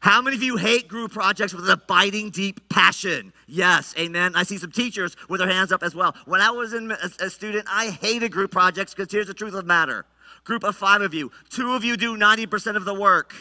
How 0.04 0.22
many 0.22 0.36
of 0.36 0.44
you 0.44 0.58
hate 0.58 0.90
group 0.90 1.14
projects 1.14 1.54
with 1.54 1.70
a 1.70 1.78
biting 1.78 2.30
deep 2.30 2.68
passion? 2.68 3.32
Yes, 3.48 3.96
amen. 3.98 4.34
I 4.36 4.44
see 4.44 4.58
some 4.58 4.70
teachers 4.70 5.16
with 5.30 5.40
their 5.40 5.48
hands 5.48 5.72
up 5.72 5.82
as 5.82 5.96
well. 5.96 6.14
When 6.26 6.42
I 6.42 6.52
was 6.52 6.74
in, 6.74 6.92
a, 6.92 6.98
a 7.22 7.30
student, 7.30 7.66
I 7.72 7.90
hated 7.90 8.34
group 8.34 8.52
projects 8.52 8.94
because 8.94 9.10
here's 9.10 9.28
the 9.28 9.34
truth 9.34 9.54
of 9.54 9.62
the 9.62 9.64
matter. 9.64 10.06
Group 10.44 10.66
of 10.66 10.76
five 10.76 11.00
of 11.00 11.14
you, 11.14 11.32
two 11.50 11.72
of 11.72 11.86
you 11.86 11.96
do 11.96 12.18
90% 12.18 12.76
of 12.76 12.84
the 12.84 12.94
work. 12.94 13.34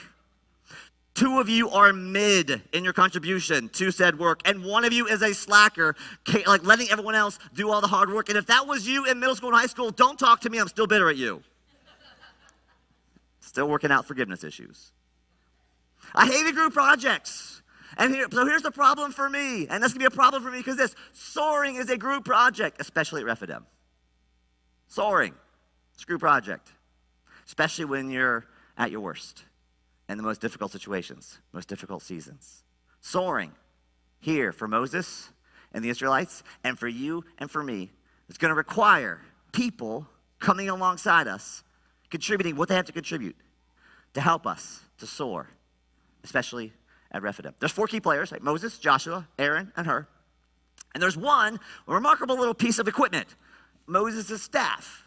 Two 1.15 1.41
of 1.41 1.49
you 1.49 1.69
are 1.69 1.93
mid 1.93 2.63
in 2.73 2.85
your 2.85 2.93
contribution 2.93 3.69
to 3.71 3.91
said 3.91 4.17
work, 4.17 4.41
and 4.45 4.65
one 4.65 4.85
of 4.85 4.93
you 4.93 5.09
is 5.09 5.21
a 5.21 5.35
slacker, 5.35 5.97
like 6.47 6.65
letting 6.65 6.89
everyone 6.91 7.17
else 7.17 7.41
do 7.55 7.73
all 7.73 7.81
the 7.81 7.89
hard 7.89 8.09
work. 8.13 8.29
And 8.29 8.39
if 8.39 8.47
that 8.47 8.69
was 8.69 8.87
you 8.87 9.05
in 9.07 9.19
middle 9.19 9.35
school 9.35 9.49
and 9.49 9.59
high 9.59 9.67
school, 9.67 9.91
don't 9.91 10.17
talk 10.17 10.43
to 10.43 10.49
me. 10.49 10.59
I'm 10.59 10.69
still 10.69 10.87
bitter 10.87 11.11
at 11.11 11.17
you. 11.17 11.43
Still 13.41 13.69
working 13.69 13.91
out 13.91 14.07
forgiveness 14.07 14.45
issues. 14.45 14.93
I 16.15 16.27
hated 16.27 16.55
group 16.55 16.73
projects. 16.73 17.63
And 17.97 18.15
here, 18.15 18.27
so 18.33 18.47
here's 18.47 18.63
the 18.63 18.71
problem 18.71 19.13
for 19.13 19.29
me, 19.29 19.67
and 19.69 19.83
that's 19.83 19.93
gonna 19.93 20.01
be 20.01 20.07
a 20.07 20.11
problem 20.11 20.43
for 20.43 20.51
me 20.51 20.59
because 20.59 20.77
this 20.77 20.95
soaring 21.13 21.77
is 21.77 21.91
a 21.91 21.99
group 21.99 22.25
project, 22.25 22.81
especially 22.81 23.21
at 23.21 23.27
Rephidim. 23.27 23.67
Soaring, 24.89 25.35
it's 25.95 26.03
a 26.03 26.07
group 26.07 26.21
project, 26.21 26.73
especially 27.47 27.85
when 27.85 28.11
you're 28.11 28.47
at 28.79 28.91
your 28.91 29.01
worst 29.01 29.45
and 30.09 30.19
the 30.19 30.23
most 30.23 30.41
difficult 30.41 30.73
situations, 30.73 31.39
most 31.53 31.69
difficult 31.69 32.03
seasons. 32.03 32.65
Soaring 33.01 33.53
here 34.21 34.53
for 34.53 34.67
Moses 34.69 35.31
and 35.73 35.85
the 35.85 35.91
Israelites, 35.91 36.43
and 36.65 36.79
for 36.79 36.89
you 36.89 37.25
and 37.39 37.51
for 37.51 37.63
me, 37.63 37.91
it's 38.29 38.39
gonna 38.39 38.55
require 38.55 39.21
people 39.53 40.07
coming 40.39 40.71
alongside 40.71 41.29
us, 41.29 41.63
contributing 42.11 42.57
what 42.57 42.69
they 42.69 42.75
have 42.75 42.87
to 42.87 42.93
contribute 42.93 43.37
to 44.15 44.21
help 44.21 44.47
us 44.47 44.81
to 44.99 45.07
soar 45.07 45.49
especially 46.25 46.73
at 47.11 47.23
Rephidim. 47.23 47.55
There's 47.59 47.73
four 47.73 47.87
key 47.87 48.01
players 48.01 48.33
right? 48.33 48.43
Moses, 48.43 48.79
Joshua, 48.79 49.29
Aaron, 49.39 49.73
and 49.77 49.87
Hur. 49.87 50.07
And 50.95 51.03
there's 51.03 51.17
one 51.17 51.59
remarkable 51.87 52.39
little 52.39 52.55
piece 52.55 52.79
of 52.79 52.89
equipment 52.89 53.35
Moses' 53.87 54.43
staff 54.43 55.05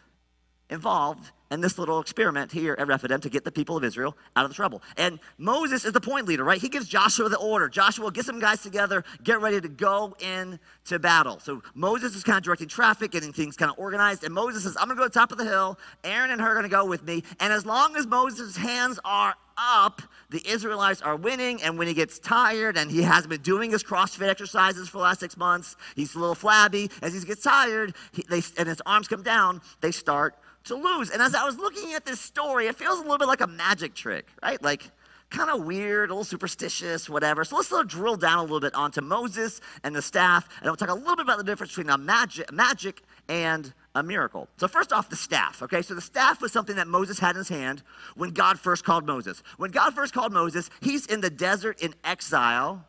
involved 0.68 1.32
in 1.50 1.60
this 1.60 1.78
little 1.78 2.00
experiment 2.00 2.52
here 2.52 2.76
at 2.78 2.86
Rephidim 2.86 3.20
to 3.20 3.30
get 3.30 3.44
the 3.44 3.52
people 3.52 3.76
of 3.76 3.84
Israel 3.84 4.16
out 4.34 4.44
of 4.44 4.50
the 4.50 4.54
trouble. 4.54 4.82
And 4.96 5.20
Moses 5.38 5.84
is 5.84 5.92
the 5.92 6.00
point 6.00 6.26
leader, 6.26 6.44
right? 6.44 6.60
He 6.60 6.68
gives 6.68 6.88
Joshua 6.88 7.28
the 7.28 7.38
order. 7.38 7.68
Joshua, 7.68 8.10
get 8.10 8.24
some 8.24 8.40
guys 8.40 8.62
together, 8.62 9.04
get 9.22 9.40
ready 9.40 9.60
to 9.60 9.68
go 9.68 10.16
into 10.20 10.98
battle. 10.98 11.38
So 11.40 11.62
Moses 11.74 12.14
is 12.16 12.24
kind 12.24 12.38
of 12.38 12.44
directing 12.44 12.68
traffic, 12.68 13.10
getting 13.10 13.32
things 13.32 13.56
kind 13.56 13.70
of 13.70 13.78
organized. 13.78 14.24
And 14.24 14.34
Moses 14.34 14.64
says, 14.64 14.76
I'm 14.76 14.88
going 14.88 14.96
to 14.96 15.00
go 15.00 15.04
to 15.04 15.12
the 15.12 15.18
top 15.18 15.32
of 15.32 15.38
the 15.38 15.44
hill. 15.44 15.78
Aaron 16.04 16.30
and 16.30 16.40
Hur 16.40 16.50
are 16.50 16.54
going 16.54 16.64
to 16.64 16.68
go 16.68 16.84
with 16.84 17.04
me. 17.04 17.22
And 17.40 17.52
as 17.52 17.64
long 17.64 17.96
as 17.96 18.06
Moses' 18.06 18.56
hands 18.56 18.98
are 19.04 19.34
up, 19.58 20.02
the 20.30 20.42
Israelites 20.46 21.00
are 21.02 21.16
winning. 21.16 21.62
And 21.62 21.78
when 21.78 21.88
he 21.88 21.94
gets 21.94 22.18
tired 22.18 22.76
and 22.76 22.90
he 22.90 23.02
has 23.02 23.26
been 23.26 23.40
doing 23.40 23.70
his 23.70 23.82
CrossFit 23.82 24.28
exercises 24.28 24.88
for 24.88 24.98
the 24.98 25.04
last 25.04 25.20
six 25.20 25.36
months, 25.36 25.76
he's 25.94 26.14
a 26.14 26.18
little 26.18 26.34
flabby. 26.34 26.90
As 27.02 27.14
he 27.14 27.24
gets 27.24 27.42
tired 27.42 27.94
he, 28.12 28.24
they, 28.28 28.42
and 28.58 28.68
his 28.68 28.82
arms 28.84 29.08
come 29.08 29.22
down, 29.22 29.60
they 29.80 29.92
start 29.92 30.34
to 30.66 30.74
lose. 30.74 31.10
And 31.10 31.20
as 31.22 31.34
I 31.34 31.44
was 31.44 31.56
looking 31.56 31.94
at 31.94 32.04
this 32.04 32.20
story, 32.20 32.66
it 32.66 32.76
feels 32.76 32.98
a 32.98 33.02
little 33.02 33.18
bit 33.18 33.28
like 33.28 33.40
a 33.40 33.46
magic 33.46 33.94
trick, 33.94 34.26
right? 34.42 34.62
Like 34.62 34.90
kind 35.30 35.50
of 35.50 35.64
weird, 35.64 36.10
a 36.10 36.12
little 36.12 36.24
superstitious, 36.24 37.08
whatever. 37.08 37.44
So 37.44 37.56
let's 37.56 37.72
drill 37.86 38.16
down 38.16 38.38
a 38.38 38.42
little 38.42 38.60
bit 38.60 38.74
onto 38.74 39.00
Moses 39.00 39.60
and 39.82 39.94
the 39.94 40.02
staff, 40.02 40.48
and 40.60 40.66
we'll 40.66 40.76
talk 40.76 40.88
a 40.88 40.94
little 40.94 41.16
bit 41.16 41.24
about 41.24 41.38
the 41.38 41.44
difference 41.44 41.72
between 41.74 41.90
a 41.90 41.98
magic, 41.98 42.52
magic 42.52 43.02
and 43.28 43.72
a 43.94 44.02
miracle. 44.02 44.48
So 44.56 44.68
first 44.68 44.92
off, 44.92 45.08
the 45.08 45.16
staff. 45.16 45.62
Okay, 45.62 45.82
so 45.82 45.94
the 45.94 46.00
staff 46.00 46.40
was 46.40 46.52
something 46.52 46.76
that 46.76 46.86
Moses 46.86 47.18
had 47.18 47.30
in 47.30 47.38
his 47.38 47.48
hand 47.48 47.82
when 48.14 48.30
God 48.30 48.58
first 48.58 48.84
called 48.84 49.06
Moses. 49.06 49.42
When 49.56 49.70
God 49.70 49.94
first 49.94 50.12
called 50.12 50.32
Moses, 50.32 50.70
he's 50.80 51.06
in 51.06 51.20
the 51.20 51.30
desert 51.30 51.80
in 51.80 51.94
exile, 52.04 52.84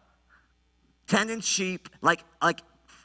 tending 1.08 1.42
sheep, 1.42 1.90
like 2.02 2.24
like 2.42 2.62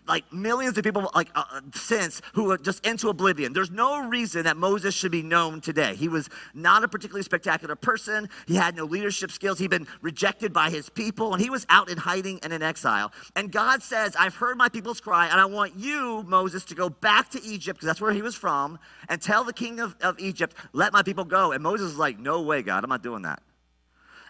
like 0.07 0.31
millions 0.33 0.77
of 0.77 0.85
people 0.85 1.11
like 1.15 1.29
uh, 1.35 1.61
since 1.75 2.21
who 2.35 2.51
are 2.51 2.59
just 2.59 2.85
into 2.87 3.09
oblivion. 3.09 3.53
There's 3.53 3.71
no 3.71 4.09
reason 4.09 4.45
that 4.45 4.57
Moses 4.57 4.95
should 4.95 5.12
be 5.12 5.23
known 5.23 5.61
today. 5.61 5.95
He 5.95 6.09
was 6.09 6.29
not 6.55 6.83
a 6.85 6.88
particularly 6.88 7.23
spectacular 7.23 7.77
person. 7.77 8.29
He 8.47 8.57
had 8.57 8.77
no 8.77 8.85
leadership 8.85 9.31
skills. 9.31 9.59
He'd 9.59 9.71
been 9.71 9.87
rejected 10.01 10.53
by 10.53 10.71
his 10.71 10.88
people, 10.88 11.33
and 11.33 11.43
he 11.43 11.51
was 11.51 11.67
out 11.69 11.88
in 11.88 11.99
hiding 11.99 12.41
and 12.43 12.53
in 12.53 12.62
exile. 12.62 13.12
And 13.37 13.53
God 13.53 13.83
says, 13.83 14.17
"I've 14.19 14.35
heard 14.35 14.57
my 14.57 14.69
people's 14.69 15.01
cry, 15.01 15.29
and 15.29 15.41
I 15.41 15.45
want 15.45 15.77
you, 15.77 16.25
Moses, 16.27 16.65
to 16.67 16.75
go 16.75 16.88
back 16.88 17.31
to 17.31 17.43
Egypt 17.45 17.79
because 17.79 17.87
that's 17.87 18.01
where 18.01 18.12
he 18.12 18.23
was 18.23 18.35
from, 18.35 18.79
and 19.09 19.21
tell 19.21 19.45
the 19.45 19.53
king 19.53 19.81
of, 19.81 19.95
of 20.01 20.19
Egypt, 20.19 20.57
let 20.73 20.93
my 20.93 21.03
people 21.03 21.25
go." 21.25 21.53
And 21.53 21.62
Moses 21.62 21.93
is 21.93 21.99
like, 21.99 22.19
"No 22.19 22.43
way, 22.43 22.62
God, 22.62 22.83
I'm 22.85 22.91
not 22.91 23.03
doing 23.03 23.23
that." 23.23 23.43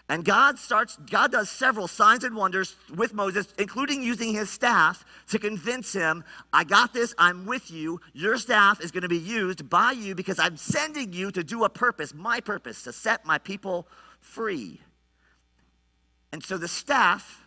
And 0.09 0.25
God 0.25 0.59
starts, 0.59 0.97
God 1.09 1.31
does 1.31 1.49
several 1.49 1.87
signs 1.87 2.23
and 2.23 2.35
wonders 2.35 2.75
with 2.93 3.13
Moses, 3.13 3.47
including 3.57 4.03
using 4.03 4.33
his 4.33 4.49
staff 4.49 5.05
to 5.29 5.39
convince 5.39 5.93
him, 5.93 6.25
I 6.51 6.65
got 6.65 6.93
this, 6.93 7.15
I'm 7.17 7.45
with 7.45 7.71
you. 7.71 8.01
Your 8.13 8.37
staff 8.37 8.81
is 8.81 8.91
going 8.91 9.03
to 9.03 9.09
be 9.09 9.17
used 9.17 9.69
by 9.69 9.91
you 9.91 10.13
because 10.13 10.39
I'm 10.39 10.57
sending 10.57 11.13
you 11.13 11.31
to 11.31 11.43
do 11.43 11.63
a 11.63 11.69
purpose, 11.69 12.13
my 12.13 12.41
purpose, 12.41 12.83
to 12.83 12.91
set 12.91 13.25
my 13.25 13.37
people 13.37 13.87
free. 14.19 14.81
And 16.33 16.43
so 16.43 16.57
the 16.57 16.67
staff 16.67 17.42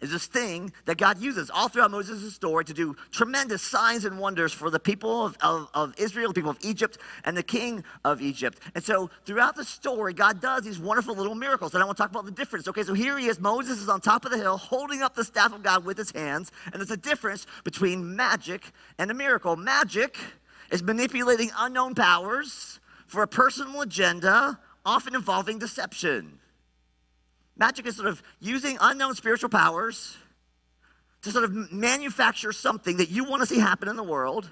is 0.00 0.10
this 0.10 0.26
thing 0.26 0.72
that 0.84 0.96
God 0.96 1.20
uses 1.20 1.50
all 1.50 1.68
throughout 1.68 1.90
Moses' 1.90 2.34
story 2.34 2.64
to 2.64 2.74
do 2.74 2.96
tremendous 3.10 3.62
signs 3.62 4.04
and 4.04 4.18
wonders 4.18 4.52
for 4.52 4.70
the 4.70 4.78
people 4.78 5.24
of, 5.24 5.36
of, 5.40 5.68
of, 5.74 5.94
Israel, 5.98 6.28
the 6.28 6.34
people 6.34 6.50
of 6.50 6.58
Egypt, 6.60 6.98
and 7.24 7.36
the 7.36 7.42
king 7.42 7.84
of 8.04 8.22
Egypt. 8.22 8.58
And 8.74 8.84
so 8.84 9.10
throughout 9.24 9.56
the 9.56 9.64
story, 9.64 10.12
God 10.12 10.40
does 10.40 10.62
these 10.62 10.78
wonderful 10.78 11.14
little 11.14 11.34
miracles. 11.34 11.74
And 11.74 11.82
I 11.82 11.86
want 11.86 11.96
to 11.96 12.02
talk 12.02 12.10
about 12.10 12.24
the 12.24 12.30
difference. 12.30 12.68
Okay, 12.68 12.82
so 12.82 12.94
here 12.94 13.18
he 13.18 13.26
is. 13.26 13.40
Moses 13.40 13.78
is 13.78 13.88
on 13.88 14.00
top 14.00 14.24
of 14.24 14.30
the 14.30 14.38
hill 14.38 14.56
holding 14.56 15.02
up 15.02 15.14
the 15.14 15.24
staff 15.24 15.52
of 15.52 15.62
God 15.62 15.84
with 15.84 15.98
his 15.98 16.12
hands. 16.12 16.52
And 16.66 16.74
there's 16.74 16.90
a 16.90 16.96
difference 16.96 17.46
between 17.64 18.14
magic 18.16 18.70
and 18.98 19.10
a 19.10 19.14
miracle. 19.14 19.56
Magic 19.56 20.16
is 20.70 20.82
manipulating 20.82 21.50
unknown 21.58 21.94
powers 21.94 22.80
for 23.06 23.22
a 23.22 23.28
personal 23.28 23.80
agenda, 23.80 24.58
often 24.84 25.14
involving 25.14 25.58
deception. 25.58 26.38
Magic 27.58 27.86
is 27.86 27.96
sort 27.96 28.08
of 28.08 28.22
using 28.40 28.78
unknown 28.80 29.14
spiritual 29.14 29.50
powers 29.50 30.16
to 31.22 31.30
sort 31.30 31.44
of 31.44 31.72
manufacture 31.72 32.52
something 32.52 32.98
that 32.98 33.10
you 33.10 33.24
want 33.24 33.42
to 33.42 33.46
see 33.46 33.58
happen 33.58 33.88
in 33.88 33.96
the 33.96 34.04
world, 34.04 34.48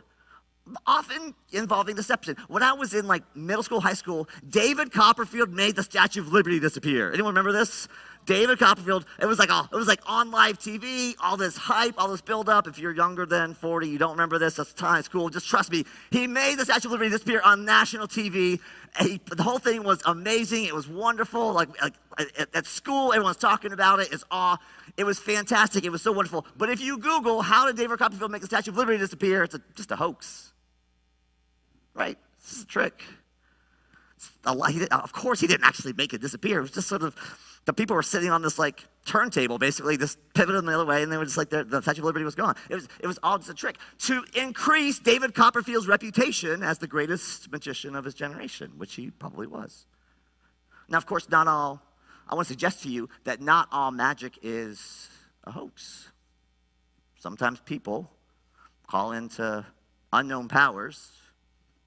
often 0.85 1.35
involving 1.53 1.95
deception. 1.95 2.37
When 2.49 2.65
I 2.65 2.73
was 2.73 2.93
in 2.93 3.07
like 3.07 3.23
middle 3.37 3.63
school, 3.63 3.81
high 3.81 3.95
school, 3.95 4.29
David 4.49 4.93
Copperfield 4.93 5.53
made 5.53 5.77
the 5.77 5.85
Statue 5.85 6.21
of 6.21 6.33
Liberty 6.33 6.59
disappear. 6.59 7.13
Anyone 7.13 7.31
remember 7.31 7.53
this? 7.53 7.87
David 8.27 8.59
Copperfield, 8.59 9.07
it 9.21 9.27
was 9.27 9.39
like 9.39 9.51
it 9.51 9.77
was 9.77 9.87
like 9.87 10.01
on 10.05 10.33
live 10.33 10.59
TV, 10.59 11.15
all 11.23 11.37
this 11.37 11.57
hype, 11.57 11.95
all 11.97 12.09
this 12.09 12.21
buildup. 12.21 12.67
If 12.67 12.79
you're 12.79 12.95
younger 12.95 13.25
than 13.25 13.55
40, 13.55 13.89
you 13.89 13.99
don't 13.99 14.11
remember 14.11 14.39
this, 14.39 14.57
that's 14.57 14.73
time, 14.73 14.99
it's 14.99 15.09
cool. 15.09 15.29
Just 15.31 15.49
trust 15.49 15.71
me. 15.71 15.85
He 16.11 16.27
made 16.27 16.59
the 16.59 16.65
Statue 16.65 16.89
of 16.89 16.93
Liberty 16.93 17.11
disappear 17.11 17.41
on 17.43 17.65
national 17.65 18.09
TV. 18.09 18.61
He, 19.01 19.21
the 19.27 19.43
whole 19.45 19.61
thing 19.61 19.85
was 19.85 20.03
amazing. 20.05 20.65
It 20.65 20.75
was 20.75 20.89
wonderful. 20.89 21.53
Like, 21.53 21.81
like 21.81 21.95
at, 22.19 22.55
at 22.55 22.67
school, 22.67 23.13
everyone's 23.13 23.37
talking 23.37 23.73
about 23.73 24.01
it. 24.01 24.13
It's 24.13 24.25
awe. 24.31 24.57
It 24.97 25.05
was 25.05 25.21
fantastic. 25.21 25.85
It 25.85 25.91
was 25.91 26.03
so 26.03 26.11
wonderful. 26.11 26.47
But 26.57 26.69
if 26.69 26.81
you 26.81 26.99
Google 26.99 27.43
how 27.43 27.67
did 27.67 27.77
David 27.77 27.99
Copperfield 27.99 28.33
make 28.33 28.41
the 28.41 28.49
Statue 28.49 28.73
of 28.73 28.77
Liberty 28.77 28.99
disappear, 28.99 29.45
it's 29.45 29.55
a, 29.55 29.61
just 29.77 29.93
a 29.93 29.97
hoax. 29.97 30.53
Right? 31.95 32.19
This 32.43 32.57
is 32.57 32.63
a 32.65 32.67
trick. 32.67 33.05
Of 34.45 35.13
course, 35.13 35.41
he 35.41 35.47
didn't 35.47 35.65
actually 35.65 35.93
make 35.93 36.13
it 36.13 36.21
disappear. 36.21 36.59
It 36.59 36.63
was 36.63 36.71
just 36.73 36.89
sort 36.89 37.03
of 37.03 37.15
the 37.67 37.73
people 37.73 37.95
were 37.97 38.03
sitting 38.03 38.31
on 38.31 38.43
this 38.43 38.59
like 38.59 38.85
turntable, 39.05 39.59
basically, 39.59 39.97
just 39.97 40.19
pivoted 40.35 40.65
the 40.65 40.73
other 40.73 40.87
way, 40.87 41.03
and 41.03 41.13
they 41.13 41.17
were 41.17 41.25
just 41.25 41.37
like, 41.37 41.51
the 41.51 41.81
Statue 41.83 42.01
of 42.01 42.07
Liberty 42.07 42.25
was 42.25 42.35
gone. 42.35 42.55
It 42.71 42.77
was, 42.77 42.89
it 43.01 43.07
was 43.07 43.19
all 43.23 43.39
just 43.39 43.51
a 43.51 43.55
trick 43.55 43.77
to 44.01 44.25
increase 44.35 44.99
David 44.99 45.35
Copperfield's 45.35 45.87
reputation 45.87 46.63
as 46.63 46.79
the 46.79 46.87
greatest 46.87 47.51
magician 47.51 47.95
of 47.95 48.05
his 48.05 48.15
generation, 48.15 48.73
which 48.77 48.95
he 48.95 49.11
probably 49.11 49.47
was. 49.47 49.87
Now, 50.89 50.99
of 50.99 51.07
course, 51.07 51.29
not 51.29 51.49
all, 51.49 51.83
I 52.29 52.37
want 52.37 52.47
to 52.47 52.53
suggest 52.55 52.83
to 52.85 52.89
you 52.89 53.09
that 53.25 53.41
not 53.41 53.69
all 53.73 53.91
magic 53.91 54.39
is 54.43 55.09
a 55.45 55.51
hoax. 55.51 56.09
Sometimes 57.19 57.61
people 57.61 58.11
call 58.87 59.11
into 59.11 59.67
unknown 60.13 60.47
powers 60.47 61.11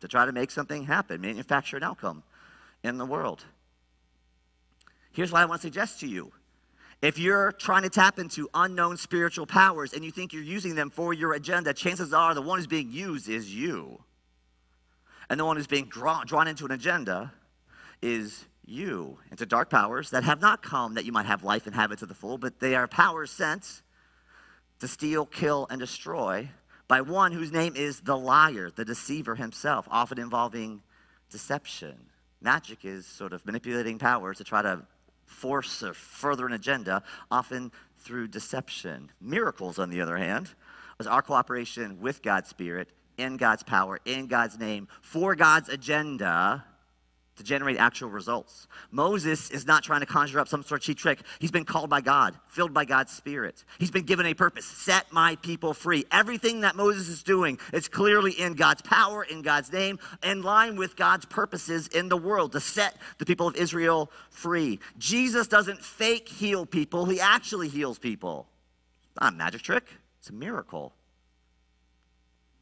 to 0.01 0.07
try 0.09 0.25
to 0.25 0.33
make 0.33 0.51
something 0.51 0.83
happen, 0.83 1.21
manufacture 1.21 1.77
an 1.77 1.83
outcome 1.83 2.23
in 2.83 2.97
the 2.97 3.05
world. 3.05 3.45
Here's 5.19 5.33
what 5.33 5.41
I 5.41 5.45
want 5.47 5.59
to 5.59 5.67
suggest 5.67 5.99
to 5.99 6.07
you. 6.07 6.31
If 7.01 7.19
you're 7.19 7.51
trying 7.51 7.83
to 7.83 7.89
tap 7.89 8.19
into 8.19 8.47
unknown 8.53 8.95
spiritual 8.95 9.45
powers 9.45 9.91
and 9.91 10.05
you 10.05 10.11
think 10.11 10.31
you're 10.31 10.41
using 10.41 10.75
them 10.75 10.89
for 10.89 11.13
your 11.13 11.33
agenda, 11.33 11.73
chances 11.73 12.13
are 12.13 12.33
the 12.33 12.41
one 12.41 12.57
who's 12.57 12.67
being 12.67 12.89
used 12.89 13.27
is 13.27 13.53
you. 13.53 14.01
And 15.29 15.37
the 15.37 15.43
one 15.43 15.57
who's 15.57 15.67
being 15.67 15.87
drawn, 15.89 16.25
drawn 16.25 16.47
into 16.47 16.63
an 16.63 16.71
agenda 16.71 17.33
is 18.01 18.45
you 18.65 19.17
into 19.29 19.45
dark 19.45 19.69
powers 19.69 20.11
that 20.11 20.23
have 20.23 20.39
not 20.39 20.61
come 20.61 20.93
that 20.93 21.03
you 21.03 21.11
might 21.11 21.25
have 21.25 21.43
life 21.43 21.67
and 21.67 21.75
have 21.75 21.91
it 21.91 21.99
to 21.99 22.05
the 22.05 22.15
full, 22.15 22.37
but 22.37 22.61
they 22.61 22.73
are 22.73 22.87
powers 22.87 23.29
sent 23.29 23.81
to 24.79 24.87
steal, 24.87 25.25
kill, 25.25 25.67
and 25.69 25.81
destroy 25.81 26.47
by 26.87 27.01
one 27.01 27.33
whose 27.33 27.51
name 27.51 27.75
is 27.75 27.99
the 27.99 28.17
liar, 28.17 28.71
the 28.73 28.85
deceiver 28.85 29.35
himself, 29.35 29.85
often 29.91 30.17
involving 30.17 30.81
deception. 31.29 32.05
Magic 32.41 32.85
is 32.85 33.05
sort 33.05 33.33
of 33.33 33.45
manipulating 33.45 33.99
powers 33.99 34.37
to 34.37 34.45
try 34.45 34.61
to 34.61 34.83
force 35.29 35.83
or 35.83 35.93
further 35.93 36.45
an 36.45 36.53
agenda, 36.53 37.03
often 37.31 37.71
through 37.99 38.27
deception. 38.27 39.11
Miracles, 39.21 39.79
on 39.79 39.89
the 39.89 40.01
other 40.01 40.17
hand, 40.17 40.49
is 40.99 41.07
our 41.07 41.21
cooperation 41.21 42.01
with 42.01 42.21
God's 42.21 42.49
Spirit, 42.49 42.89
in 43.17 43.37
God's 43.37 43.63
power, 43.63 43.99
in 44.05 44.27
God's 44.27 44.57
name, 44.57 44.87
for 45.01 45.35
God's 45.35 45.69
agenda 45.69 46.65
to 47.39 47.43
generate 47.43 47.77
actual 47.77 48.09
results. 48.09 48.67
Moses 48.91 49.49
is 49.49 49.65
not 49.65 49.81
trying 49.81 50.01
to 50.01 50.05
conjure 50.05 50.39
up 50.41 50.49
some 50.49 50.61
sort 50.61 50.81
of 50.81 50.85
cheap 50.85 50.97
trick. 50.97 51.21
He's 51.39 51.51
been 51.51 51.63
called 51.63 51.89
by 51.89 52.01
God, 52.01 52.35
filled 52.49 52.73
by 52.73 52.83
God's 52.83 53.13
Spirit. 53.13 53.63
He's 53.79 53.91
been 53.91 54.03
given 54.03 54.25
a 54.25 54.33
purpose 54.33 54.65
set 54.65 55.11
my 55.13 55.37
people 55.37 55.73
free. 55.73 56.03
Everything 56.11 56.61
that 56.61 56.75
Moses 56.75 57.07
is 57.07 57.23
doing 57.23 57.57
is 57.71 57.87
clearly 57.87 58.33
in 58.33 58.55
God's 58.55 58.81
power, 58.81 59.23
in 59.23 59.41
God's 59.41 59.71
name, 59.71 59.99
in 60.21 60.43
line 60.43 60.75
with 60.75 60.97
God's 60.97 61.25
purposes 61.25 61.87
in 61.87 62.09
the 62.09 62.17
world 62.17 62.51
to 62.51 62.59
set 62.59 62.97
the 63.19 63.25
people 63.25 63.47
of 63.47 63.55
Israel 63.55 64.11
free. 64.29 64.79
Jesus 64.97 65.47
doesn't 65.47 65.81
fake 65.81 66.27
heal 66.27 66.65
people, 66.65 67.05
he 67.05 67.21
actually 67.21 67.69
heals 67.69 67.97
people. 67.97 68.49
It's 69.07 69.21
not 69.21 69.33
a 69.33 69.35
magic 69.37 69.61
trick, 69.61 69.85
it's 70.19 70.29
a 70.29 70.33
miracle. 70.33 70.93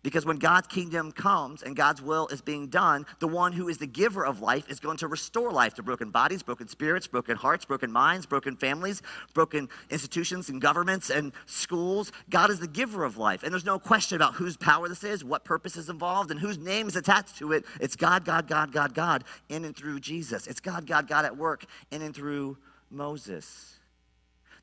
Because 0.04 0.26
when 0.26 0.38
God's 0.38 0.68
kingdom 0.68 1.12
comes 1.12 1.64
and 1.64 1.76
God's 1.76 2.02
will 2.02 2.28
is 2.28 2.40
being 2.40 2.68
done, 2.68 3.06
the 3.20 3.28
one 3.28 3.52
who 3.52 3.68
is 3.68 3.78
the 3.78 3.88
giver 3.88 4.26
of 4.26 4.42
life 4.42 4.70
is 4.70 4.80
going 4.80 4.98
to 4.98 5.08
restore 5.08 5.52
life 5.52 5.74
to 5.74 5.84
broken 5.84 6.12
bodies, 6.12 6.44
broken 6.44 6.68
spirits, 6.68 7.08
broken 7.08 7.36
hearts, 7.36 7.66
broken 7.66 7.92
minds, 7.92 8.26
broken 8.26 8.56
families, 8.56 9.02
broken 9.34 9.68
institutions 9.90 10.50
and 10.50 10.62
governments 10.62 11.10
and 11.10 11.34
schools. 11.46 12.12
God 12.30 12.52
is 12.52 12.60
the 12.60 12.68
giver 12.68 13.04
of 13.04 13.18
life. 13.18 13.44
And 13.44 13.52
there's 13.52 13.66
no 13.66 13.80
question 13.80 14.16
about 14.16 14.36
whose 14.36 14.56
power 14.56 14.88
this 14.88 15.04
is, 15.04 15.26
what 15.26 15.44
purpose 15.44 15.76
is 15.76 15.90
involved, 15.90 16.32
and 16.32 16.40
whose 16.40 16.58
name 16.60 16.88
is 16.88 16.96
attached 16.96 17.38
to 17.38 17.52
it. 17.52 17.66
It's 17.82 17.96
God, 17.96 18.24
God, 18.24 18.48
God, 18.48 18.72
God, 18.72 18.94
God, 18.94 19.24
in 19.50 19.66
and 19.66 19.76
through 19.76 20.00
Jesus. 20.00 20.48
It's 20.48 20.60
God, 20.60 20.86
God, 20.86 21.08
God 21.08 21.26
at 21.26 21.36
work 21.36 21.66
in 21.92 22.02
and 22.02 22.16
through 22.16 22.58
Moses. 22.92 23.77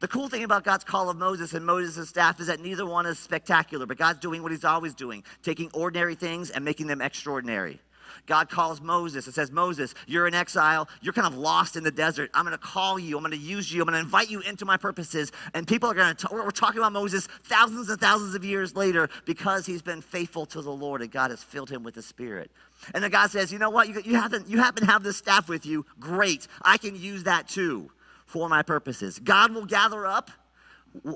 The 0.04 0.08
cool 0.08 0.28
thing 0.28 0.44
about 0.44 0.64
God's 0.64 0.84
call 0.84 1.08
of 1.08 1.16
Moses 1.16 1.54
and 1.54 1.64
Moses' 1.64 2.10
staff 2.10 2.38
is 2.38 2.48
that 2.48 2.60
neither 2.60 2.84
one 2.84 3.06
is 3.06 3.18
spectacular, 3.18 3.86
but 3.86 3.96
God's 3.96 4.18
doing 4.18 4.42
what 4.42 4.52
he's 4.52 4.62
always 4.62 4.94
doing, 4.94 5.24
taking 5.42 5.70
ordinary 5.72 6.14
things 6.14 6.50
and 6.50 6.62
making 6.62 6.88
them 6.88 7.00
extraordinary. 7.00 7.80
God 8.26 8.50
calls 8.50 8.82
Moses. 8.82 9.26
It 9.28 9.32
says, 9.32 9.50
Moses, 9.50 9.94
you're 10.06 10.26
in 10.26 10.34
exile. 10.34 10.90
You're 11.00 11.14
kind 11.14 11.26
of 11.26 11.38
lost 11.38 11.74
in 11.74 11.84
the 11.84 11.90
desert. 11.90 12.30
I'm 12.34 12.44
going 12.44 12.52
to 12.52 12.62
call 12.62 12.98
you. 12.98 13.16
I'm 13.16 13.22
going 13.22 13.30
to 13.30 13.38
use 13.38 13.72
you. 13.72 13.80
I'm 13.80 13.86
going 13.86 13.94
to 13.94 14.04
invite 14.04 14.28
you 14.28 14.40
into 14.40 14.66
my 14.66 14.76
purposes. 14.76 15.32
And 15.54 15.66
people 15.66 15.90
are 15.90 15.94
going 15.94 16.14
to, 16.16 16.28
we're 16.30 16.50
talking 16.50 16.80
about 16.80 16.92
Moses 16.92 17.26
thousands 17.44 17.88
and 17.88 17.98
thousands 17.98 18.34
of 18.34 18.44
years 18.44 18.76
later 18.76 19.08
because 19.24 19.64
he's 19.64 19.80
been 19.80 20.02
faithful 20.02 20.44
to 20.44 20.60
the 20.60 20.70
Lord 20.70 21.00
and 21.00 21.10
God 21.10 21.30
has 21.30 21.42
filled 21.42 21.70
him 21.70 21.82
with 21.82 21.94
the 21.94 22.02
Spirit. 22.02 22.50
And 22.92 23.02
the 23.02 23.08
God 23.08 23.30
says, 23.30 23.50
you 23.50 23.58
know 23.58 23.70
what? 23.70 23.88
You, 23.88 24.02
you, 24.04 24.16
happen, 24.16 24.44
you 24.46 24.58
happen 24.58 24.84
to 24.84 24.92
have 24.92 25.02
this 25.02 25.16
staff 25.16 25.48
with 25.48 25.64
you. 25.64 25.86
Great. 25.98 26.46
I 26.60 26.76
can 26.76 26.94
use 26.94 27.22
that 27.22 27.48
too 27.48 27.90
for 28.34 28.48
my 28.48 28.62
purposes. 28.62 29.20
God 29.20 29.54
will 29.54 29.64
gather 29.64 30.04
up 30.04 30.28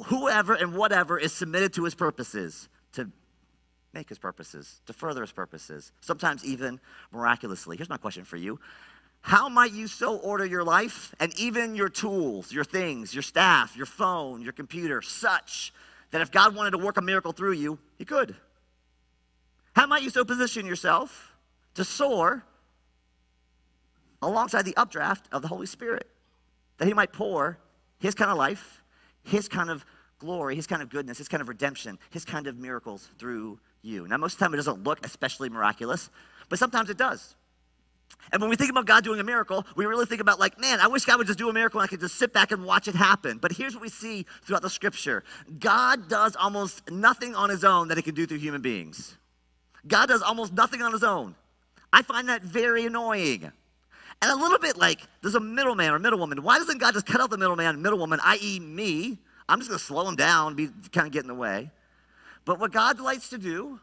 whoever 0.06 0.54
and 0.54 0.76
whatever 0.76 1.18
is 1.18 1.32
submitted 1.32 1.72
to 1.72 1.82
his 1.82 1.96
purposes 1.96 2.68
to 2.92 3.10
make 3.92 4.08
his 4.08 4.20
purposes, 4.20 4.80
to 4.86 4.92
further 4.92 5.22
his 5.22 5.32
purposes, 5.32 5.90
sometimes 6.00 6.44
even 6.44 6.78
miraculously. 7.10 7.76
Here's 7.76 7.88
my 7.88 7.96
question 7.96 8.22
for 8.22 8.36
you 8.36 8.60
How 9.20 9.48
might 9.48 9.72
you 9.72 9.88
so 9.88 10.18
order 10.18 10.46
your 10.46 10.62
life 10.62 11.12
and 11.18 11.36
even 11.36 11.74
your 11.74 11.88
tools, 11.88 12.52
your 12.52 12.62
things, 12.62 13.12
your 13.12 13.24
staff, 13.24 13.76
your 13.76 13.86
phone, 13.86 14.40
your 14.40 14.52
computer, 14.52 15.02
such 15.02 15.72
that 16.12 16.20
if 16.20 16.30
God 16.30 16.54
wanted 16.54 16.70
to 16.70 16.78
work 16.78 16.98
a 16.98 17.02
miracle 17.02 17.32
through 17.32 17.54
you, 17.54 17.80
he 17.96 18.04
could? 18.04 18.36
How 19.74 19.88
might 19.88 20.04
you 20.04 20.10
so 20.10 20.24
position 20.24 20.66
yourself 20.66 21.34
to 21.74 21.84
soar 21.84 22.44
alongside 24.22 24.64
the 24.64 24.76
updraft 24.76 25.26
of 25.32 25.42
the 25.42 25.48
Holy 25.48 25.66
Spirit 25.66 26.08
that 26.78 26.86
he 26.86 26.94
might 26.94 27.12
pour 27.12 27.58
his 27.98 28.14
kind 28.14 28.30
of 28.30 28.36
life, 28.36 28.82
his 29.22 29.48
kind 29.48 29.70
of 29.70 29.84
glory, 30.18 30.56
his 30.56 30.66
kind 30.66 30.82
of 30.82 30.88
goodness, 30.88 31.18
his 31.18 31.28
kind 31.28 31.40
of 31.40 31.48
redemption, 31.48 31.98
his 32.10 32.24
kind 32.24 32.46
of 32.46 32.56
miracles 32.56 33.08
through 33.18 33.58
you. 33.82 34.06
Now, 34.08 34.16
most 34.16 34.34
of 34.34 34.38
the 34.38 34.44
time 34.44 34.54
it 34.54 34.56
doesn't 34.56 34.82
look 34.82 35.04
especially 35.04 35.48
miraculous, 35.48 36.10
but 36.48 36.58
sometimes 36.58 36.90
it 36.90 36.96
does. 36.96 37.34
And 38.32 38.40
when 38.42 38.50
we 38.50 38.56
think 38.56 38.70
about 38.70 38.86
God 38.86 39.04
doing 39.04 39.20
a 39.20 39.24
miracle, 39.24 39.66
we 39.76 39.86
really 39.86 40.06
think 40.06 40.20
about, 40.20 40.38
like, 40.38 40.58
man, 40.60 40.80
I 40.80 40.86
wish 40.88 41.04
God 41.04 41.18
would 41.18 41.26
just 41.26 41.38
do 41.38 41.48
a 41.48 41.52
miracle 41.52 41.80
and 41.80 41.86
I 41.86 41.88
could 41.88 42.00
just 42.00 42.16
sit 42.16 42.32
back 42.32 42.52
and 42.52 42.64
watch 42.64 42.88
it 42.88 42.94
happen. 42.94 43.38
But 43.38 43.52
here's 43.52 43.74
what 43.74 43.82
we 43.82 43.88
see 43.88 44.26
throughout 44.42 44.62
the 44.62 44.70
scripture 44.70 45.24
God 45.58 46.08
does 46.08 46.36
almost 46.36 46.90
nothing 46.90 47.34
on 47.34 47.50
his 47.50 47.64
own 47.64 47.88
that 47.88 47.96
he 47.96 48.02
can 48.02 48.14
do 48.14 48.26
through 48.26 48.38
human 48.38 48.60
beings. 48.60 49.16
God 49.86 50.08
does 50.08 50.22
almost 50.22 50.52
nothing 50.52 50.82
on 50.82 50.92
his 50.92 51.04
own. 51.04 51.34
I 51.92 52.02
find 52.02 52.28
that 52.28 52.42
very 52.42 52.84
annoying. 52.84 53.50
And 54.20 54.32
a 54.32 54.36
little 54.36 54.58
bit 54.58 54.76
like 54.76 55.00
there's 55.22 55.34
a 55.34 55.40
middleman 55.40 55.92
or 55.92 55.98
middlewoman. 55.98 56.42
Why 56.42 56.58
doesn't 56.58 56.78
God 56.78 56.94
just 56.94 57.06
cut 57.06 57.20
out 57.20 57.30
the 57.30 57.38
middleman 57.38 57.66
and 57.66 57.82
middlewoman, 57.82 58.20
i.e., 58.24 58.58
me? 58.58 59.18
I'm 59.48 59.60
just 59.60 59.70
going 59.70 59.78
to 59.78 59.84
slow 59.84 60.06
him 60.08 60.16
down, 60.16 60.54
be 60.54 60.68
kind 60.92 61.06
of 61.06 61.12
get 61.12 61.22
in 61.22 61.28
the 61.28 61.34
way. 61.34 61.70
But 62.44 62.58
what 62.58 62.72
God 62.72 63.00
likes 63.00 63.30
to 63.30 63.38
do 63.38 63.80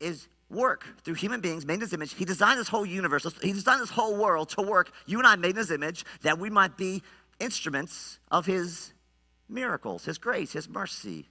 is 0.00 0.28
work 0.50 0.86
through 1.04 1.14
human 1.14 1.40
beings 1.40 1.66
made 1.66 1.74
in 1.74 1.80
his 1.80 1.92
image. 1.92 2.14
He 2.14 2.24
designed 2.24 2.58
this 2.58 2.68
whole 2.68 2.86
universe, 2.86 3.26
he 3.42 3.52
designed 3.52 3.80
this 3.80 3.90
whole 3.90 4.16
world 4.16 4.48
to 4.50 4.62
work. 4.62 4.90
You 5.06 5.18
and 5.18 5.26
I 5.26 5.36
made 5.36 5.50
in 5.50 5.56
his 5.56 5.70
image 5.70 6.04
that 6.22 6.38
we 6.38 6.50
might 6.50 6.76
be 6.76 7.02
instruments 7.38 8.18
of 8.30 8.46
his 8.46 8.92
miracles, 9.48 10.04
his 10.04 10.18
grace, 10.18 10.52
his 10.52 10.68
mercy. 10.68 11.28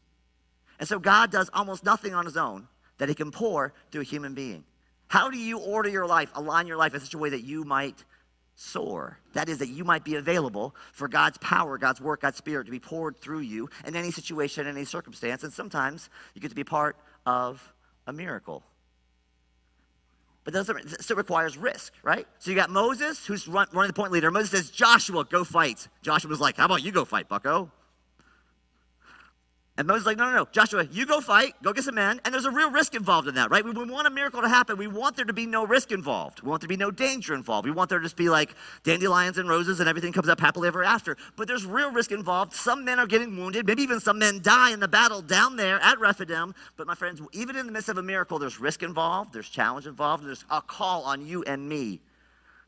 And 0.79 0.87
so 0.87 0.99
God 0.99 1.31
does 1.31 1.49
almost 1.53 1.83
nothing 1.83 2.13
on 2.13 2.25
his 2.25 2.37
own 2.37 2.67
that 2.97 3.09
he 3.09 3.15
can 3.15 3.31
pour 3.31 3.73
through 3.91 4.01
a 4.01 4.05
human 4.05 4.33
being. 4.33 4.63
How 5.07 5.29
do 5.29 5.37
you 5.37 5.59
order 5.59 5.89
your 5.89 6.05
life, 6.05 6.29
align 6.35 6.67
your 6.67 6.77
life 6.77 6.93
in 6.93 6.99
such 6.99 7.13
a 7.13 7.17
way 7.17 7.29
that 7.29 7.43
you 7.43 7.63
might 7.63 8.03
soar? 8.55 9.19
That 9.33 9.49
is, 9.49 9.59
that 9.59 9.69
you 9.69 9.83
might 9.83 10.03
be 10.03 10.15
available 10.15 10.75
for 10.91 11.07
God's 11.07 11.37
power, 11.37 11.77
God's 11.77 12.01
work, 12.01 12.21
God's 12.21 12.37
spirit 12.37 12.65
to 12.65 12.71
be 12.71 12.79
poured 12.79 13.17
through 13.17 13.39
you 13.39 13.69
in 13.85 13.95
any 13.95 14.11
situation, 14.11 14.67
in 14.67 14.75
any 14.75 14.85
circumstance. 14.85 15.43
And 15.43 15.53
sometimes 15.53 16.09
you 16.33 16.41
get 16.41 16.49
to 16.49 16.55
be 16.55 16.63
part 16.63 16.97
of 17.25 17.73
a 18.05 18.13
miracle. 18.13 18.63
But 20.43 20.53
that 20.53 20.97
still 21.01 21.17
requires 21.17 21.57
risk, 21.57 21.91
right? 22.03 22.25
So 22.39 22.51
you 22.51 22.55
got 22.55 22.69
Moses, 22.69 23.25
who's 23.25 23.49
run, 23.49 23.67
running 23.73 23.89
the 23.89 23.93
point 23.93 24.13
leader. 24.13 24.31
Moses 24.31 24.51
says, 24.51 24.69
Joshua, 24.69 25.25
go 25.25 25.43
fight. 25.43 25.89
Joshua 26.01 26.29
was 26.29 26.39
like, 26.39 26.55
How 26.55 26.65
about 26.65 26.83
you 26.83 26.93
go 26.93 27.03
fight, 27.03 27.27
bucko? 27.27 27.69
And 29.77 29.87
Moses 29.87 30.01
is 30.01 30.05
like, 30.07 30.17
no, 30.17 30.25
no, 30.25 30.35
no. 30.35 30.47
Joshua, 30.51 30.85
you 30.91 31.05
go 31.05 31.21
fight, 31.21 31.53
go 31.61 31.71
get 31.71 31.83
some 31.83 31.93
men. 31.93 32.19
And 32.25 32.33
there's 32.33 32.45
a 32.45 32.51
real 32.51 32.71
risk 32.71 32.95
involved 32.95 33.27
in 33.27 33.35
that, 33.35 33.51
right? 33.51 33.63
We, 33.63 33.69
we, 33.69 33.85
want 33.85 34.07
a 34.07 34.09
miracle 34.09 34.41
to 34.41 34.49
happen. 34.49 34.75
We 34.75 34.87
want 34.87 35.15
there 35.15 35.25
to 35.25 35.33
be 35.33 35.45
no 35.45 35.67
risk 35.67 35.91
involved. 35.91 36.41
We 36.41 36.49
want 36.49 36.61
there 36.61 36.67
to 36.67 36.73
be 36.73 36.77
no 36.77 36.89
danger 36.89 37.35
involved. 37.35 37.67
We 37.67 37.71
want 37.71 37.91
there 37.91 37.99
to 37.99 38.03
just 38.03 38.15
be 38.15 38.27
like 38.27 38.55
dandelions 38.83 39.37
and 39.37 39.47
roses 39.47 39.79
and 39.79 39.87
everything 39.87 40.13
comes 40.13 40.29
up 40.29 40.39
happily 40.39 40.67
ever 40.67 40.83
after. 40.83 41.15
But 41.35 41.47
there's 41.47 41.63
real 41.63 41.91
risk 41.91 42.11
involved. 42.11 42.53
Some 42.53 42.85
men 42.85 42.97
are 42.97 43.05
getting 43.05 43.37
wounded. 43.37 43.67
Maybe 43.67 43.83
even 43.83 43.99
some 43.99 44.17
men 44.17 44.41
die 44.41 44.71
in 44.71 44.79
the 44.79 44.87
battle 44.87 45.21
down 45.21 45.57
there 45.57 45.79
at 45.79 45.99
Rephidim. 45.99 46.55
But 46.75 46.87
my 46.87 46.95
friends, 46.95 47.21
even 47.31 47.55
in 47.55 47.67
the 47.67 47.71
midst 47.71 47.89
of 47.89 47.99
a 47.99 48.03
miracle, 48.03 48.39
there's 48.39 48.59
risk 48.59 48.81
involved, 48.81 49.31
there's 49.31 49.49
challenge 49.49 49.85
involved, 49.85 50.25
there's 50.25 50.43
a 50.49 50.59
call 50.59 51.03
on 51.03 51.23
you 51.23 51.43
and 51.43 51.69
me 51.69 51.99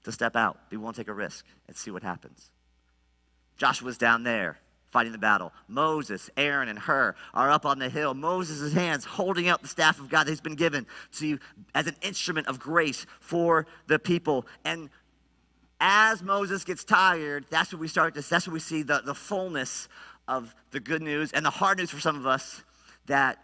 to 0.03 0.11
step 0.11 0.35
out, 0.35 0.59
We 0.69 0.77
willing 0.77 0.93
to 0.93 1.01
take 1.01 1.07
a 1.07 1.13
risk 1.13 1.43
and 1.67 1.75
see 1.75 1.89
what 1.89 2.03
happens. 2.03 2.51
Joshua's 3.57 3.97
down 3.97 4.21
there 4.23 4.59
fighting 4.89 5.11
the 5.11 5.17
battle. 5.17 5.53
Moses, 5.67 6.29
Aaron, 6.35 6.67
and 6.67 6.79
Hur 6.79 7.15
are 7.33 7.51
up 7.51 7.65
on 7.65 7.79
the 7.79 7.89
hill. 7.89 8.13
Moses' 8.13 8.73
hands 8.73 9.05
holding 9.05 9.47
out 9.47 9.61
the 9.61 9.67
staff 9.67 9.99
of 9.99 10.09
God 10.09 10.25
that 10.25 10.31
he's 10.31 10.41
been 10.41 10.55
given 10.55 10.85
to 11.13 11.27
you 11.27 11.39
as 11.73 11.87
an 11.87 11.95
instrument 12.01 12.47
of 12.47 12.59
grace 12.59 13.05
for 13.19 13.67
the 13.87 13.99
people. 13.99 14.45
And 14.65 14.89
as 15.79 16.21
Moses 16.21 16.63
gets 16.63 16.83
tired, 16.83 17.45
that's 17.49 17.71
when 17.71 17.79
we 17.79 17.87
start 17.87 18.13
this, 18.13 18.27
that's 18.27 18.47
when 18.47 18.53
we 18.53 18.59
see 18.59 18.81
the, 18.81 19.01
the 19.05 19.15
fullness 19.15 19.87
of 20.27 20.53
the 20.71 20.79
good 20.79 21.01
news 21.01 21.31
and 21.31 21.45
the 21.45 21.49
hard 21.49 21.77
news 21.77 21.89
for 21.89 21.99
some 21.99 22.15
of 22.15 22.25
us 22.25 22.63
that 23.05 23.39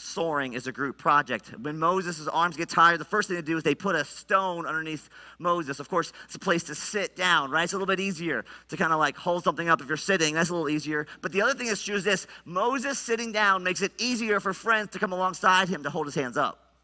soaring 0.00 0.52
is 0.54 0.66
a 0.66 0.72
group 0.72 0.96
project. 0.96 1.52
When 1.60 1.78
Moses' 1.78 2.26
arms 2.28 2.56
get 2.56 2.68
tired, 2.68 3.00
the 3.00 3.04
first 3.04 3.28
thing 3.28 3.36
they 3.36 3.42
do 3.42 3.56
is 3.56 3.62
they 3.62 3.74
put 3.74 3.96
a 3.96 4.04
stone 4.04 4.66
underneath 4.66 5.10
Moses. 5.38 5.80
Of 5.80 5.88
course, 5.88 6.12
it's 6.24 6.34
a 6.34 6.38
place 6.38 6.64
to 6.64 6.74
sit 6.74 7.16
down, 7.16 7.50
right? 7.50 7.64
It's 7.64 7.72
a 7.72 7.76
little 7.76 7.86
bit 7.86 8.00
easier 8.00 8.44
to 8.68 8.76
kind 8.76 8.92
of 8.92 8.98
like 8.98 9.16
hold 9.16 9.44
something 9.44 9.68
up 9.68 9.80
if 9.80 9.88
you're 9.88 9.96
sitting. 9.96 10.34
That's 10.34 10.50
a 10.50 10.54
little 10.54 10.68
easier. 10.68 11.06
But 11.20 11.32
the 11.32 11.42
other 11.42 11.54
thing 11.54 11.66
is 11.66 11.82
true 11.82 11.96
is 11.96 12.04
this 12.04 12.26
Moses 12.44 12.98
sitting 12.98 13.32
down 13.32 13.62
makes 13.62 13.82
it 13.82 13.92
easier 13.98 14.40
for 14.40 14.52
friends 14.52 14.90
to 14.90 14.98
come 14.98 15.12
alongside 15.12 15.68
him 15.68 15.82
to 15.82 15.90
hold 15.90 16.06
his 16.06 16.14
hands 16.14 16.36
up. 16.36 16.74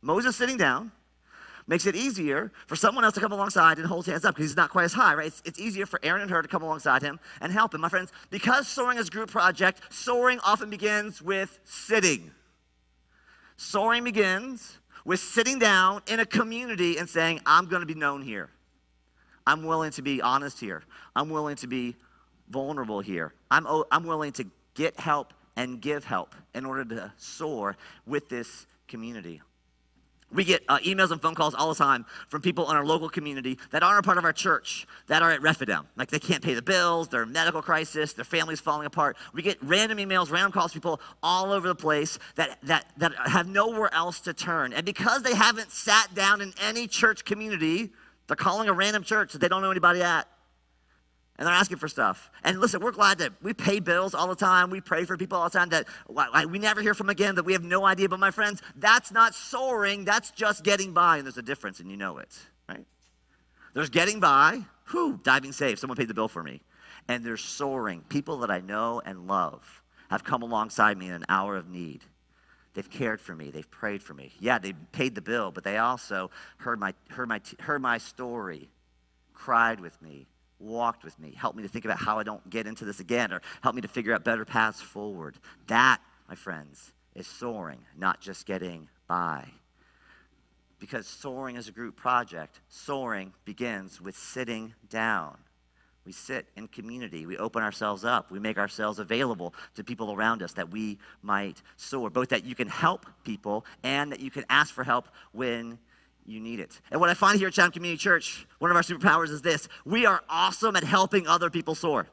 Moses 0.00 0.36
sitting 0.36 0.56
down 0.56 0.92
makes 1.66 1.86
it 1.86 1.94
easier 1.94 2.52
for 2.66 2.76
someone 2.76 3.04
else 3.04 3.14
to 3.14 3.20
come 3.20 3.32
alongside 3.32 3.78
and 3.78 3.86
hold 3.86 4.04
his 4.04 4.12
hands 4.12 4.24
up 4.24 4.34
because 4.34 4.50
he's 4.50 4.56
not 4.56 4.70
quite 4.70 4.84
as 4.84 4.92
high, 4.92 5.14
right? 5.14 5.26
It's, 5.26 5.42
it's 5.44 5.60
easier 5.60 5.86
for 5.86 6.00
Aaron 6.02 6.22
and 6.22 6.30
Hur 6.30 6.42
to 6.42 6.48
come 6.48 6.62
alongside 6.62 7.02
him 7.02 7.20
and 7.40 7.52
help 7.52 7.74
him. 7.74 7.80
My 7.80 7.88
friends, 7.88 8.12
because 8.30 8.68
soaring 8.68 8.98
is 8.98 9.08
a 9.08 9.10
group 9.10 9.30
project, 9.30 9.80
soaring 9.90 10.40
often 10.40 10.70
begins 10.70 11.22
with 11.22 11.60
sitting. 11.64 12.30
Soaring 13.56 14.04
begins 14.04 14.78
with 15.04 15.20
sitting 15.20 15.58
down 15.58 16.02
in 16.06 16.20
a 16.20 16.26
community 16.26 16.98
and 16.98 17.08
saying, 17.08 17.40
I'm 17.46 17.66
going 17.66 17.80
to 17.80 17.86
be 17.86 17.94
known 17.94 18.22
here. 18.22 18.50
I'm 19.46 19.64
willing 19.64 19.90
to 19.92 20.02
be 20.02 20.22
honest 20.22 20.60
here. 20.60 20.82
I'm 21.16 21.28
willing 21.30 21.56
to 21.56 21.66
be 21.66 21.96
vulnerable 22.48 23.00
here. 23.00 23.32
I'm, 23.50 23.66
I'm 23.90 24.04
willing 24.04 24.32
to 24.32 24.46
get 24.74 24.98
help 24.98 25.32
and 25.56 25.80
give 25.80 26.04
help 26.04 26.34
in 26.54 26.64
order 26.64 26.84
to 26.84 27.12
soar 27.16 27.76
with 28.06 28.28
this 28.28 28.66
community. 28.88 29.42
We 30.32 30.44
get 30.44 30.62
uh, 30.68 30.78
emails 30.78 31.10
and 31.10 31.20
phone 31.20 31.34
calls 31.34 31.54
all 31.54 31.68
the 31.68 31.74
time 31.74 32.06
from 32.28 32.40
people 32.40 32.70
in 32.70 32.76
our 32.76 32.84
local 32.84 33.08
community 33.08 33.58
that 33.70 33.82
aren't 33.82 34.00
a 34.00 34.02
part 34.02 34.18
of 34.18 34.24
our 34.24 34.32
church, 34.32 34.86
that 35.06 35.22
are 35.22 35.30
at 35.30 35.42
Rephidim. 35.42 35.86
Like 35.96 36.10
they 36.10 36.18
can't 36.18 36.42
pay 36.42 36.54
the 36.54 36.62
bills, 36.62 37.08
they're 37.08 37.24
in 37.24 37.32
medical 37.32 37.62
crisis, 37.62 38.12
their 38.12 38.24
family's 38.24 38.60
falling 38.60 38.86
apart. 38.86 39.16
We 39.32 39.42
get 39.42 39.58
random 39.62 39.98
emails, 39.98 40.30
random 40.30 40.52
calls, 40.52 40.72
people 40.72 41.00
all 41.22 41.52
over 41.52 41.68
the 41.68 41.74
place 41.74 42.18
that, 42.36 42.58
that, 42.64 42.86
that 42.98 43.12
have 43.26 43.48
nowhere 43.48 43.92
else 43.94 44.20
to 44.20 44.32
turn. 44.32 44.72
And 44.72 44.86
because 44.86 45.22
they 45.22 45.34
haven't 45.34 45.70
sat 45.70 46.14
down 46.14 46.40
in 46.40 46.52
any 46.60 46.86
church 46.86 47.24
community, 47.24 47.90
they're 48.26 48.36
calling 48.36 48.68
a 48.68 48.72
random 48.72 49.02
church 49.02 49.32
that 49.32 49.40
they 49.40 49.48
don't 49.48 49.62
know 49.62 49.70
anybody 49.70 50.02
at 50.02 50.26
and 51.38 51.46
they're 51.46 51.54
asking 51.54 51.78
for 51.78 51.88
stuff. 51.88 52.30
And 52.44 52.60
listen, 52.60 52.80
we're 52.80 52.92
glad 52.92 53.18
that 53.18 53.32
we 53.42 53.54
pay 53.54 53.80
bills 53.80 54.14
all 54.14 54.28
the 54.28 54.36
time. 54.36 54.70
We 54.70 54.80
pray 54.80 55.04
for 55.04 55.16
people 55.16 55.38
all 55.38 55.48
the 55.48 55.58
time 55.58 55.70
that 55.70 55.86
we 56.48 56.58
never 56.58 56.82
hear 56.82 56.94
from 56.94 57.08
again, 57.08 57.36
that 57.36 57.44
we 57.44 57.54
have 57.54 57.64
no 57.64 57.84
idea. 57.84 58.08
But 58.08 58.20
my 58.20 58.30
friends, 58.30 58.62
that's 58.76 59.10
not 59.10 59.34
soaring. 59.34 60.04
That's 60.04 60.30
just 60.30 60.62
getting 60.62 60.92
by. 60.92 61.16
And 61.16 61.26
there's 61.26 61.38
a 61.38 61.42
difference, 61.42 61.80
and 61.80 61.90
you 61.90 61.96
know 61.96 62.18
it, 62.18 62.38
right? 62.68 62.84
There's 63.74 63.90
getting 63.90 64.20
by. 64.20 64.62
Whew, 64.90 65.18
diving 65.22 65.52
safe. 65.52 65.78
Someone 65.78 65.96
paid 65.96 66.08
the 66.08 66.14
bill 66.14 66.28
for 66.28 66.42
me. 66.42 66.60
And 67.08 67.24
there's 67.24 67.42
soaring. 67.42 68.02
People 68.08 68.38
that 68.38 68.50
I 68.50 68.60
know 68.60 69.00
and 69.04 69.26
love 69.26 69.82
have 70.10 70.24
come 70.24 70.42
alongside 70.42 70.98
me 70.98 71.06
in 71.06 71.14
an 71.14 71.24
hour 71.28 71.56
of 71.56 71.68
need. 71.68 72.02
They've 72.74 72.88
cared 72.88 73.20
for 73.20 73.34
me. 73.34 73.50
They've 73.50 73.70
prayed 73.70 74.02
for 74.02 74.14
me. 74.14 74.32
Yeah, 74.38 74.58
they 74.58 74.72
paid 74.72 75.14
the 75.14 75.22
bill, 75.22 75.50
but 75.50 75.64
they 75.64 75.78
also 75.78 76.30
heard 76.58 76.78
my, 76.78 76.94
heard 77.08 77.28
my, 77.28 77.40
heard 77.60 77.82
my 77.82 77.98
story, 77.98 78.70
cried 79.34 79.80
with 79.80 80.00
me, 80.00 80.26
walked 80.62 81.04
with 81.04 81.18
me, 81.18 81.34
helped 81.36 81.56
me 81.56 81.62
to 81.62 81.68
think 81.68 81.84
about 81.84 81.98
how 81.98 82.18
I 82.18 82.22
don't 82.22 82.48
get 82.48 82.66
into 82.66 82.84
this 82.84 83.00
again, 83.00 83.32
or 83.32 83.42
helped 83.62 83.76
me 83.76 83.82
to 83.82 83.88
figure 83.88 84.14
out 84.14 84.24
better 84.24 84.44
paths 84.44 84.80
forward. 84.80 85.36
That, 85.66 86.00
my 86.28 86.34
friends, 86.34 86.92
is 87.14 87.26
soaring, 87.26 87.80
not 87.96 88.20
just 88.20 88.46
getting 88.46 88.88
by. 89.06 89.46
Because 90.78 91.06
soaring 91.06 91.56
is 91.56 91.68
a 91.68 91.72
group 91.72 91.96
project. 91.96 92.60
Soaring 92.68 93.32
begins 93.44 94.00
with 94.00 94.16
sitting 94.16 94.74
down. 94.88 95.36
We 96.04 96.10
sit 96.10 96.46
in 96.56 96.66
community. 96.66 97.26
We 97.26 97.36
open 97.38 97.62
ourselves 97.62 98.04
up. 98.04 98.32
We 98.32 98.40
make 98.40 98.58
ourselves 98.58 98.98
available 98.98 99.54
to 99.76 99.84
people 99.84 100.12
around 100.12 100.42
us 100.42 100.52
that 100.54 100.70
we 100.70 100.98
might 101.22 101.62
soar. 101.76 102.10
Both 102.10 102.30
that 102.30 102.44
you 102.44 102.56
can 102.56 102.66
help 102.66 103.06
people 103.22 103.64
and 103.84 104.10
that 104.10 104.18
you 104.18 104.30
can 104.30 104.44
ask 104.50 104.74
for 104.74 104.82
help 104.82 105.08
when 105.30 105.78
you 106.26 106.40
need 106.40 106.60
it. 106.60 106.80
And 106.90 107.00
what 107.00 107.10
I 107.10 107.14
find 107.14 107.38
here 107.38 107.48
at 107.48 107.54
Chatham 107.54 107.72
Community 107.72 107.98
Church, 107.98 108.46
one 108.58 108.70
of 108.70 108.76
our 108.76 108.82
superpowers 108.82 109.30
is 109.30 109.42
this 109.42 109.68
we 109.84 110.06
are 110.06 110.22
awesome 110.28 110.76
at 110.76 110.84
helping 110.84 111.26
other 111.26 111.50
people 111.50 111.74
soar. 111.74 112.06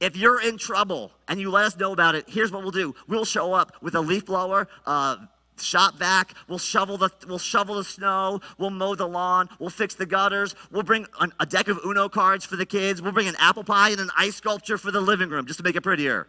If 0.00 0.16
you're 0.16 0.40
in 0.40 0.58
trouble 0.58 1.12
and 1.28 1.40
you 1.40 1.50
let 1.50 1.64
us 1.64 1.76
know 1.76 1.92
about 1.92 2.14
it, 2.14 2.28
here's 2.28 2.50
what 2.50 2.62
we'll 2.62 2.70
do. 2.70 2.94
We'll 3.08 3.24
show 3.24 3.52
up 3.52 3.76
with 3.82 3.94
a 3.94 4.00
leaf 4.00 4.24
blower, 4.24 4.68
uh, 4.86 5.16
shop 5.58 5.96
vac. 5.96 6.34
We'll 6.48 6.58
shovel 6.58 6.96
the 6.96 7.10
we'll 7.26 7.38
shovel 7.38 7.76
the 7.76 7.84
snow. 7.84 8.40
We'll 8.58 8.70
mow 8.70 8.94
the 8.94 9.08
lawn. 9.08 9.48
We'll 9.58 9.70
fix 9.70 9.94
the 9.94 10.06
gutters. 10.06 10.54
We'll 10.70 10.82
bring 10.82 11.06
an, 11.20 11.32
a 11.38 11.46
deck 11.46 11.68
of 11.68 11.78
Uno 11.84 12.08
cards 12.08 12.44
for 12.44 12.56
the 12.56 12.66
kids. 12.66 13.02
We'll 13.02 13.12
bring 13.12 13.28
an 13.28 13.36
apple 13.38 13.64
pie 13.64 13.90
and 13.90 14.00
an 14.00 14.10
ice 14.16 14.36
sculpture 14.36 14.78
for 14.78 14.90
the 14.90 15.00
living 15.00 15.28
room 15.28 15.46
just 15.46 15.58
to 15.58 15.64
make 15.64 15.76
it 15.76 15.82
prettier. 15.82 16.26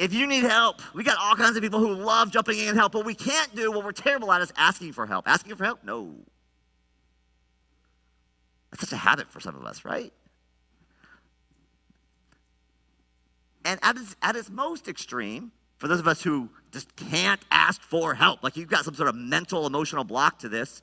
If 0.00 0.14
you 0.14 0.26
need 0.26 0.44
help, 0.44 0.80
we 0.94 1.04
got 1.04 1.18
all 1.20 1.36
kinds 1.36 1.58
of 1.58 1.62
people 1.62 1.78
who 1.78 1.92
love 1.92 2.30
jumping 2.30 2.58
in 2.58 2.68
and 2.68 2.78
help, 2.78 2.92
but 2.92 3.04
we 3.04 3.14
can't 3.14 3.54
do 3.54 3.70
what 3.70 3.84
we're 3.84 3.92
terrible 3.92 4.32
at 4.32 4.40
is 4.40 4.50
asking 4.56 4.94
for 4.94 5.06
help. 5.06 5.28
Asking 5.28 5.54
for 5.56 5.64
help? 5.64 5.84
No. 5.84 6.14
That's 8.70 8.80
such 8.80 8.92
a 8.94 8.96
habit 8.96 9.30
for 9.30 9.40
some 9.40 9.54
of 9.54 9.62
us, 9.66 9.84
right? 9.84 10.10
And 13.62 13.78
at 13.82 13.98
its, 13.98 14.16
at 14.22 14.36
its 14.36 14.48
most 14.48 14.88
extreme, 14.88 15.52
for 15.76 15.86
those 15.86 16.00
of 16.00 16.08
us 16.08 16.22
who 16.22 16.48
just 16.72 16.96
can't 16.96 17.42
ask 17.50 17.82
for 17.82 18.14
help, 18.14 18.42
like 18.42 18.56
you've 18.56 18.70
got 18.70 18.86
some 18.86 18.94
sort 18.94 19.10
of 19.10 19.14
mental, 19.14 19.66
emotional 19.66 20.04
block 20.04 20.38
to 20.38 20.48
this, 20.48 20.80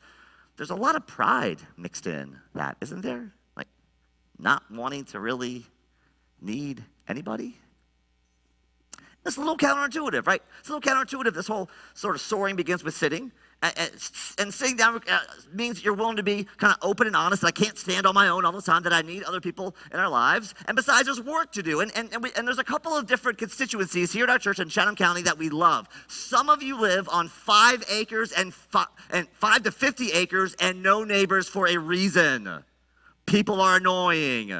there's 0.57 0.69
a 0.69 0.75
lot 0.75 0.95
of 0.95 1.07
pride 1.07 1.57
mixed 1.75 2.05
in 2.05 2.37
that, 2.53 2.77
isn't 2.81 3.01
there? 3.01 3.33
Like 3.55 3.67
not 4.37 4.61
wanting 4.69 5.05
to 5.05 5.19
really 5.19 5.65
need 6.39 6.83
anybody. 7.07 7.57
It's 9.27 9.35
a 9.35 9.41
little 9.41 9.57
counterintuitive, 9.57 10.25
right? 10.25 10.41
It's 10.59 10.69
a 10.69 10.73
little 10.73 10.93
counterintuitive. 10.93 11.33
This 11.33 11.47
whole 11.47 11.69
sort 11.93 12.15
of 12.15 12.21
soaring 12.21 12.55
begins 12.55 12.83
with 12.83 12.95
sitting. 12.95 13.33
And 13.61 14.53
sitting 14.53 14.77
down 14.77 15.01
uh, 15.09 15.19
means 15.51 15.83
you're 15.83 15.95
willing 15.95 16.17
to 16.17 16.23
be 16.23 16.45
kind 16.57 16.73
of 16.73 16.87
open 16.87 17.07
and 17.07 17.15
honest. 17.15 17.43
I 17.43 17.51
can't 17.51 17.77
stand 17.77 18.05
on 18.05 18.13
my 18.13 18.27
own 18.27 18.45
all 18.45 18.51
the 18.51 18.61
time, 18.61 18.83
that 18.83 18.93
I 18.93 19.01
need 19.01 19.23
other 19.23 19.41
people 19.41 19.75
in 19.91 19.99
our 19.99 20.09
lives. 20.09 20.53
And 20.67 20.75
besides, 20.75 21.05
there's 21.05 21.19
work 21.19 21.51
to 21.53 21.63
do. 21.63 21.81
And, 21.81 21.91
and, 21.97 22.13
and, 22.13 22.21
we, 22.21 22.31
and 22.37 22.47
there's 22.47 22.59
a 22.59 22.63
couple 22.63 22.95
of 22.95 23.07
different 23.07 23.39
constituencies 23.39 24.13
here 24.13 24.25
at 24.25 24.29
our 24.29 24.37
church 24.37 24.59
in 24.59 24.69
Chatham 24.69 24.95
County 24.95 25.23
that 25.23 25.39
we 25.39 25.49
love. 25.49 25.89
Some 26.07 26.49
of 26.49 26.61
you 26.61 26.79
live 26.79 27.09
on 27.09 27.27
five 27.27 27.83
acres 27.89 28.31
and, 28.31 28.53
fi- 28.53 28.85
and 29.09 29.27
five 29.33 29.63
to 29.63 29.71
50 29.71 30.11
acres 30.11 30.55
and 30.59 30.83
no 30.83 31.03
neighbors 31.03 31.49
for 31.49 31.67
a 31.67 31.77
reason. 31.77 32.63
People 33.25 33.59
are 33.59 33.77
annoying. 33.77 34.53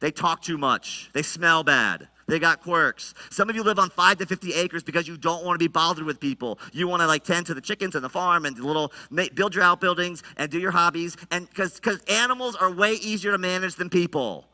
They 0.00 0.10
talk 0.10 0.42
too 0.42 0.58
much. 0.58 1.08
They 1.14 1.22
smell 1.22 1.64
bad. 1.64 2.08
They 2.26 2.38
got 2.38 2.62
quirks. 2.62 3.14
Some 3.30 3.50
of 3.50 3.56
you 3.56 3.62
live 3.62 3.78
on 3.78 3.90
five 3.90 4.18
to 4.18 4.26
50 4.26 4.54
acres 4.54 4.82
because 4.82 5.08
you 5.08 5.16
don't 5.16 5.44
want 5.44 5.58
to 5.58 5.62
be 5.62 5.68
bothered 5.68 6.04
with 6.04 6.20
people. 6.20 6.58
You 6.72 6.86
want 6.86 7.00
to 7.00 7.06
like 7.06 7.24
tend 7.24 7.46
to 7.46 7.54
the 7.54 7.60
chickens 7.60 7.94
and 7.94 8.04
the 8.04 8.08
farm 8.08 8.46
and 8.46 8.56
the 8.56 8.66
little, 8.66 8.92
build 9.34 9.54
your 9.54 9.64
outbuildings 9.64 10.22
and 10.36 10.50
do 10.50 10.58
your 10.58 10.70
hobbies. 10.70 11.16
And 11.30 11.48
because 11.48 12.00
animals 12.08 12.54
are 12.56 12.70
way 12.70 12.94
easier 12.94 13.32
to 13.32 13.38
manage 13.38 13.74
than 13.74 13.90
people. 13.90 14.46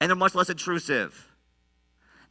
And 0.00 0.08
they're 0.08 0.16
much 0.16 0.34
less 0.34 0.50
intrusive. 0.50 1.28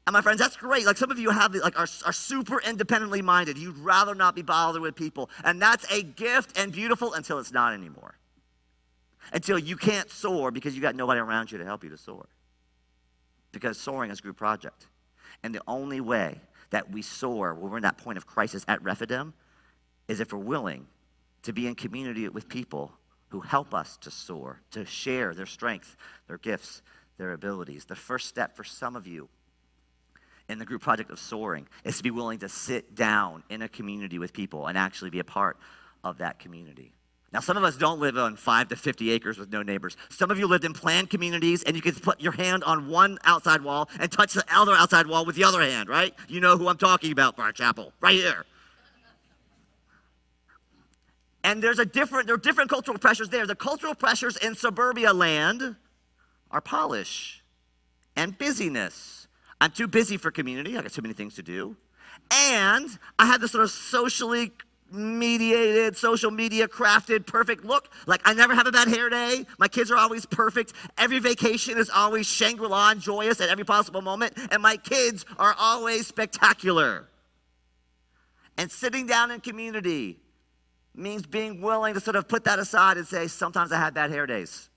And 0.07 0.13
my 0.13 0.21
friends, 0.21 0.39
that's 0.39 0.57
great. 0.57 0.85
Like 0.85 0.97
some 0.97 1.11
of 1.11 1.19
you 1.19 1.29
have 1.29 1.53
like 1.53 1.77
are, 1.77 1.87
are 2.05 2.13
super 2.13 2.59
independently 2.61 3.21
minded. 3.21 3.57
You'd 3.57 3.77
rather 3.77 4.15
not 4.15 4.35
be 4.35 4.41
bothered 4.41 4.81
with 4.81 4.95
people. 4.95 5.29
And 5.43 5.61
that's 5.61 5.89
a 5.91 6.03
gift 6.03 6.57
and 6.57 6.71
beautiful 6.71 7.13
until 7.13 7.37
it's 7.37 7.51
not 7.51 7.73
anymore. 7.73 8.15
Until 9.31 9.59
you 9.59 9.75
can't 9.75 10.09
soar 10.09 10.51
because 10.51 10.75
you 10.75 10.81
got 10.81 10.95
nobody 10.95 11.19
around 11.19 11.51
you 11.51 11.59
to 11.59 11.65
help 11.65 11.83
you 11.83 11.91
to 11.91 11.97
soar 11.97 12.25
because 13.51 13.77
soaring 13.79 14.11
is 14.11 14.19
a 14.19 14.21
group 14.21 14.37
project. 14.37 14.87
And 15.43 15.53
the 15.53 15.61
only 15.67 16.01
way 16.01 16.39
that 16.69 16.91
we 16.91 17.01
soar 17.01 17.53
when 17.53 17.71
we're 17.71 17.77
in 17.77 17.83
that 17.83 17.97
point 17.97 18.17
of 18.17 18.25
crisis 18.25 18.63
at 18.67 18.81
Rephidim 18.81 19.33
is 20.07 20.19
if 20.19 20.33
we're 20.33 20.39
willing 20.39 20.87
to 21.43 21.53
be 21.53 21.67
in 21.67 21.75
community 21.75 22.27
with 22.29 22.47
people 22.47 22.91
who 23.29 23.39
help 23.39 23.73
us 23.73 23.97
to 23.97 24.11
soar, 24.11 24.61
to 24.71 24.85
share 24.85 25.33
their 25.33 25.45
strength, 25.45 25.95
their 26.27 26.37
gifts, 26.37 26.81
their 27.17 27.31
abilities. 27.31 27.85
The 27.85 27.95
first 27.95 28.27
step 28.27 28.55
for 28.55 28.63
some 28.63 28.95
of 28.95 29.07
you 29.07 29.29
in 30.49 30.59
the 30.59 30.65
group 30.65 30.81
project 30.81 31.09
of 31.11 31.19
soaring 31.19 31.67
is 31.83 31.97
to 31.97 32.03
be 32.03 32.11
willing 32.11 32.39
to 32.39 32.49
sit 32.49 32.93
down 32.93 33.43
in 33.49 33.61
a 33.61 33.69
community 33.69 34.19
with 34.19 34.33
people 34.33 34.67
and 34.67 34.77
actually 34.77 35.09
be 35.09 35.19
a 35.19 35.23
part 35.23 35.57
of 36.03 36.17
that 36.17 36.39
community. 36.39 36.93
Now, 37.33 37.39
some 37.39 37.55
of 37.55 37.63
us 37.63 37.77
don't 37.77 37.99
live 37.99 38.17
on 38.17 38.35
five 38.35 38.67
to 38.69 38.75
50 38.75 39.09
acres 39.11 39.37
with 39.37 39.51
no 39.51 39.63
neighbors. 39.63 39.95
Some 40.09 40.31
of 40.31 40.37
you 40.37 40.47
lived 40.47 40.65
in 40.65 40.73
planned 40.73 41.09
communities 41.09 41.63
and 41.63 41.77
you 41.77 41.81
can 41.81 41.95
put 41.95 42.19
your 42.19 42.33
hand 42.33 42.63
on 42.65 42.89
one 42.89 43.17
outside 43.23 43.61
wall 43.61 43.89
and 43.99 44.11
touch 44.11 44.33
the 44.33 44.43
other 44.53 44.73
outside 44.73 45.07
wall 45.07 45.25
with 45.25 45.37
the 45.37 45.45
other 45.45 45.61
hand, 45.61 45.87
right? 45.87 46.13
You 46.27 46.41
know 46.41 46.57
who 46.57 46.67
I'm 46.67 46.77
talking 46.77 47.11
about, 47.11 47.37
Briar 47.37 47.53
Chapel, 47.53 47.93
right 48.01 48.15
here. 48.15 48.45
And 51.43 51.63
there's 51.63 51.79
a 51.79 51.85
different, 51.85 52.27
there 52.27 52.35
are 52.35 52.39
different 52.39 52.69
cultural 52.69 52.97
pressures 52.97 53.29
there. 53.29 53.47
The 53.47 53.55
cultural 53.55 53.95
pressures 53.95 54.35
in 54.35 54.53
suburbia 54.53 55.13
land 55.13 55.77
are 56.51 56.61
polish 56.61 57.43
and 58.15 58.37
busyness. 58.37 59.27
I'm 59.61 59.71
too 59.71 59.87
busy 59.87 60.17
for 60.17 60.31
community. 60.31 60.77
I 60.77 60.81
got 60.81 60.91
too 60.91 61.01
many 61.01 61.13
things 61.13 61.35
to 61.35 61.43
do. 61.43 61.77
And 62.29 62.89
I 63.17 63.25
have 63.27 63.41
this 63.41 63.51
sort 63.51 63.63
of 63.63 63.71
socially 63.71 64.51
mediated, 64.91 65.95
social 65.95 66.31
media 66.31 66.67
crafted, 66.67 67.25
perfect 67.25 67.63
look. 67.63 67.89
Like 68.05 68.21
I 68.25 68.33
never 68.33 68.53
have 68.53 68.67
a 68.67 68.71
bad 68.71 68.87
hair 68.87 69.09
day. 69.09 69.45
My 69.57 69.67
kids 69.67 69.91
are 69.91 69.97
always 69.97 70.25
perfect. 70.25 70.73
Every 70.97 71.19
vacation 71.19 71.77
is 71.77 71.89
always 71.89 72.27
Shangri 72.27 72.67
La 72.67 72.91
and 72.91 73.01
joyous 73.01 73.41
at 73.41 73.49
every 73.49 73.65
possible 73.65 74.01
moment. 74.01 74.37
And 74.51 74.61
my 74.61 74.77
kids 74.77 75.25
are 75.37 75.55
always 75.57 76.07
spectacular. 76.07 77.07
And 78.57 78.71
sitting 78.71 79.07
down 79.07 79.31
in 79.31 79.39
community 79.39 80.19
means 80.93 81.25
being 81.25 81.61
willing 81.61 81.93
to 81.93 81.99
sort 81.99 82.15
of 82.15 82.27
put 82.27 82.43
that 82.43 82.59
aside 82.59 82.97
and 82.97 83.07
say, 83.07 83.27
sometimes 83.27 83.71
I 83.71 83.77
have 83.77 83.93
bad 83.93 84.11
hair 84.11 84.25
days. 84.25 84.69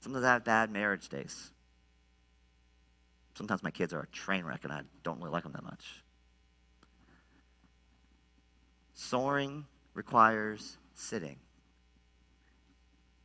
Sometimes 0.00 0.24
I 0.24 0.32
have 0.34 0.44
bad 0.44 0.70
marriage 0.70 1.08
days. 1.08 1.50
Sometimes 3.34 3.62
my 3.62 3.70
kids 3.70 3.92
are 3.92 4.00
a 4.00 4.06
train 4.08 4.44
wreck 4.44 4.64
and 4.64 4.72
I 4.72 4.82
don't 5.02 5.18
really 5.18 5.30
like 5.30 5.42
them 5.42 5.52
that 5.52 5.64
much. 5.64 6.02
Soaring 9.00 9.64
requires 9.94 10.76
sitting. 10.92 11.36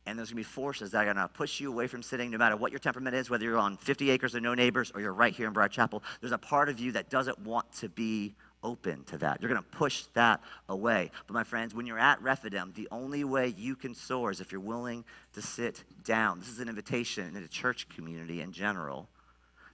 And 0.06 0.18
there's 0.18 0.30
going 0.30 0.42
to 0.42 0.48
be 0.48 0.54
forces 0.54 0.92
that 0.92 1.06
are 1.06 1.12
going 1.12 1.16
to 1.16 1.28
push 1.28 1.60
you 1.60 1.70
away 1.70 1.86
from 1.86 2.02
sitting 2.02 2.30
no 2.30 2.38
matter 2.38 2.56
what 2.56 2.72
your 2.72 2.78
temperament 2.78 3.14
is, 3.14 3.28
whether 3.28 3.44
you're 3.44 3.58
on 3.58 3.76
50 3.76 4.08
acres 4.08 4.34
or 4.34 4.40
no 4.40 4.54
neighbors 4.54 4.90
or 4.94 5.02
you're 5.02 5.12
right 5.12 5.34
here 5.34 5.46
in 5.46 5.52
Briar 5.52 5.68
Chapel. 5.68 6.02
There's 6.22 6.32
a 6.32 6.38
part 6.38 6.70
of 6.70 6.80
you 6.80 6.92
that 6.92 7.10
doesn't 7.10 7.38
want 7.40 7.70
to 7.74 7.90
be 7.90 8.34
open 8.62 9.04
to 9.04 9.18
that. 9.18 9.42
You're 9.42 9.50
going 9.50 9.62
to 9.62 9.68
push 9.68 10.04
that 10.14 10.40
away. 10.70 11.10
But 11.26 11.34
my 11.34 11.44
friends, 11.44 11.74
when 11.74 11.84
you're 11.84 11.98
at 11.98 12.22
Rephidim, 12.22 12.72
the 12.74 12.88
only 12.90 13.22
way 13.24 13.48
you 13.48 13.76
can 13.76 13.94
soar 13.94 14.30
is 14.30 14.40
if 14.40 14.52
you're 14.52 14.62
willing 14.62 15.04
to 15.34 15.42
sit 15.42 15.84
down. 16.04 16.38
This 16.38 16.48
is 16.48 16.58
an 16.58 16.70
invitation 16.70 17.36
in 17.36 17.48
church 17.48 17.86
community 17.90 18.40
in 18.40 18.50
general 18.50 19.10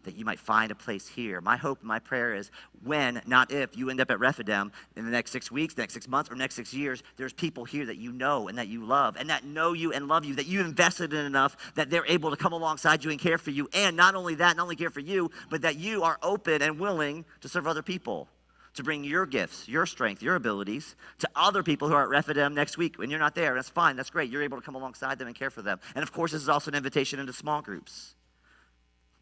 that 0.04 0.16
you 0.16 0.24
might 0.24 0.38
find 0.38 0.70
a 0.70 0.74
place 0.74 1.08
here. 1.08 1.40
My 1.40 1.56
hope 1.56 1.82
my 1.82 1.98
prayer 1.98 2.34
is 2.34 2.50
when, 2.82 3.22
not 3.26 3.50
if, 3.52 3.76
you 3.76 3.90
end 3.90 4.00
up 4.00 4.10
at 4.10 4.18
Rephidim 4.18 4.72
in 4.96 5.04
the 5.04 5.10
next 5.10 5.30
six 5.30 5.50
weeks, 5.50 5.76
next 5.76 5.94
six 5.94 6.08
months, 6.08 6.30
or 6.30 6.34
next 6.34 6.54
six 6.54 6.74
years, 6.74 7.02
there's 7.16 7.32
people 7.32 7.64
here 7.64 7.86
that 7.86 7.96
you 7.96 8.12
know 8.12 8.48
and 8.48 8.58
that 8.58 8.68
you 8.68 8.84
love 8.84 9.16
and 9.16 9.30
that 9.30 9.44
know 9.44 9.72
you 9.72 9.92
and 9.92 10.08
love 10.08 10.24
you, 10.24 10.34
that 10.34 10.46
you 10.46 10.60
invested 10.60 11.12
in 11.12 11.24
enough 11.24 11.56
that 11.74 11.90
they're 11.90 12.06
able 12.06 12.30
to 12.30 12.36
come 12.36 12.52
alongside 12.52 13.04
you 13.04 13.10
and 13.10 13.20
care 13.20 13.38
for 13.38 13.50
you. 13.50 13.68
And 13.72 13.96
not 13.96 14.14
only 14.14 14.34
that, 14.36 14.56
not 14.56 14.64
only 14.64 14.76
care 14.76 14.90
for 14.90 15.00
you, 15.00 15.30
but 15.50 15.62
that 15.62 15.76
you 15.76 16.02
are 16.02 16.18
open 16.22 16.62
and 16.62 16.78
willing 16.78 17.24
to 17.40 17.48
serve 17.48 17.66
other 17.66 17.82
people 17.82 18.28
to 18.74 18.82
bring 18.82 19.04
your 19.04 19.26
gifts, 19.26 19.68
your 19.68 19.86
strength, 19.86 20.22
your 20.22 20.34
abilities 20.34 20.96
to 21.18 21.28
other 21.36 21.62
people 21.62 21.88
who 21.88 21.94
are 21.94 22.04
at 22.04 22.08
Rephidim 22.08 22.54
next 22.54 22.78
week. 22.78 22.98
When 22.98 23.10
you're 23.10 23.20
not 23.20 23.34
there, 23.34 23.54
that's 23.54 23.68
fine, 23.68 23.96
that's 23.96 24.10
great. 24.10 24.30
You're 24.30 24.42
able 24.42 24.58
to 24.58 24.64
come 24.64 24.74
alongside 24.74 25.18
them 25.18 25.28
and 25.28 25.36
care 25.36 25.50
for 25.50 25.62
them. 25.62 25.78
And 25.94 26.02
of 26.02 26.12
course, 26.12 26.32
this 26.32 26.42
is 26.42 26.48
also 26.48 26.70
an 26.70 26.74
invitation 26.74 27.20
into 27.20 27.32
small 27.32 27.60
groups 27.60 28.14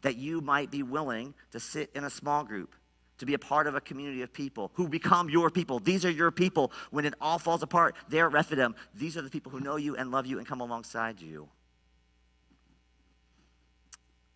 that 0.01 0.17
you 0.17 0.41
might 0.41 0.71
be 0.71 0.83
willing 0.83 1.33
to 1.51 1.59
sit 1.59 1.91
in 1.95 2.03
a 2.03 2.09
small 2.09 2.43
group, 2.43 2.75
to 3.19 3.25
be 3.25 3.33
a 3.33 3.39
part 3.39 3.67
of 3.67 3.75
a 3.75 3.81
community 3.81 4.21
of 4.21 4.33
people 4.33 4.71
who 4.75 4.87
become 4.87 5.29
your 5.29 5.49
people. 5.49 5.79
These 5.79 6.05
are 6.05 6.11
your 6.11 6.31
people. 6.31 6.71
When 6.89 7.05
it 7.05 7.13
all 7.21 7.39
falls 7.39 7.63
apart, 7.63 7.95
they're 8.09 8.29
Rephidim. 8.29 8.75
These 8.95 9.17
are 9.17 9.21
the 9.21 9.29
people 9.29 9.51
who 9.51 9.59
know 9.59 9.75
you 9.75 9.95
and 9.95 10.11
love 10.11 10.25
you 10.25 10.37
and 10.37 10.47
come 10.47 10.61
alongside 10.61 11.21
you. 11.21 11.49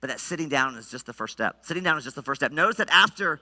But 0.01 0.09
that 0.11 0.19
sitting 0.19 0.49
down 0.49 0.75
is 0.75 0.89
just 0.91 1.07
the 1.07 1.13
first 1.13 1.33
step. 1.33 1.65
Sitting 1.65 1.81
down 1.81 1.97
is 1.97 2.03
just 2.03 2.15
the 2.15 2.21
first 2.21 2.39
step. 2.39 2.51
Notice 2.51 2.77
that 2.77 2.89
after 2.91 3.41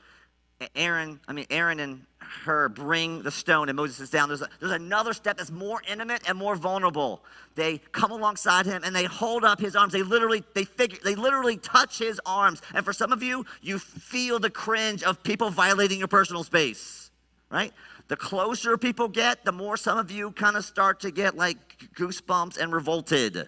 Aaron, 0.75 1.19
I 1.27 1.33
mean, 1.33 1.45
Aaron 1.49 1.79
and 1.79 2.05
Hur 2.45 2.69
bring 2.69 3.21
the 3.21 3.31
stone 3.31 3.69
and 3.69 3.75
Moses 3.75 3.99
is 3.99 4.09
down. 4.09 4.29
There's, 4.29 4.41
a, 4.41 4.49
there's 4.59 4.71
another 4.71 5.13
step 5.13 5.37
that's 5.37 5.51
more 5.51 5.81
intimate 5.89 6.23
and 6.27 6.37
more 6.37 6.55
vulnerable. 6.55 7.23
They 7.55 7.79
come 7.91 8.11
alongside 8.11 8.65
him 8.65 8.83
and 8.83 8.95
they 8.95 9.05
hold 9.05 9.43
up 9.43 9.59
his 9.59 9.75
arms. 9.75 9.93
They 9.93 10.03
literally, 10.03 10.43
they 10.53 10.65
figure, 10.65 10.99
they 11.03 11.15
literally 11.15 11.57
touch 11.57 11.99
his 11.99 12.19
arms. 12.25 12.61
And 12.73 12.83
for 12.83 12.93
some 12.93 13.11
of 13.11 13.21
you, 13.21 13.45
you 13.61 13.79
feel 13.79 14.39
the 14.39 14.49
cringe 14.49 15.03
of 15.03 15.23
people 15.23 15.49
violating 15.49 15.99
your 15.99 16.07
personal 16.07 16.43
space, 16.43 17.11
right? 17.49 17.71
The 18.07 18.17
closer 18.17 18.77
people 18.77 19.07
get, 19.07 19.45
the 19.45 19.51
more 19.51 19.77
some 19.77 19.97
of 19.97 20.11
you 20.11 20.31
kind 20.31 20.57
of 20.57 20.65
start 20.65 20.99
to 21.01 21.11
get 21.11 21.37
like 21.37 21.57
goosebumps 21.95 22.57
and 22.57 22.73
revolted. 22.73 23.47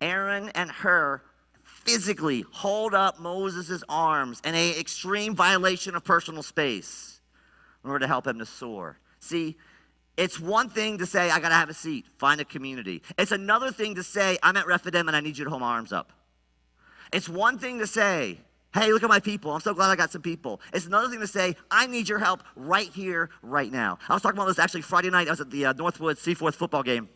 Aaron 0.00 0.50
and 0.50 0.70
Hur 0.70 1.22
physically 1.88 2.44
hold 2.50 2.94
up 2.94 3.18
Moses' 3.18 3.82
arms 3.88 4.40
in 4.44 4.54
an 4.54 4.78
extreme 4.78 5.34
violation 5.34 5.94
of 5.94 6.04
personal 6.04 6.42
space. 6.42 7.20
in 7.84 7.90
order 7.90 8.00
to 8.00 8.08
help 8.08 8.26
him 8.26 8.38
to 8.38 8.46
soar. 8.46 8.98
See, 9.20 9.56
it's 10.16 10.40
one 10.40 10.68
thing 10.68 10.98
to 10.98 11.06
say, 11.06 11.30
I 11.30 11.38
gotta 11.38 11.54
have 11.54 11.70
a 11.70 11.74
seat, 11.74 12.06
find 12.18 12.40
a 12.40 12.44
community. 12.44 13.02
It's 13.16 13.30
another 13.32 13.70
thing 13.70 13.94
to 13.94 14.02
say, 14.02 14.36
I'm 14.42 14.56
at 14.56 14.66
Rephidim 14.66 15.06
and 15.06 15.16
I 15.16 15.20
need 15.20 15.38
you 15.38 15.44
to 15.44 15.50
hold 15.50 15.60
my 15.60 15.68
arms 15.68 15.92
up. 15.92 16.12
It's 17.12 17.28
one 17.28 17.58
thing 17.58 17.78
to 17.78 17.86
say, 17.86 18.38
hey, 18.74 18.92
look 18.92 19.02
at 19.04 19.08
my 19.08 19.20
people. 19.20 19.52
I'm 19.52 19.60
so 19.60 19.72
glad 19.74 19.90
I 19.90 19.96
got 19.96 20.10
some 20.10 20.20
people. 20.20 20.60
It's 20.72 20.86
another 20.86 21.08
thing 21.08 21.20
to 21.20 21.26
say, 21.26 21.56
I 21.70 21.86
need 21.86 22.08
your 22.08 22.18
help 22.18 22.42
right 22.56 22.92
here, 22.92 23.30
right 23.42 23.70
now. 23.70 23.98
I 24.08 24.14
was 24.14 24.22
talking 24.22 24.36
about 24.36 24.48
this 24.48 24.58
actually 24.58 24.82
Friday 24.82 25.10
night. 25.10 25.28
I 25.28 25.30
was 25.30 25.40
at 25.40 25.50
the 25.50 25.66
uh, 25.66 25.72
Northwood 25.72 26.18
Seaforth 26.18 26.56
football 26.56 26.82
game. 26.82 27.08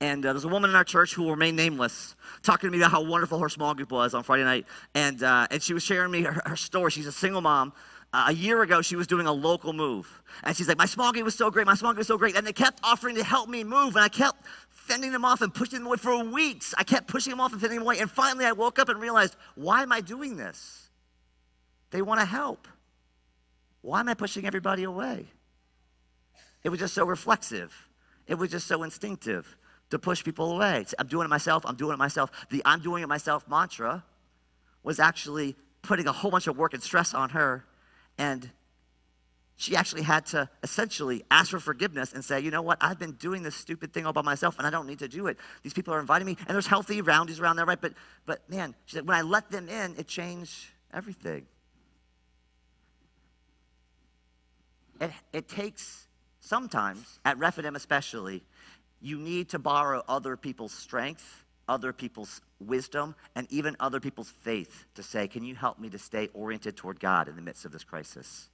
And 0.00 0.26
uh, 0.26 0.32
there's 0.32 0.44
a 0.44 0.48
woman 0.48 0.70
in 0.70 0.76
our 0.76 0.84
church 0.84 1.14
who 1.14 1.22
will 1.22 1.30
remain 1.30 1.56
nameless 1.56 2.16
talking 2.42 2.68
to 2.68 2.72
me 2.76 2.82
about 2.82 2.90
how 2.90 3.02
wonderful 3.02 3.38
her 3.38 3.48
small 3.48 3.74
group 3.74 3.90
was 3.90 4.12
on 4.12 4.22
Friday 4.22 4.44
night. 4.44 4.66
And, 4.94 5.22
uh, 5.22 5.46
and 5.50 5.62
she 5.62 5.72
was 5.72 5.82
sharing 5.82 6.10
me 6.10 6.22
her, 6.22 6.42
her 6.44 6.56
story. 6.56 6.90
She's 6.90 7.06
a 7.06 7.12
single 7.12 7.40
mom. 7.40 7.72
Uh, 8.12 8.26
a 8.28 8.32
year 8.32 8.62
ago, 8.62 8.82
she 8.82 8.94
was 8.94 9.06
doing 9.06 9.26
a 9.26 9.32
local 9.32 9.72
move. 9.72 10.22
And 10.44 10.56
she's 10.56 10.68
like, 10.68 10.78
My 10.78 10.86
small 10.86 11.12
group 11.12 11.24
was 11.24 11.34
so 11.34 11.50
great. 11.50 11.66
My 11.66 11.74
small 11.74 11.92
group 11.92 11.98
was 11.98 12.06
so 12.06 12.18
great. 12.18 12.36
And 12.36 12.46
they 12.46 12.52
kept 12.52 12.80
offering 12.84 13.16
to 13.16 13.24
help 13.24 13.48
me 13.48 13.64
move. 13.64 13.96
And 13.96 14.04
I 14.04 14.08
kept 14.08 14.46
fending 14.68 15.12
them 15.12 15.24
off 15.24 15.40
and 15.40 15.52
pushing 15.52 15.78
them 15.78 15.86
away 15.86 15.96
for 15.96 16.22
weeks. 16.22 16.74
I 16.76 16.84
kept 16.84 17.08
pushing 17.08 17.30
them 17.30 17.40
off 17.40 17.52
and 17.52 17.60
fending 17.60 17.78
them 17.78 17.86
away. 17.86 17.98
And 17.98 18.10
finally, 18.10 18.44
I 18.44 18.52
woke 18.52 18.78
up 18.78 18.88
and 18.88 19.00
realized, 19.00 19.34
Why 19.54 19.82
am 19.82 19.92
I 19.92 20.02
doing 20.02 20.36
this? 20.36 20.90
They 21.90 22.02
want 22.02 22.20
to 22.20 22.26
help. 22.26 22.68
Why 23.80 24.00
am 24.00 24.08
I 24.08 24.14
pushing 24.14 24.46
everybody 24.46 24.84
away? 24.84 25.26
It 26.64 26.68
was 26.68 26.80
just 26.80 26.94
so 26.94 27.06
reflexive. 27.06 27.88
It 28.26 28.34
was 28.34 28.50
just 28.50 28.66
so 28.66 28.82
instinctive 28.82 29.56
to 29.90 29.98
push 29.98 30.24
people 30.24 30.52
away. 30.52 30.84
I'm 30.98 31.06
doing 31.06 31.24
it 31.24 31.28
myself, 31.28 31.64
I'm 31.66 31.76
doing 31.76 31.94
it 31.94 31.98
myself. 31.98 32.30
The 32.50 32.62
I'm 32.64 32.80
doing 32.80 33.02
it 33.02 33.06
myself 33.06 33.48
mantra 33.48 34.04
was 34.82 34.98
actually 35.00 35.56
putting 35.82 36.06
a 36.06 36.12
whole 36.12 36.30
bunch 36.30 36.46
of 36.46 36.56
work 36.56 36.74
and 36.74 36.82
stress 36.82 37.14
on 37.14 37.30
her. 37.30 37.64
And 38.18 38.50
she 39.56 39.74
actually 39.74 40.02
had 40.02 40.26
to 40.26 40.50
essentially 40.62 41.24
ask 41.30 41.50
for 41.50 41.58
forgiveness 41.60 42.12
and 42.12 42.24
say, 42.24 42.40
you 42.40 42.50
know 42.50 42.62
what, 42.62 42.78
I've 42.80 42.98
been 42.98 43.12
doing 43.12 43.42
this 43.42 43.54
stupid 43.54 43.92
thing 43.92 44.04
all 44.04 44.12
by 44.12 44.22
myself 44.22 44.58
and 44.58 44.66
I 44.66 44.70
don't 44.70 44.86
need 44.86 44.98
to 44.98 45.08
do 45.08 45.28
it. 45.28 45.38
These 45.62 45.72
people 45.72 45.94
are 45.94 46.00
inviting 46.00 46.26
me, 46.26 46.36
and 46.46 46.54
there's 46.54 46.66
healthy 46.66 47.00
roundies 47.00 47.40
around 47.40 47.56
there, 47.56 47.64
right? 47.64 47.80
But, 47.80 47.94
but 48.26 48.48
man, 48.50 48.74
she 48.84 48.96
said, 48.96 49.08
when 49.08 49.16
I 49.16 49.22
let 49.22 49.50
them 49.50 49.68
in, 49.68 49.96
it 49.96 50.06
changed 50.06 50.66
everything. 50.92 51.46
It, 55.00 55.10
it 55.32 55.48
takes 55.48 56.06
sometimes, 56.40 57.18
at 57.24 57.38
Rephidim 57.38 57.76
especially, 57.76 58.42
you 59.00 59.18
need 59.18 59.50
to 59.50 59.58
borrow 59.58 60.02
other 60.08 60.36
people's 60.36 60.72
strength, 60.72 61.44
other 61.68 61.92
people's 61.92 62.40
wisdom, 62.60 63.14
and 63.34 63.46
even 63.50 63.76
other 63.80 64.00
people's 64.00 64.30
faith 64.30 64.84
to 64.94 65.02
say, 65.02 65.28
Can 65.28 65.44
you 65.44 65.54
help 65.54 65.78
me 65.78 65.90
to 65.90 65.98
stay 65.98 66.28
oriented 66.34 66.76
toward 66.76 67.00
God 67.00 67.28
in 67.28 67.36
the 67.36 67.42
midst 67.42 67.64
of 67.64 67.72
this 67.72 67.84
crisis? 67.84 68.48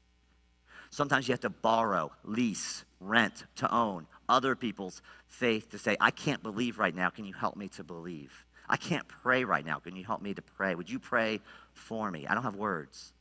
Sometimes 0.90 1.26
you 1.26 1.32
have 1.32 1.40
to 1.40 1.51
borrow, 1.51 2.12
lease, 2.22 2.84
rent, 3.01 3.45
to 3.57 3.74
own 3.74 4.07
other 4.28 4.55
people's 4.55 5.01
faith 5.26 5.70
to 5.70 5.78
say, 5.78 5.97
I 6.01 6.11
can't 6.11 6.43
believe 6.43 6.78
right 6.78 6.95
now. 6.95 7.09
Can 7.09 7.24
you 7.24 7.32
help 7.32 7.57
me 7.57 7.68
to 7.68 7.84
believe? 7.84 8.45
I 8.68 8.76
can't 8.76 9.07
pray 9.09 9.45
right 9.45 9.64
now. 9.64 9.78
Can 9.78 9.97
you 9.97 10.05
help 10.05 10.22
me 10.22 10.34
to 10.34 10.43
pray? 10.43 10.74
Would 10.74 10.90
you 10.90 10.99
pray 10.99 11.40
for 11.72 12.11
me? 12.11 12.26
I 12.26 12.34
don't 12.34 12.43
have 12.43 12.57
words. 12.57 13.12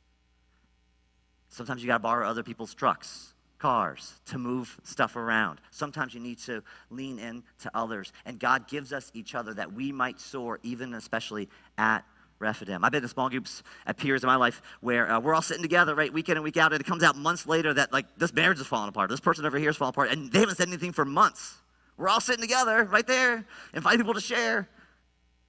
Sometimes 1.48 1.82
you 1.82 1.86
got 1.86 1.94
to 1.94 2.02
borrow 2.02 2.28
other 2.28 2.42
people's 2.42 2.74
trucks 2.74 3.32
cars 3.62 4.14
to 4.26 4.38
move 4.38 4.80
stuff 4.82 5.14
around. 5.14 5.60
Sometimes 5.70 6.14
you 6.14 6.20
need 6.20 6.38
to 6.40 6.64
lean 6.90 7.20
in 7.20 7.44
to 7.60 7.70
others. 7.74 8.12
And 8.26 8.40
God 8.40 8.66
gives 8.66 8.92
us 8.92 9.12
each 9.14 9.36
other 9.36 9.54
that 9.54 9.72
we 9.72 9.92
might 9.92 10.18
soar, 10.20 10.58
even 10.64 10.94
especially 10.94 11.48
at 11.78 12.04
Rephidim. 12.40 12.84
I've 12.84 12.90
been 12.90 13.04
in 13.04 13.08
small 13.08 13.30
groups 13.30 13.62
at 13.86 13.96
peers 13.96 14.24
in 14.24 14.26
my 14.26 14.34
life 14.34 14.62
where 14.80 15.08
uh, 15.08 15.20
we're 15.20 15.32
all 15.32 15.42
sitting 15.42 15.62
together, 15.62 15.94
right, 15.94 16.12
week 16.12 16.28
in 16.28 16.36
and 16.36 16.42
week 16.42 16.56
out, 16.56 16.72
and 16.72 16.80
it 16.80 16.84
comes 16.84 17.04
out 17.04 17.16
months 17.16 17.46
later 17.46 17.72
that, 17.72 17.92
like, 17.92 18.06
this 18.18 18.34
marriage 18.34 18.58
is 18.58 18.66
falling 18.66 18.88
apart. 18.88 19.08
This 19.08 19.20
person 19.20 19.46
over 19.46 19.58
here 19.58 19.70
is 19.70 19.76
falling 19.76 19.94
apart, 19.94 20.10
and 20.10 20.32
they 20.32 20.40
haven't 20.40 20.56
said 20.56 20.66
anything 20.66 20.90
for 20.90 21.04
months. 21.04 21.54
We're 21.96 22.08
all 22.08 22.20
sitting 22.20 22.42
together 22.42 22.82
right 22.82 23.06
there, 23.06 23.46
inviting 23.72 24.00
people 24.00 24.14
to 24.14 24.20
share. 24.20 24.68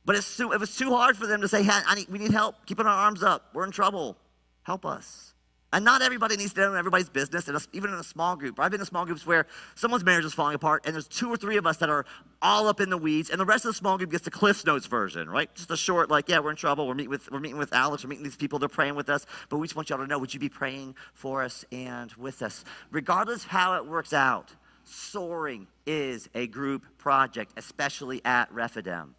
But 0.06 0.18
it's 0.18 0.38
too, 0.38 0.52
it 0.52 0.60
was 0.60 0.78
too 0.78 0.96
hard 0.96 1.18
for 1.18 1.26
them 1.26 1.42
to 1.42 1.48
say, 1.48 1.64
hey, 1.64 1.80
need, 1.96 2.10
we 2.10 2.20
need 2.20 2.32
help, 2.32 2.68
keeping 2.68 2.86
our 2.86 2.94
arms 2.94 3.24
up. 3.24 3.50
We're 3.56 3.66
in 3.66 3.72
trouble. 3.72 4.18
Help 4.62 4.86
us. 4.86 5.33
And 5.74 5.84
not 5.84 6.04
everybody 6.04 6.38
needs 6.38 6.54
to 6.54 6.62
know 6.62 6.76
everybody's 6.76 7.10
business, 7.10 7.48
and 7.48 7.58
even 7.74 7.92
in 7.92 7.98
a 7.98 8.04
small 8.04 8.36
group. 8.36 8.60
I've 8.60 8.70
been 8.70 8.80
in 8.80 8.86
small 8.86 9.06
groups 9.06 9.26
where 9.26 9.48
someone's 9.74 10.06
marriage 10.06 10.24
is 10.24 10.32
falling 10.32 10.54
apart, 10.54 10.84
and 10.86 10.94
there's 10.94 11.08
two 11.08 11.34
or 11.34 11.36
three 11.36 11.58
of 11.58 11.66
us 11.66 11.78
that 11.78 11.90
are 11.90 12.06
all 12.44 12.68
up 12.68 12.80
in 12.80 12.92
the 12.92 12.98
weeds, 12.98 13.32
and 13.32 13.40
the 13.40 13.46
rest 13.46 13.66
of 13.66 13.70
the 13.70 13.74
small 13.74 13.98
group 13.98 14.12
gets 14.12 14.24
the 14.24 14.30
Cliff 14.30 14.64
Notes 14.68 14.86
version, 14.86 15.28
right? 15.28 15.54
Just 15.56 15.72
a 15.72 15.76
short, 15.76 16.12
like, 16.12 16.30
yeah, 16.30 16.38
we're 16.38 16.52
in 16.52 16.56
trouble. 16.56 16.88
We're 16.88 16.94
meeting 16.94 17.10
with 17.10 17.32
we're 17.32 17.40
meeting 17.40 17.58
with 17.58 17.74
Alex. 17.74 18.04
We're 18.04 18.10
meeting 18.10 18.24
these 18.24 18.36
people. 18.36 18.60
They're 18.60 18.70
praying 18.70 18.94
with 18.94 19.10
us, 19.10 19.26
but 19.50 19.58
we 19.58 19.66
just 19.66 19.76
want 19.76 19.90
y'all 19.90 19.98
to 19.98 20.06
know: 20.06 20.20
Would 20.20 20.32
you 20.32 20.40
be 20.40 20.48
praying 20.48 20.94
for 21.14 21.42
us 21.42 21.66
and 21.72 22.14
with 22.14 22.44
us, 22.44 22.64
regardless 22.92 23.46
how 23.46 23.76
it 23.78 23.88
works 23.88 24.14
out? 24.14 24.52
Soaring 24.84 25.66
is 25.88 26.30
a 26.36 26.46
group 26.46 26.86
project, 27.00 27.54
especially 27.58 28.22
at 28.24 28.52
Rephidim. 28.52 29.16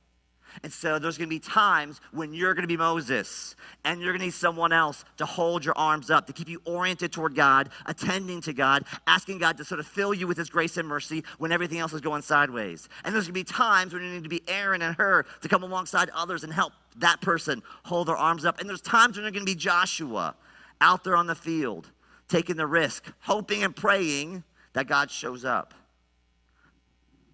And 0.62 0.72
so 0.72 0.98
there's 0.98 1.18
going 1.18 1.28
to 1.28 1.34
be 1.34 1.40
times 1.40 2.00
when 2.12 2.32
you're 2.32 2.54
going 2.54 2.62
to 2.62 2.68
be 2.68 2.76
Moses 2.76 3.56
and 3.84 4.00
you're 4.00 4.12
going 4.12 4.20
to 4.20 4.26
need 4.26 4.34
someone 4.34 4.72
else 4.72 5.04
to 5.16 5.26
hold 5.26 5.64
your 5.64 5.76
arms 5.76 6.10
up, 6.10 6.26
to 6.26 6.32
keep 6.32 6.48
you 6.48 6.60
oriented 6.64 7.12
toward 7.12 7.34
God, 7.34 7.70
attending 7.86 8.40
to 8.42 8.52
God, 8.52 8.84
asking 9.06 9.38
God 9.38 9.56
to 9.58 9.64
sort 9.64 9.80
of 9.80 9.86
fill 9.86 10.14
you 10.14 10.26
with 10.26 10.36
His 10.36 10.48
grace 10.48 10.76
and 10.76 10.88
mercy 10.88 11.24
when 11.38 11.52
everything 11.52 11.78
else 11.78 11.92
is 11.92 12.00
going 12.00 12.22
sideways. 12.22 12.88
And 13.04 13.14
there's 13.14 13.26
going 13.26 13.34
to 13.34 13.40
be 13.40 13.44
times 13.44 13.92
when 13.92 14.02
you 14.02 14.10
need 14.10 14.22
to 14.22 14.28
be 14.28 14.42
Aaron 14.48 14.82
and 14.82 14.94
Hur 14.96 15.24
to 15.42 15.48
come 15.48 15.62
alongside 15.62 16.10
others 16.10 16.44
and 16.44 16.52
help 16.52 16.72
that 16.96 17.20
person 17.20 17.62
hold 17.84 18.08
their 18.08 18.16
arms 18.16 18.44
up. 18.44 18.60
And 18.60 18.68
there's 18.68 18.80
times 18.80 19.16
when 19.16 19.24
you're 19.24 19.32
going 19.32 19.46
to 19.46 19.52
be 19.52 19.58
Joshua 19.58 20.36
out 20.80 21.04
there 21.04 21.16
on 21.16 21.26
the 21.26 21.34
field, 21.34 21.90
taking 22.28 22.56
the 22.56 22.66
risk, 22.66 23.12
hoping 23.20 23.62
and 23.62 23.74
praying 23.74 24.44
that 24.74 24.86
God 24.86 25.10
shows 25.10 25.44
up. 25.44 25.74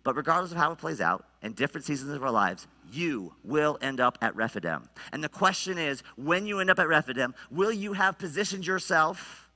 But 0.02 0.16
regardless 0.16 0.52
of 0.52 0.56
how 0.56 0.72
it 0.72 0.78
plays 0.78 1.00
out, 1.00 1.26
in 1.42 1.52
different 1.52 1.86
seasons 1.86 2.12
of 2.12 2.22
our 2.22 2.30
lives, 2.30 2.66
you 2.92 3.34
will 3.44 3.78
end 3.80 4.00
up 4.00 4.18
at 4.20 4.34
Rephidim. 4.36 4.88
And 5.12 5.22
the 5.22 5.28
question 5.28 5.78
is 5.78 6.02
when 6.16 6.46
you 6.46 6.60
end 6.60 6.70
up 6.70 6.78
at 6.78 6.88
Rephidim, 6.88 7.34
will 7.50 7.72
you 7.72 7.92
have 7.92 8.18
positioned 8.18 8.66
yourself 8.66 9.48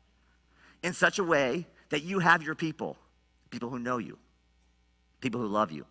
in 0.83 0.93
such 0.93 1.19
a 1.19 1.25
way 1.25 1.67
that 1.91 2.03
you 2.03 2.19
have 2.19 2.43
your 2.43 2.55
people, 2.55 2.97
people 3.51 3.69
who 3.69 3.79
know 3.79 3.99
you, 3.99 4.19
people 5.21 5.41
who 5.41 5.47
love 5.47 5.73
you, 5.73 5.87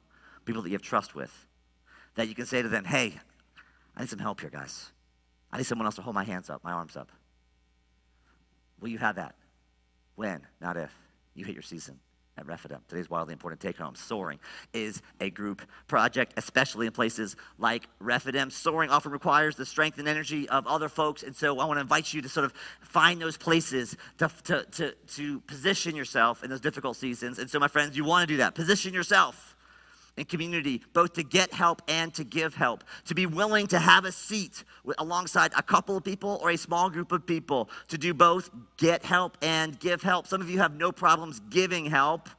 people 0.45 0.61
that 0.61 0.69
you 0.69 0.75
have 0.75 0.81
trust 0.81 1.15
with, 1.15 1.45
that 2.15 2.27
you 2.27 2.35
can 2.35 2.45
say 2.45 2.61
to 2.61 2.69
them, 2.69 2.85
hey, 2.85 3.15
I 3.95 4.01
need 4.01 4.09
some 4.09 4.19
help 4.19 4.41
here, 4.41 4.49
guys. 4.49 4.91
I 5.51 5.57
need 5.57 5.65
someone 5.65 5.85
else 5.85 5.95
to 5.95 6.01
hold 6.01 6.15
my 6.15 6.23
hands 6.23 6.49
up, 6.49 6.63
my 6.63 6.71
arms 6.71 6.95
up. 6.95 7.11
Will 8.79 8.89
you 8.89 8.97
have 8.97 9.15
that? 9.15 9.35
When, 10.15 10.41
not 10.61 10.77
if, 10.77 10.91
you 11.35 11.45
hit 11.45 11.53
your 11.53 11.63
season 11.63 11.99
at 12.37 12.45
Rephidim. 12.45 12.79
Today's 12.87 13.09
wildly 13.09 13.33
important 13.33 13.61
take 13.61 13.77
home. 13.77 13.95
Soaring 13.95 14.39
is 14.73 15.01
a 15.19 15.29
group 15.29 15.61
project, 15.87 16.33
especially 16.37 16.87
in 16.87 16.93
places 16.93 17.35
like 17.57 17.87
Rephidim. 17.99 18.49
Soaring 18.49 18.89
often 18.89 19.11
requires 19.11 19.55
the 19.55 19.65
strength 19.65 19.99
and 19.99 20.07
energy 20.07 20.49
of 20.49 20.65
other 20.67 20.89
folks. 20.89 21.23
And 21.23 21.35
so 21.35 21.59
I 21.59 21.65
want 21.65 21.77
to 21.77 21.81
invite 21.81 22.13
you 22.13 22.21
to 22.21 22.29
sort 22.29 22.45
of 22.45 22.53
find 22.81 23.21
those 23.21 23.37
places 23.37 23.95
to, 24.17 24.31
to, 24.45 24.65
to, 24.65 24.91
to 25.15 25.39
position 25.41 25.95
yourself 25.95 26.43
in 26.43 26.49
those 26.49 26.61
difficult 26.61 26.97
seasons. 26.97 27.39
And 27.39 27.49
so, 27.49 27.59
my 27.59 27.67
friends, 27.67 27.95
you 27.95 28.03
want 28.03 28.27
to 28.27 28.33
do 28.33 28.37
that. 28.37 28.55
Position 28.55 28.93
yourself 28.93 29.52
in 30.17 30.25
community, 30.25 30.81
both 30.93 31.13
to 31.13 31.23
get 31.23 31.53
help 31.53 31.81
and 31.87 32.13
to 32.13 32.23
give 32.23 32.53
help, 32.55 32.83
to 33.05 33.15
be 33.15 33.25
willing 33.25 33.67
to 33.67 33.79
have 33.79 34.05
a 34.05 34.11
seat 34.11 34.63
alongside 34.97 35.51
a 35.57 35.63
couple 35.63 35.97
of 35.97 36.03
people 36.03 36.39
or 36.41 36.51
a 36.51 36.57
small 36.57 36.89
group 36.89 37.11
of 37.11 37.25
people, 37.25 37.69
to 37.87 37.97
do 37.97 38.13
both 38.13 38.49
get 38.77 39.03
help 39.03 39.37
and 39.41 39.79
give 39.79 40.03
help. 40.03 40.27
Some 40.27 40.41
of 40.41 40.49
you 40.49 40.59
have 40.59 40.75
no 40.75 40.91
problems 40.91 41.39
giving 41.49 41.85
help. 41.85 42.29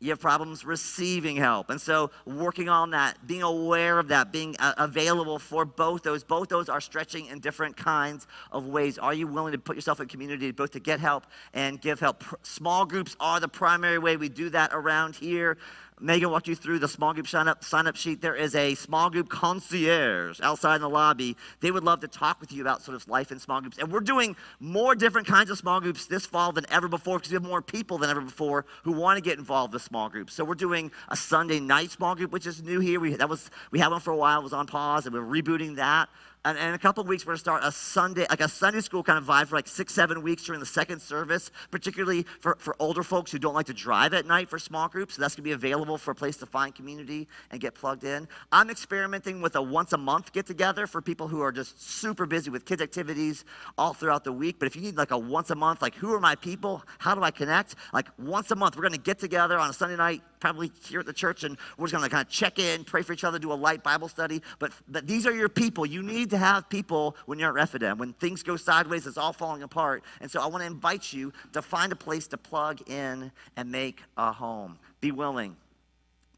You 0.00 0.10
have 0.10 0.20
problems 0.20 0.64
receiving 0.64 1.34
help. 1.34 1.70
And 1.70 1.80
so, 1.80 2.12
working 2.24 2.68
on 2.68 2.90
that, 2.90 3.26
being 3.26 3.42
aware 3.42 3.98
of 3.98 4.06
that, 4.08 4.30
being 4.30 4.54
uh, 4.60 4.74
available 4.78 5.40
for 5.40 5.64
both 5.64 6.04
those, 6.04 6.22
both 6.22 6.48
those 6.48 6.68
are 6.68 6.80
stretching 6.80 7.26
in 7.26 7.40
different 7.40 7.76
kinds 7.76 8.28
of 8.52 8.66
ways. 8.66 8.96
Are 8.98 9.12
you 9.12 9.26
willing 9.26 9.52
to 9.52 9.58
put 9.58 9.74
yourself 9.74 9.98
in 9.98 10.06
community 10.06 10.52
both 10.52 10.70
to 10.72 10.80
get 10.80 11.00
help 11.00 11.26
and 11.52 11.80
give 11.80 11.98
help? 11.98 12.22
Small 12.44 12.86
groups 12.86 13.16
are 13.18 13.40
the 13.40 13.48
primary 13.48 13.98
way 13.98 14.16
we 14.16 14.28
do 14.28 14.50
that 14.50 14.70
around 14.72 15.16
here. 15.16 15.58
Megan 16.00 16.30
walked 16.30 16.48
you 16.48 16.54
through 16.54 16.78
the 16.78 16.88
small 16.88 17.14
group 17.14 17.28
sign 17.28 17.48
up, 17.48 17.64
sign 17.64 17.86
up 17.86 17.96
sheet. 17.96 18.20
There 18.20 18.34
is 18.34 18.54
a 18.54 18.74
small 18.74 19.10
group 19.10 19.28
concierge 19.28 20.40
outside 20.40 20.76
in 20.76 20.82
the 20.82 20.88
lobby. 20.88 21.36
They 21.60 21.70
would 21.70 21.84
love 21.84 22.00
to 22.00 22.08
talk 22.08 22.40
with 22.40 22.52
you 22.52 22.62
about 22.62 22.82
sort 22.82 22.94
of 22.94 23.08
life 23.08 23.32
in 23.32 23.38
small 23.38 23.60
groups. 23.60 23.78
And 23.78 23.90
we're 23.90 24.00
doing 24.00 24.36
more 24.60 24.94
different 24.94 25.26
kinds 25.26 25.50
of 25.50 25.58
small 25.58 25.80
groups 25.80 26.06
this 26.06 26.26
fall 26.26 26.52
than 26.52 26.66
ever 26.70 26.88
before 26.88 27.18
because 27.18 27.30
we 27.30 27.34
have 27.36 27.44
more 27.44 27.62
people 27.62 27.98
than 27.98 28.10
ever 28.10 28.20
before 28.20 28.64
who 28.84 28.92
want 28.92 29.16
to 29.16 29.20
get 29.20 29.38
involved 29.38 29.72
with 29.72 29.82
small 29.82 30.08
groups. 30.08 30.34
So 30.34 30.44
we're 30.44 30.54
doing 30.54 30.90
a 31.08 31.16
Sunday 31.16 31.60
night 31.60 31.90
small 31.90 32.14
group, 32.14 32.32
which 32.32 32.46
is 32.46 32.62
new 32.62 32.80
here. 32.80 33.00
We, 33.00 33.14
that 33.14 33.28
was, 33.28 33.50
we 33.70 33.78
had 33.78 33.88
one 33.88 34.00
for 34.00 34.12
a 34.12 34.16
while, 34.16 34.40
it 34.40 34.44
was 34.44 34.52
on 34.52 34.66
pause, 34.66 35.06
and 35.06 35.14
we're 35.14 35.42
rebooting 35.42 35.76
that 35.76 36.08
and, 36.44 36.56
in 36.56 36.74
a 36.74 36.78
couple 36.78 37.02
weeks, 37.04 37.24
we're 37.24 37.32
going 37.32 37.36
to 37.36 37.40
start 37.40 37.64
a 37.64 37.72
Sunday, 37.72 38.26
like 38.30 38.40
a 38.40 38.48
Sunday 38.48 38.80
school 38.80 39.02
kind 39.02 39.18
of 39.18 39.24
vibe 39.24 39.48
for 39.48 39.56
like 39.56 39.66
six, 39.66 39.92
seven 39.92 40.22
weeks 40.22 40.44
during 40.44 40.60
the 40.60 40.66
second 40.66 41.00
service, 41.00 41.50
particularly 41.70 42.24
for, 42.40 42.56
for 42.60 42.76
older 42.78 43.02
folks 43.02 43.32
who 43.32 43.38
don't 43.38 43.54
like 43.54 43.66
to 43.66 43.74
drive 43.74 44.14
at 44.14 44.26
night 44.26 44.48
for 44.48 44.58
small 44.58 44.88
groups. 44.88 45.16
So 45.16 45.22
that's 45.22 45.34
going 45.34 45.42
to 45.42 45.48
be 45.48 45.52
available 45.52 45.98
for 45.98 46.12
a 46.12 46.14
place 46.14 46.36
to 46.38 46.46
find 46.46 46.74
community 46.74 47.28
and 47.50 47.60
get 47.60 47.74
plugged 47.74 48.04
in. 48.04 48.28
I'm 48.52 48.70
experimenting 48.70 49.40
with 49.40 49.56
a 49.56 49.62
once 49.62 49.92
a 49.92 49.98
month 49.98 50.32
get 50.32 50.46
together 50.46 50.86
for 50.86 51.02
people 51.02 51.28
who 51.28 51.40
are 51.40 51.52
just 51.52 51.82
super 51.82 52.26
busy 52.26 52.50
with 52.50 52.64
kids' 52.64 52.82
activities 52.82 53.44
all 53.76 53.92
throughout 53.92 54.24
the 54.24 54.32
week. 54.32 54.58
But 54.58 54.66
if 54.66 54.76
you 54.76 54.82
need 54.82 54.96
like 54.96 55.10
a 55.10 55.18
once 55.18 55.50
a 55.50 55.54
month, 55.54 55.82
like 55.82 55.94
who 55.94 56.14
are 56.14 56.20
my 56.20 56.34
people? 56.36 56.82
How 56.98 57.14
do 57.14 57.22
I 57.22 57.30
connect? 57.30 57.74
Like 57.92 58.08
once 58.18 58.50
a 58.50 58.56
month, 58.56 58.76
we're 58.76 58.82
going 58.82 58.92
to 58.92 58.98
get 58.98 59.18
together 59.18 59.58
on 59.58 59.70
a 59.70 59.72
Sunday 59.72 59.96
night, 59.96 60.22
probably 60.40 60.70
here 60.86 61.00
at 61.00 61.06
the 61.06 61.12
church, 61.12 61.44
and 61.44 61.56
we're 61.76 61.86
just 61.86 61.94
going 61.94 62.08
to 62.08 62.10
kind 62.10 62.26
of 62.26 62.30
check 62.30 62.58
in, 62.58 62.84
pray 62.84 63.02
for 63.02 63.12
each 63.12 63.24
other, 63.24 63.38
do 63.38 63.52
a 63.52 63.54
light 63.54 63.82
Bible 63.82 64.08
study. 64.08 64.42
But, 64.58 64.72
but 64.88 65.06
these 65.06 65.26
are 65.26 65.32
your 65.32 65.48
people. 65.48 65.86
You 65.86 66.02
need 66.02 66.30
to 66.30 66.38
have 66.38 66.68
people 66.68 67.16
when 67.26 67.38
you're 67.38 67.48
at 67.48 67.54
Rephidim. 67.54 67.98
When 67.98 68.12
things 68.14 68.42
go 68.42 68.56
sideways, 68.56 69.06
it's 69.06 69.18
all 69.18 69.32
falling 69.32 69.62
apart. 69.62 70.02
And 70.20 70.30
so 70.30 70.40
I 70.40 70.46
want 70.46 70.62
to 70.62 70.66
invite 70.66 71.12
you 71.12 71.32
to 71.52 71.62
find 71.62 71.92
a 71.92 71.96
place 71.96 72.26
to 72.28 72.36
plug 72.36 72.88
in 72.88 73.32
and 73.56 73.70
make 73.70 74.02
a 74.16 74.32
home. 74.32 74.78
Be 75.00 75.12
willing 75.12 75.56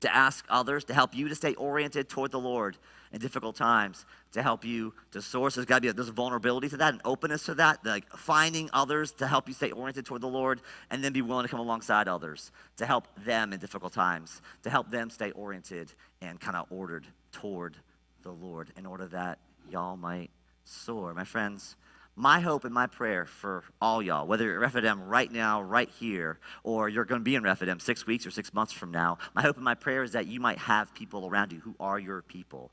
to 0.01 0.14
ask 0.14 0.44
others 0.48 0.84
to 0.84 0.94
help 0.94 1.14
you 1.14 1.28
to 1.28 1.34
stay 1.34 1.55
oriented 1.55 2.09
toward 2.09 2.30
the 2.30 2.40
Lord 2.40 2.76
in 3.13 3.21
difficult 3.21 3.57
times, 3.57 4.07
to 4.33 4.43
help 4.43 4.65
you 4.65 4.95
to 5.11 5.21
source. 5.21 5.57
There's 5.57 5.67
got 5.67 5.77
to 5.77 5.81
be 5.81 5.89
a, 5.89 5.93
there's 5.93 6.09
a 6.09 6.13
vulnerability 6.13 6.69
to 6.69 6.77
that, 6.77 6.95
an 6.95 7.01
openness 7.05 7.45
to 7.47 7.55
that, 7.55 7.85
like 7.85 8.09
finding 8.17 8.71
others 8.73 9.13
to 9.13 9.27
help 9.27 9.49
you 9.49 9.55
stay 9.55 9.73
oriented 9.73 10.07
toward 10.07 10.21
the 10.21 10.29
Lord, 10.29 10.61
and 10.91 11.03
then 11.03 11.13
be 11.13 11.23
willing 11.23 11.45
to 11.45 11.49
come 11.49 11.61
alongside 11.61 12.07
others 12.07 12.53
to 12.77 12.87
help 12.87 13.09
them 13.25 13.53
in 13.53 13.59
difficult 13.59 13.93
times, 13.93 14.41
to 14.63 14.71
help 14.71 14.91
them 14.91 15.11
stay 15.11 15.33
oriented 15.33 15.93
and 16.23 16.41
kind 16.41 16.57
of 16.57 16.67
ordered 16.71 17.07
toward 17.33 17.77
the 18.23 18.31
Lord 18.31 18.69
in 18.77 18.87
order 18.87 19.07
that 19.07 19.39
y'all 19.71 19.97
might 19.97 20.31
soar. 20.65 21.13
My 21.15 21.25
friends, 21.25 21.77
my 22.17 22.41
hope 22.41 22.65
and 22.65 22.75
my 22.75 22.87
prayer 22.87 23.25
for 23.25 23.65
all 23.81 24.03
y'all, 24.03 24.27
whether 24.27 24.45
you're 24.45 24.57
at 24.57 24.61
Rephidim 24.61 25.03
right 25.05 25.31
now, 25.33 25.63
right 25.63 25.89
here, 25.89 26.39
or 26.63 26.89
you're 26.89 27.05
going 27.05 27.21
to 27.21 27.25
be 27.25 27.35
in 27.35 27.43
Rephidim 27.43 27.81
six 27.81 28.07
weeks 28.07 28.27
or 28.27 28.31
six 28.31 28.53
months 28.53 28.73
from 28.73 28.91
now, 28.91 29.19
my 29.35 29.43
hope 29.43 29.57
and 29.57 29.65
my 29.65 29.75
prayer 29.75 30.03
is 30.03 30.13
that 30.13 30.27
you 30.27 30.39
might 30.39 30.59
have 30.59 30.95
people 30.95 31.27
around 31.27 31.53
you 31.53 31.61
who 31.61 31.75
are 31.81 31.99
your 31.99 32.23
people 32.23 32.71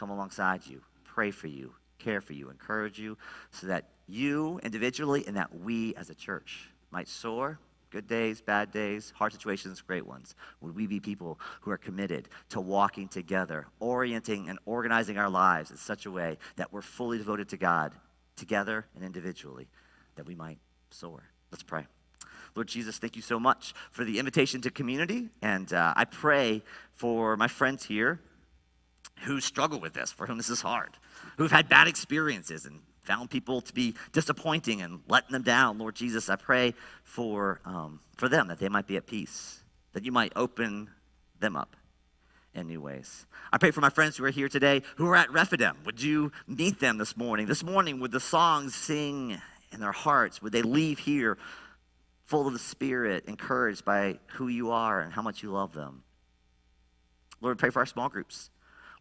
come 0.00 0.10
alongside 0.10 0.66
you, 0.66 0.80
pray 1.04 1.30
for 1.30 1.46
you, 1.46 1.74
care 1.98 2.22
for 2.22 2.32
you, 2.32 2.48
encourage 2.48 2.98
you, 2.98 3.18
so 3.50 3.66
that 3.66 3.90
you 4.06 4.58
individually 4.62 5.24
and 5.26 5.36
that 5.36 5.54
we 5.54 5.94
as 5.94 6.08
a 6.08 6.14
church 6.14 6.70
might 6.90 7.06
soar 7.06 7.58
good 7.90 8.06
days, 8.06 8.40
bad 8.40 8.70
days, 8.70 9.12
hard 9.16 9.32
situations, 9.32 9.82
great 9.82 10.06
ones? 10.06 10.34
Would 10.62 10.74
we 10.74 10.86
be 10.86 11.00
people 11.00 11.38
who 11.60 11.70
are 11.70 11.76
committed 11.76 12.28
to 12.50 12.60
walking 12.60 13.08
together, 13.08 13.66
orienting 13.78 14.48
and 14.48 14.58
organizing 14.64 15.18
our 15.18 15.28
lives 15.28 15.70
in 15.70 15.76
such 15.76 16.06
a 16.06 16.10
way 16.10 16.38
that 16.56 16.72
we're 16.72 16.82
fully 16.82 17.18
devoted 17.18 17.48
to 17.50 17.56
God, 17.56 17.92
together 18.36 18.86
and 18.94 19.04
individually, 19.04 19.68
that 20.16 20.24
we 20.24 20.34
might 20.34 20.58
soar? 20.90 21.24
Let's 21.50 21.64
pray. 21.64 21.86
Lord 22.54 22.68
Jesus, 22.68 22.98
thank 22.98 23.16
you 23.16 23.22
so 23.22 23.38
much 23.38 23.74
for 23.90 24.04
the 24.04 24.18
invitation 24.18 24.60
to 24.62 24.70
community. 24.70 25.28
And 25.42 25.72
uh, 25.72 25.92
I 25.94 26.04
pray 26.04 26.62
for 26.94 27.36
my 27.36 27.48
friends 27.48 27.84
here 27.84 28.20
who 29.22 29.40
struggle 29.40 29.80
with 29.80 29.92
this, 29.92 30.12
for 30.12 30.26
whom 30.26 30.36
this 30.36 30.50
is 30.50 30.60
hard, 30.60 30.96
who've 31.36 31.50
had 31.50 31.68
bad 31.68 31.88
experiences 31.88 32.66
and 32.66 32.80
found 33.02 33.30
people 33.30 33.60
to 33.60 33.72
be 33.72 33.94
disappointing 34.12 34.82
and 34.82 35.00
letting 35.08 35.32
them 35.32 35.42
down. 35.42 35.78
Lord 35.78 35.94
Jesus, 35.94 36.28
I 36.28 36.36
pray 36.36 36.74
for, 37.02 37.60
um, 37.64 38.00
for 38.16 38.28
them 38.28 38.48
that 38.48 38.58
they 38.58 38.68
might 38.68 38.86
be 38.86 38.96
at 38.96 39.06
peace, 39.06 39.62
that 39.92 40.04
you 40.04 40.12
might 40.12 40.32
open 40.36 40.90
them 41.40 41.56
up 41.56 41.76
in 42.54 42.66
new 42.66 42.80
ways. 42.80 43.26
I 43.52 43.58
pray 43.58 43.70
for 43.70 43.80
my 43.80 43.90
friends 43.90 44.16
who 44.16 44.24
are 44.24 44.30
here 44.30 44.48
today 44.48 44.82
who 44.96 45.06
are 45.08 45.16
at 45.16 45.30
Rephidim. 45.30 45.76
Would 45.84 46.02
you 46.02 46.32
meet 46.46 46.80
them 46.80 46.98
this 46.98 47.16
morning? 47.16 47.46
This 47.46 47.62
morning, 47.62 48.00
would 48.00 48.12
the 48.12 48.20
songs 48.20 48.74
sing 48.74 49.40
in 49.72 49.80
their 49.80 49.92
hearts? 49.92 50.42
Would 50.42 50.52
they 50.52 50.62
leave 50.62 50.98
here 50.98 51.38
full 52.24 52.46
of 52.46 52.52
the 52.52 52.58
Spirit, 52.58 53.24
encouraged 53.26 53.84
by 53.84 54.18
who 54.34 54.48
you 54.48 54.70
are 54.70 55.00
and 55.00 55.12
how 55.12 55.22
much 55.22 55.42
you 55.42 55.50
love 55.50 55.72
them? 55.72 56.02
Lord, 57.40 57.58
pray 57.58 57.70
for 57.70 57.80
our 57.80 57.86
small 57.86 58.08
groups. 58.08 58.50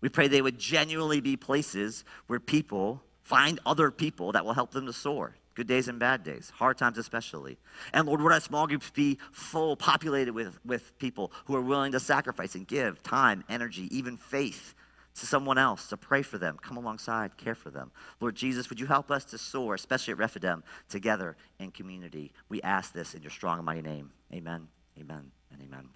We 0.02 0.10
pray 0.10 0.28
they 0.28 0.41
would 0.41 0.58
genuinely 0.58 1.22
be 1.22 1.36
places 1.36 2.04
where 2.28 2.39
people 2.39 3.02
Find 3.30 3.60
other 3.64 3.91
people 3.91 4.32
that 4.32 4.43
will 4.43 4.54
help 4.54 4.72
them 4.72 4.88
to 4.88 4.91
soar. 4.93 5.36
Good 5.54 5.68
days 5.68 5.88
and 5.88 6.00
bad 6.00 6.24
days, 6.24 6.52
hard 6.56 6.80
times 6.80 6.97
especially. 6.97 7.60
And 7.93 8.08
Lord, 8.08 8.22
would 8.22 8.32
our 8.32 8.39
small 8.39 8.66
groups 8.66 8.89
be 8.89 9.20
full, 9.32 9.76
populated 9.76 10.34
with, 10.34 10.58
with 10.66 10.97
people 10.97 11.32
who 11.45 11.56
are 11.56 11.62
willing 11.62 11.91
to 11.91 12.00
sacrifice 12.00 12.56
and 12.56 12.68
give 12.68 13.04
time, 13.04 13.43
energy, 13.47 13.88
even 13.95 14.18
faith 14.18 14.74
to 15.14 15.28
someone 15.28 15.60
else 15.60 15.89
to 15.89 15.97
pray 15.97 16.24
for 16.24 16.39
them, 16.39 16.58
come 16.60 16.76
alongside, 16.78 17.38
care 17.38 17.54
for 17.54 17.70
them. 17.70 17.91
Lord 18.20 18.34
Jesus, 18.34 18.68
would 18.72 18.80
you 18.80 18.88
help 18.88 19.12
us 19.12 19.26
to 19.26 19.38
soar, 19.38 19.76
especially 19.76 20.14
at 20.14 20.18
Rephidim, 20.18 20.64
together 20.89 21.38
in 21.60 21.70
community? 21.70 22.32
We 22.47 22.64
ask 22.64 22.93
this 22.93 23.14
in 23.14 23.22
your 23.22 23.30
strong 23.30 23.60
and 23.60 23.66
mighty 23.68 23.84
name. 23.84 24.10
Amen, 24.34 24.70
amen, 25.00 25.30
and 25.52 25.62
amen. 25.62 25.88